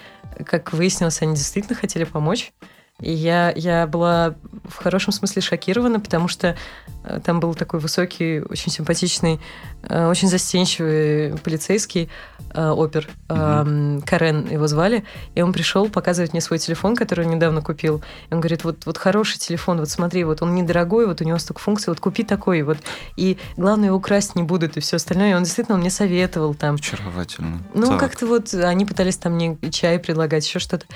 как 0.45 0.73
выяснилось, 0.73 1.23
они 1.23 1.35
действительно 1.35 1.79
хотели 1.79 2.05
помочь. 2.05 2.53
И 3.01 3.13
я, 3.13 3.53
я 3.55 3.87
была 3.87 4.35
в 4.65 4.77
хорошем 4.77 5.13
смысле 5.13 5.43
шокирована, 5.43 6.01
потому 6.01 6.29
что 6.29 6.57
Там 7.25 7.41
был 7.41 7.55
такой 7.55 7.81
высокий, 7.81 8.41
очень 8.41 8.73
симпатичный, 8.73 9.41
э, 9.83 10.07
очень 10.07 10.29
застенчивый 10.29 11.37
полицейский 11.39 12.11
э, 12.55 12.69
опер. 12.69 13.09
Угу. 13.29 14.03
Карен 14.07 14.49
его 14.51 14.67
звали. 14.67 15.05
И 15.35 15.43
он 15.43 15.53
пришел 15.53 15.89
показывать 15.89 16.33
мне 16.33 16.41
свой 16.41 16.59
телефон, 16.59 16.97
который 16.97 17.27
он 17.27 17.33
недавно 17.33 17.63
купил. 17.63 18.03
И 18.31 18.35
он 18.35 18.41
говорит, 18.41 18.65
вот, 18.65 18.87
вот 18.87 18.99
хороший 18.99 19.39
телефон, 19.39 19.79
вот 19.79 19.89
смотри, 19.89 20.25
вот 20.25 20.43
он 20.43 20.55
недорогой, 20.55 21.07
вот 21.07 21.21
у 21.21 21.25
него 21.25 21.39
столько 21.39 21.61
функций, 21.61 21.91
вот 21.91 22.01
купи 22.01 22.25
такой. 22.25 22.63
Вот. 22.63 22.79
И 23.17 23.39
главное, 23.57 23.89
его 23.89 24.01
красть 24.01 24.35
не 24.35 24.43
будут, 24.43 24.77
и 24.77 24.81
все 24.81 24.97
остальное. 24.97 25.33
И 25.33 25.35
он 25.35 25.45
действительно 25.45 25.75
он 25.75 25.81
мне 25.81 25.91
советовал 25.91 26.55
там. 26.55 26.77
Очаровательно. 26.77 27.63
Ну, 27.75 27.87
так. 27.87 28.01
как-то 28.01 28.27
вот 28.27 28.53
они 28.55 28.85
пытались 28.85 29.17
там 29.17 29.35
мне 29.35 29.57
чай 29.71 29.99
предлагать, 29.99 30.47
еще 30.47 30.59
что-то. 30.59 30.87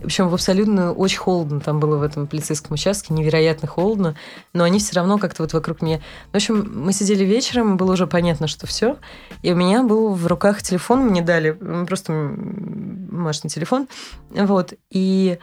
В 0.00 0.06
общем, 0.06 0.28
в 0.28 0.34
абсолютно 0.34 0.92
очень 0.92 1.18
холодно 1.18 1.60
там 1.60 1.78
было 1.78 1.96
в 1.96 2.02
этом 2.02 2.26
полицейском 2.26 2.74
участке, 2.74 3.12
невероятно 3.12 3.68
холодно, 3.68 4.16
но 4.54 4.64
они 4.64 4.78
все 4.78 4.94
равно 4.96 5.18
как-то 5.18 5.42
вот 5.42 5.52
вокруг 5.60 5.82
меня. 5.82 6.00
В 6.32 6.36
общем, 6.36 6.70
мы 6.74 6.92
сидели 6.92 7.24
вечером, 7.24 7.76
было 7.76 7.92
уже 7.92 8.06
понятно, 8.06 8.46
что 8.48 8.66
все, 8.66 8.96
и 9.42 9.52
у 9.52 9.56
меня 9.56 9.82
был 9.82 10.14
в 10.14 10.26
руках 10.26 10.62
телефон, 10.62 11.06
мне 11.06 11.22
дали 11.22 11.52
просто 11.86 12.34
домашний 12.36 13.50
телефон, 13.50 13.88
вот, 14.30 14.74
и 14.90 15.38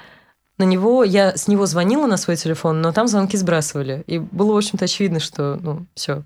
на 0.57 0.63
него, 0.63 1.03
я 1.03 1.36
с 1.36 1.47
него 1.47 1.65
звонила 1.68 2.07
на 2.07 2.18
свой 2.18 2.36
телефон, 2.36 2.82
но 2.82 2.91
там 2.91 3.07
звонки 3.07 3.38
сбрасывали. 3.38 4.03
И 4.07 4.18
было, 4.18 4.53
в 4.53 4.57
общем-то, 4.57 4.86
очевидно, 4.86 5.20
что, 5.20 5.59
ну, 5.61 5.86
все. 5.93 6.24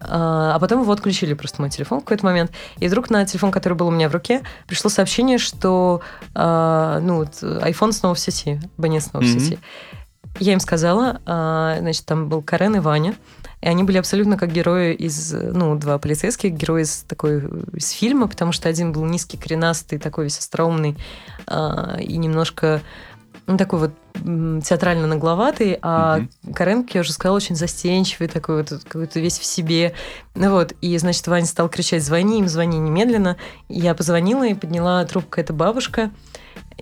А, 0.00 0.54
а 0.54 0.58
потом 0.58 0.80
его 0.80 0.92
отключили 0.92 1.34
просто 1.34 1.60
мой 1.60 1.70
телефон 1.70 2.00
в 2.00 2.04
какой-то 2.04 2.24
момент. 2.24 2.52
И 2.78 2.88
вдруг 2.88 3.10
на 3.10 3.26
телефон, 3.26 3.50
который 3.50 3.74
был 3.74 3.88
у 3.88 3.90
меня 3.90 4.08
в 4.08 4.12
руке, 4.12 4.42
пришло 4.66 4.88
сообщение, 4.88 5.36
что 5.36 6.00
а, 6.34 7.00
ну, 7.00 7.16
вот, 7.16 7.42
iPhone 7.42 7.92
снова 7.92 8.14
в 8.14 8.18
сети, 8.18 8.60
абонент 8.78 9.04
снова 9.04 9.24
mm-hmm. 9.24 9.36
в 9.36 9.40
сети. 9.40 9.58
Я 10.38 10.52
им 10.52 10.60
сказала, 10.60 11.20
а, 11.26 11.76
значит, 11.80 12.06
там 12.06 12.28
был 12.28 12.42
Карен 12.42 12.76
и 12.76 12.78
Ваня, 12.78 13.14
и 13.60 13.68
они 13.68 13.84
были 13.84 13.98
абсолютно 13.98 14.38
как 14.38 14.52
герои 14.52 14.94
из, 14.94 15.32
ну, 15.32 15.74
два 15.76 15.98
полицейских, 15.98 16.52
герои 16.52 16.82
из 16.82 17.04
такой, 17.08 17.42
из 17.74 17.90
фильма, 17.90 18.26
потому 18.26 18.52
что 18.52 18.68
один 18.68 18.92
был 18.92 19.04
низкий, 19.04 19.36
коренастый, 19.36 19.98
такой 19.98 20.24
весь 20.24 20.38
остроумный 20.38 20.96
и 21.98 22.16
немножко 22.16 22.80
ну, 23.46 23.56
такой 23.56 23.80
вот 23.80 24.62
театрально 24.64 25.06
нагловатый, 25.06 25.78
а 25.82 26.20
угу. 26.44 26.54
Карен, 26.54 26.84
как 26.84 26.94
я 26.94 27.00
уже 27.00 27.12
сказала, 27.12 27.36
очень 27.36 27.56
застенчивый, 27.56 28.28
такой 28.28 28.58
вот 28.58 28.84
какой-то 28.84 29.18
весь 29.18 29.38
в 29.38 29.44
себе. 29.44 29.92
Ну 30.34 30.50
вот, 30.50 30.72
и, 30.80 30.96
значит, 30.98 31.26
Ваня 31.26 31.46
стал 31.46 31.68
кричать 31.68 32.04
«звони 32.04 32.38
им, 32.38 32.48
звони 32.48 32.78
немедленно». 32.78 33.36
Я 33.68 33.94
позвонила 33.94 34.46
и 34.46 34.54
подняла 34.54 35.04
трубку, 35.04 35.40
это 35.40 35.52
бабушка, 35.52 36.10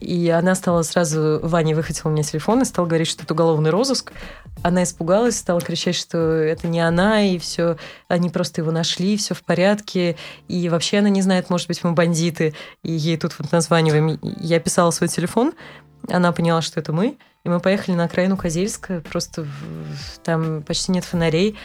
и 0.01 0.29
она 0.29 0.55
стала 0.55 0.83
сразу, 0.83 1.41
Ваня 1.43 1.75
выхватила 1.75 2.09
у 2.09 2.13
меня 2.13 2.23
телефон 2.23 2.63
и 2.63 2.65
стала 2.65 2.87
говорить, 2.87 3.09
что 3.09 3.25
это 3.25 3.35
уголовный 3.35 3.71
розыск. 3.71 4.13
Она 4.63 4.83
испугалась, 4.83 5.37
стала 5.37 5.61
кричать, 5.61 5.97
что 5.97 6.19
это 6.19 6.69
не 6.69 6.81
она, 6.81 7.23
и 7.23 7.39
все, 7.39 7.77
они 8.09 8.29
просто 8.31 8.61
его 8.61 8.71
нашли, 8.71 9.17
все 9.17 9.35
в 9.35 9.43
порядке, 9.43 10.17
и 10.49 10.69
вообще 10.69 10.99
она 10.99 11.09
не 11.09 11.23
знает, 11.23 11.51
может 11.51 11.69
быть, 11.69 11.83
мы 11.85 11.93
бандиты, 11.93 12.55
и 12.83 12.93
ей 12.93 13.17
тут 13.17 13.35
вот 13.39 13.53
названиваем. 13.53 14.19
Я 14.23 14.61
писала 14.61 14.91
свой 14.91 15.09
телефон, 15.09 15.53
она 16.09 16.33
поняла, 16.33 16.63
что 16.63 16.81
это 16.81 16.93
мы, 16.93 17.19
и 17.45 17.49
мы 17.49 17.61
поехали 17.61 17.95
на 17.95 18.05
окраину 18.05 18.37
Козельска, 18.37 19.01
просто 19.11 19.47
там 20.25 20.63
почти 20.63 20.93
нет 20.93 21.05
фонарей, 21.05 21.57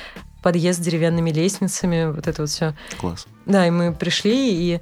подъезд 0.41 0.79
с 0.79 0.83
деревянными 0.83 1.31
лестницами, 1.31 2.11
вот 2.11 2.27
это 2.27 2.43
вот 2.43 2.49
все. 2.49 2.75
Класс. 2.99 3.25
Да, 3.45 3.65
и 3.65 3.71
мы 3.71 3.93
пришли, 3.93 4.53
и 4.53 4.81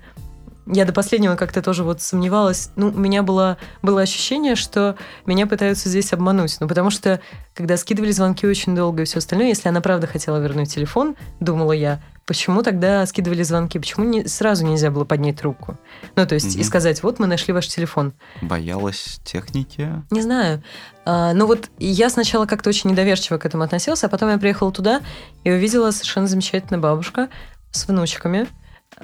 я 0.67 0.85
до 0.85 0.93
последнего 0.93 1.35
как-то 1.35 1.61
тоже 1.61 1.83
вот 1.83 2.01
сомневалась. 2.01 2.69
Ну, 2.75 2.89
у 2.89 2.97
меня 2.97 3.23
было, 3.23 3.57
было 3.81 4.01
ощущение, 4.01 4.55
что 4.55 4.95
меня 5.25 5.47
пытаются 5.47 5.89
здесь 5.89 6.13
обмануть. 6.13 6.57
Ну, 6.59 6.67
потому 6.67 6.89
что, 6.89 7.19
когда 7.53 7.77
скидывали 7.77 8.11
звонки 8.11 8.45
очень 8.45 8.75
долго 8.75 9.01
и 9.01 9.05
все 9.05 9.19
остальное, 9.19 9.47
если 9.47 9.69
она 9.69 9.81
правда 9.81 10.07
хотела 10.07 10.37
вернуть 10.37 10.73
телефон, 10.73 11.15
думала 11.39 11.71
я, 11.71 12.01
почему 12.25 12.61
тогда 12.63 13.05
скидывали 13.05 13.43
звонки? 13.43 13.79
Почему 13.79 14.05
не, 14.05 14.27
сразу 14.27 14.65
нельзя 14.65 14.91
было 14.91 15.03
поднять 15.03 15.39
трубку? 15.39 15.77
Ну, 16.15 16.25
то 16.27 16.35
есть, 16.35 16.55
угу. 16.55 16.61
и 16.61 16.63
сказать, 16.63 17.01
вот 17.03 17.19
мы 17.19 17.27
нашли 17.27 17.53
ваш 17.53 17.67
телефон. 17.67 18.13
Боялась 18.41 19.19
техники? 19.23 19.89
Не 20.11 20.21
знаю. 20.21 20.63
А, 21.05 21.33
ну 21.33 21.47
вот 21.47 21.69
я 21.79 22.09
сначала 22.09 22.45
как-то 22.45 22.69
очень 22.69 22.91
недоверчиво 22.91 23.37
к 23.37 23.45
этому 23.45 23.63
относился, 23.63 24.05
а 24.05 24.09
потом 24.09 24.29
я 24.29 24.37
приехала 24.37 24.71
туда 24.71 25.01
и 25.43 25.51
увидела 25.51 25.91
совершенно 25.91 26.27
замечательную 26.27 26.81
бабушка 26.81 27.29
с 27.71 27.87
внучками, 27.87 28.47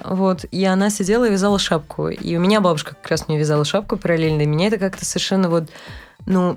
вот, 0.04 0.44
и 0.50 0.64
она 0.64 0.90
сидела 0.90 1.26
и 1.26 1.30
вязала 1.30 1.58
шапку. 1.58 2.08
И 2.08 2.36
у 2.36 2.40
меня 2.40 2.60
бабушка 2.60 2.94
как 2.94 3.10
раз 3.10 3.28
мне 3.28 3.38
вязала 3.38 3.64
шапку 3.64 3.96
параллельно. 3.96 4.42
И 4.42 4.46
меня 4.46 4.68
это 4.68 4.78
как-то 4.78 5.04
совершенно 5.04 5.48
вот, 5.48 5.68
ну, 6.26 6.56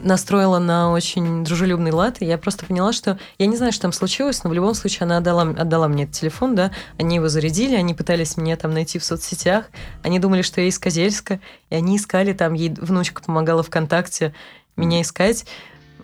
настроила 0.00 0.58
на 0.58 0.92
очень 0.92 1.44
дружелюбный 1.44 1.90
лад, 1.90 2.16
и 2.20 2.26
я 2.26 2.38
просто 2.38 2.66
поняла, 2.66 2.92
что 2.92 3.18
я 3.38 3.46
не 3.46 3.56
знаю, 3.56 3.72
что 3.72 3.82
там 3.82 3.92
случилось, 3.92 4.42
но 4.44 4.50
в 4.50 4.52
любом 4.52 4.74
случае 4.74 5.04
она 5.04 5.18
отдала, 5.18 5.42
отдала 5.42 5.88
мне 5.88 6.04
этот 6.04 6.16
телефон, 6.16 6.54
да, 6.54 6.70
они 6.98 7.16
его 7.16 7.28
зарядили, 7.28 7.74
они 7.74 7.94
пытались 7.94 8.36
меня 8.36 8.56
там 8.56 8.72
найти 8.72 8.98
в 8.98 9.04
соцсетях, 9.04 9.66
они 10.02 10.18
думали, 10.18 10.42
что 10.42 10.60
я 10.60 10.68
из 10.68 10.78
Козельска, 10.78 11.40
и 11.70 11.74
они 11.74 11.96
искали 11.96 12.32
там, 12.32 12.52
ей 12.54 12.74
внучка 12.76 13.22
помогала 13.22 13.62
ВКонтакте 13.62 14.34
меня 14.76 15.00
искать, 15.00 15.46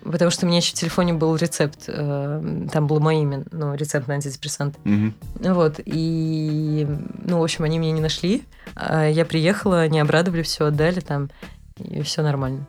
Потому 0.03 0.31
что 0.31 0.45
у 0.45 0.49
меня 0.49 0.57
еще 0.57 0.71
в 0.71 0.73
телефоне 0.73 1.13
был 1.13 1.35
рецепт, 1.35 1.85
э, 1.87 2.65
там 2.71 2.87
было 2.87 2.99
мое 2.99 3.21
имя, 3.21 3.45
ну, 3.51 3.73
рецепт 3.73 4.07
на 4.07 4.15
антидепрессант. 4.15 4.77
Угу. 4.85 5.53
Вот, 5.53 5.79
и, 5.85 6.87
ну, 7.23 7.39
в 7.39 7.43
общем, 7.43 7.63
они 7.63 7.79
меня 7.79 7.93
не 7.93 8.01
нашли. 8.01 8.43
А 8.75 9.07
я 9.07 9.23
приехала, 9.23 9.79
они 9.81 9.99
обрадовали, 9.99 10.41
все 10.41 10.65
отдали 10.65 10.99
там, 10.99 11.29
и 11.77 12.01
все 12.01 12.21
нормально. 12.21 12.65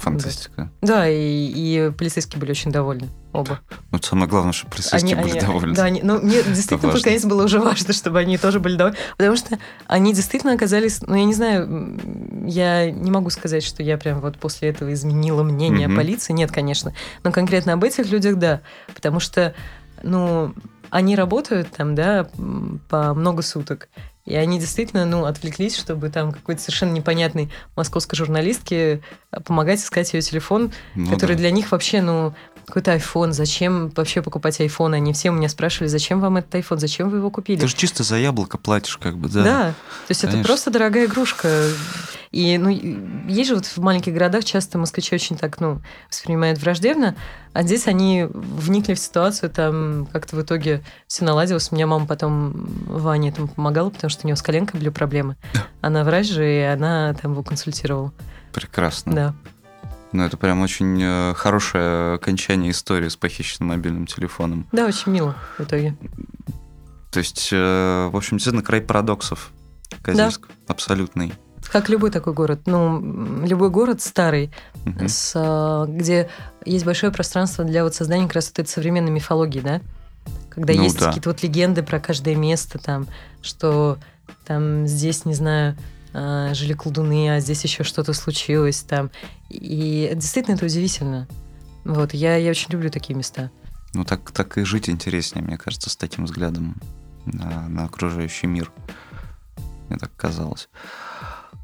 Фантастика. 0.00 0.70
Да, 0.80 1.08
и, 1.08 1.16
и 1.16 1.92
полицейские 1.96 2.40
были 2.40 2.52
очень 2.52 2.72
довольны. 2.72 3.08
Оба. 3.32 3.60
Ну, 3.90 3.98
самое 4.02 4.28
главное, 4.28 4.52
чтобы 4.52 4.72
полицейские 4.72 5.14
они, 5.14 5.22
были 5.22 5.38
они, 5.38 5.40
довольны. 5.40 5.74
Да, 5.74 5.84
они, 5.84 6.00
ну, 6.02 6.20
мне 6.20 6.42
действительно 6.42 6.92
под 6.92 7.02
конец 7.02 7.24
было 7.24 7.44
уже 7.44 7.60
важно, 7.60 7.92
чтобы 7.92 8.18
они 8.18 8.38
тоже 8.38 8.60
были 8.60 8.76
довольны. 8.76 8.98
Потому 9.18 9.36
что 9.36 9.58
они 9.86 10.14
действительно 10.14 10.54
оказались, 10.54 11.02
ну, 11.02 11.14
я 11.14 11.24
не 11.24 11.34
знаю, 11.34 12.00
я 12.46 12.90
не 12.90 13.10
могу 13.10 13.30
сказать, 13.30 13.62
что 13.62 13.82
я 13.82 13.98
прям 13.98 14.20
вот 14.20 14.38
после 14.38 14.70
этого 14.70 14.92
изменила 14.92 15.42
мнение 15.42 15.86
о 15.86 15.94
полиции. 15.94 16.32
Нет, 16.32 16.50
конечно. 16.50 16.94
Но 17.22 17.30
конкретно 17.30 17.74
об 17.74 17.84
этих 17.84 18.10
людях, 18.10 18.36
да. 18.36 18.62
Потому 18.94 19.20
что, 19.20 19.54
ну, 20.02 20.54
они 20.88 21.14
работают 21.14 21.70
там, 21.70 21.94
да, 21.94 22.28
по 22.88 23.14
много 23.14 23.42
суток. 23.42 23.88
И 24.30 24.36
они 24.36 24.60
действительно, 24.60 25.04
ну, 25.04 25.24
отвлеклись, 25.24 25.76
чтобы 25.76 26.08
там 26.08 26.30
какой-то 26.30 26.62
совершенно 26.62 26.92
непонятной 26.92 27.50
московской 27.74 28.16
журналистке 28.16 29.00
помогать 29.44 29.80
искать 29.80 30.12
ее 30.14 30.22
телефон, 30.22 30.70
ну, 30.94 31.10
который 31.10 31.34
да. 31.34 31.40
для 31.40 31.50
них 31.50 31.72
вообще, 31.72 32.00
ну, 32.00 32.32
какой-то 32.64 32.94
iPhone, 32.94 33.32
зачем 33.32 33.88
вообще 33.88 34.22
покупать 34.22 34.60
iPhone? 34.60 34.94
Они 34.94 35.12
все 35.12 35.30
у 35.30 35.32
меня 35.32 35.48
спрашивали, 35.48 35.88
зачем 35.88 36.20
вам 36.20 36.36
этот 36.36 36.54
iPhone, 36.54 36.78
зачем 36.78 37.10
вы 37.10 37.18
его 37.18 37.30
купили? 37.30 37.58
Ты 37.58 37.66
же 37.66 37.74
чисто 37.74 38.04
за 38.04 38.18
яблоко 38.18 38.56
платишь, 38.56 38.96
как 38.98 39.18
бы, 39.18 39.28
да. 39.28 39.42
Да, 39.42 39.62
то 39.70 40.10
есть 40.10 40.20
Конечно. 40.20 40.38
это 40.38 40.46
просто 40.46 40.70
дорогая 40.70 41.06
игрушка. 41.06 41.64
И, 42.30 42.58
ну, 42.58 42.68
есть 42.68 43.48
же 43.48 43.56
вот 43.56 43.66
в 43.66 43.78
маленьких 43.78 44.12
городах 44.12 44.44
часто 44.44 44.78
москвичи 44.78 45.14
очень 45.14 45.36
так, 45.36 45.58
ну, 45.60 45.82
воспринимают 46.08 46.60
враждебно, 46.60 47.16
а 47.52 47.62
здесь 47.64 47.88
они 47.88 48.26
вникли 48.30 48.94
в 48.94 49.00
ситуацию, 49.00 49.50
там 49.50 50.06
как-то 50.12 50.36
в 50.36 50.42
итоге 50.42 50.82
все 51.08 51.24
наладилось. 51.24 51.72
У 51.72 51.74
меня 51.74 51.88
мама 51.88 52.06
потом 52.06 52.68
Ване 52.86 53.32
там 53.32 53.48
помогала, 53.48 53.90
потому 53.90 54.10
что 54.10 54.24
у 54.24 54.28
нее 54.28 54.36
с 54.36 54.42
коленкой 54.42 54.78
были 54.78 54.90
проблемы. 54.90 55.36
Она 55.80 56.04
врач 56.04 56.28
же, 56.28 56.48
и 56.48 56.60
она 56.60 57.14
там 57.14 57.32
его 57.32 57.42
консультировала. 57.42 58.12
Прекрасно. 58.52 59.12
Да. 59.12 59.34
Ну, 60.12 60.24
это 60.24 60.36
прям 60.36 60.60
очень 60.60 61.00
э, 61.00 61.34
хорошее 61.34 62.14
окончание 62.14 62.72
истории 62.72 63.08
с 63.08 63.16
похищенным 63.16 63.68
мобильным 63.68 64.06
телефоном. 64.06 64.66
Да, 64.72 64.86
очень 64.86 65.12
мило 65.12 65.36
в 65.56 65.62
итоге. 65.62 65.96
То 67.12 67.18
есть, 67.18 67.50
э, 67.52 68.08
в 68.12 68.16
общем, 68.16 68.36
действительно, 68.36 68.64
край 68.64 68.80
парадоксов. 68.80 69.52
Козельск. 70.02 70.48
Да. 70.48 70.54
Абсолютный. 70.68 71.32
Как 71.70 71.88
любой 71.88 72.10
такой 72.10 72.32
город. 72.32 72.62
Ну, 72.66 73.44
любой 73.44 73.70
город 73.70 74.02
старый, 74.02 74.50
угу. 74.84 75.06
с, 75.06 75.32
а, 75.36 75.86
где 75.86 76.28
есть 76.64 76.84
большое 76.84 77.12
пространство 77.12 77.64
для 77.64 77.84
вот 77.84 77.94
создания 77.94 78.24
как 78.24 78.34
раз 78.34 78.48
вот 78.48 78.58
этой 78.58 78.68
современной 78.68 79.10
мифологии, 79.10 79.60
да? 79.60 79.80
Когда 80.48 80.74
ну, 80.74 80.82
есть 80.82 80.98
да. 80.98 81.06
какие-то 81.06 81.30
вот 81.30 81.42
легенды 81.42 81.82
про 81.82 82.00
каждое 82.00 82.34
место, 82.34 82.78
там, 82.78 83.06
что 83.40 83.98
там 84.46 84.86
здесь, 84.86 85.24
не 85.24 85.34
знаю, 85.34 85.76
а, 86.12 86.52
жили 86.54 86.72
колдуны, 86.72 87.36
а 87.36 87.40
здесь 87.40 87.62
еще 87.62 87.84
что-то 87.84 88.14
случилось 88.14 88.80
там. 88.80 89.10
И 89.48 90.10
действительно 90.14 90.56
это 90.56 90.64
удивительно. 90.64 91.28
Вот, 91.84 92.12
я, 92.14 92.36
я 92.36 92.50
очень 92.50 92.70
люблю 92.70 92.90
такие 92.90 93.14
места. 93.14 93.50
Ну, 93.94 94.04
так, 94.04 94.30
так 94.32 94.58
и 94.58 94.64
жить 94.64 94.88
интереснее, 94.90 95.44
мне 95.44 95.56
кажется, 95.56 95.88
с 95.88 95.96
таким 95.96 96.24
взглядом 96.24 96.80
на, 97.26 97.68
на 97.68 97.84
окружающий 97.84 98.48
мир. 98.48 98.72
Мне 99.88 99.98
так 99.98 100.10
казалось. 100.16 100.68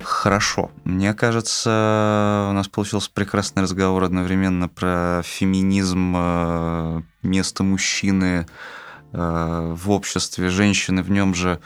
Хорошо. 0.01 0.71
Мне 0.85 1.15
кажется, 1.15 2.49
у 2.51 2.53
нас 2.53 2.69
получился 2.69 3.11
прекрасный 3.11 3.63
разговор 3.63 4.05
одновременно 4.05 4.69
про 4.69 5.23
феминизм, 5.25 6.15
э, 6.17 7.03
место 7.23 7.63
мужчины 7.65 8.47
э, 9.13 9.75
в 9.75 9.91
обществе, 9.91 10.49
женщины 10.49 11.03
в 11.03 11.11
нем 11.11 11.35
же 11.35 11.61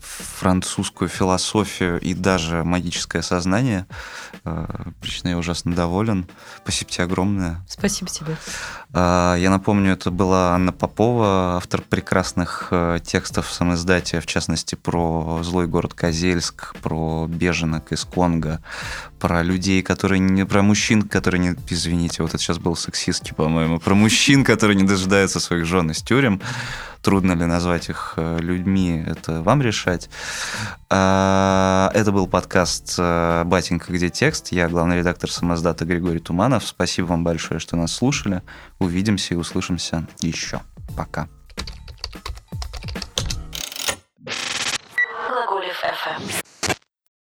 французскую 0.00 1.08
философию 1.08 1.98
и 1.98 2.14
даже 2.14 2.62
магическое 2.62 3.22
сознание. 3.22 3.86
Лично 5.02 5.28
я 5.28 5.38
ужасно 5.38 5.74
доволен. 5.74 6.28
Спасибо 6.62 6.90
тебе 6.90 7.04
огромное. 7.04 7.64
Спасибо 7.66 8.10
тебе. 8.10 8.36
Я 8.94 9.48
напомню, 9.50 9.92
это 9.92 10.12
была 10.12 10.54
Анна 10.54 10.70
Попова, 10.70 11.56
автор 11.56 11.82
прекрасных 11.82 12.72
текстов 13.02 13.48
в 13.48 13.52
самоиздате, 13.52 14.20
в 14.20 14.26
частности, 14.26 14.76
про 14.76 15.40
злой 15.42 15.66
город 15.66 15.94
Козельск, 15.94 16.76
про 16.76 17.26
беженок 17.28 17.90
из 17.90 18.04
Конго, 18.04 18.62
про 19.18 19.42
людей, 19.42 19.82
которые 19.82 20.20
не... 20.20 20.46
про 20.46 20.62
мужчин, 20.62 21.02
которые 21.02 21.40
не... 21.40 21.56
Извините, 21.68 22.22
вот 22.22 22.34
это 22.34 22.42
сейчас 22.42 22.58
был 22.58 22.76
сексистский, 22.76 23.34
по-моему. 23.34 23.80
Про 23.80 23.94
мужчин, 23.94 24.44
которые 24.44 24.76
не 24.76 24.84
дожидаются 24.84 25.40
своих 25.40 25.64
жен 25.64 25.90
из 25.90 26.00
тюрем 26.00 26.40
трудно 27.04 27.32
ли 27.32 27.44
назвать 27.44 27.90
их 27.90 28.14
э, 28.16 28.38
людьми, 28.40 29.04
это 29.06 29.42
вам 29.42 29.60
решать. 29.60 30.08
А, 30.88 31.90
это 31.92 32.10
был 32.12 32.26
подкаст 32.26 32.94
э, 32.98 33.44
«Батенька, 33.44 33.92
где 33.92 34.08
текст?». 34.08 34.52
Я 34.52 34.68
главный 34.68 34.98
редактор 34.98 35.30
самоздата 35.30 35.84
Григорий 35.84 36.18
Туманов. 36.18 36.66
Спасибо 36.66 37.06
вам 37.06 37.22
большое, 37.22 37.60
что 37.60 37.76
нас 37.76 37.92
слушали. 37.92 38.40
Увидимся 38.84 39.32
и 39.32 39.36
услышимся 39.38 40.06
еще. 40.20 40.60
Пока. 40.94 41.26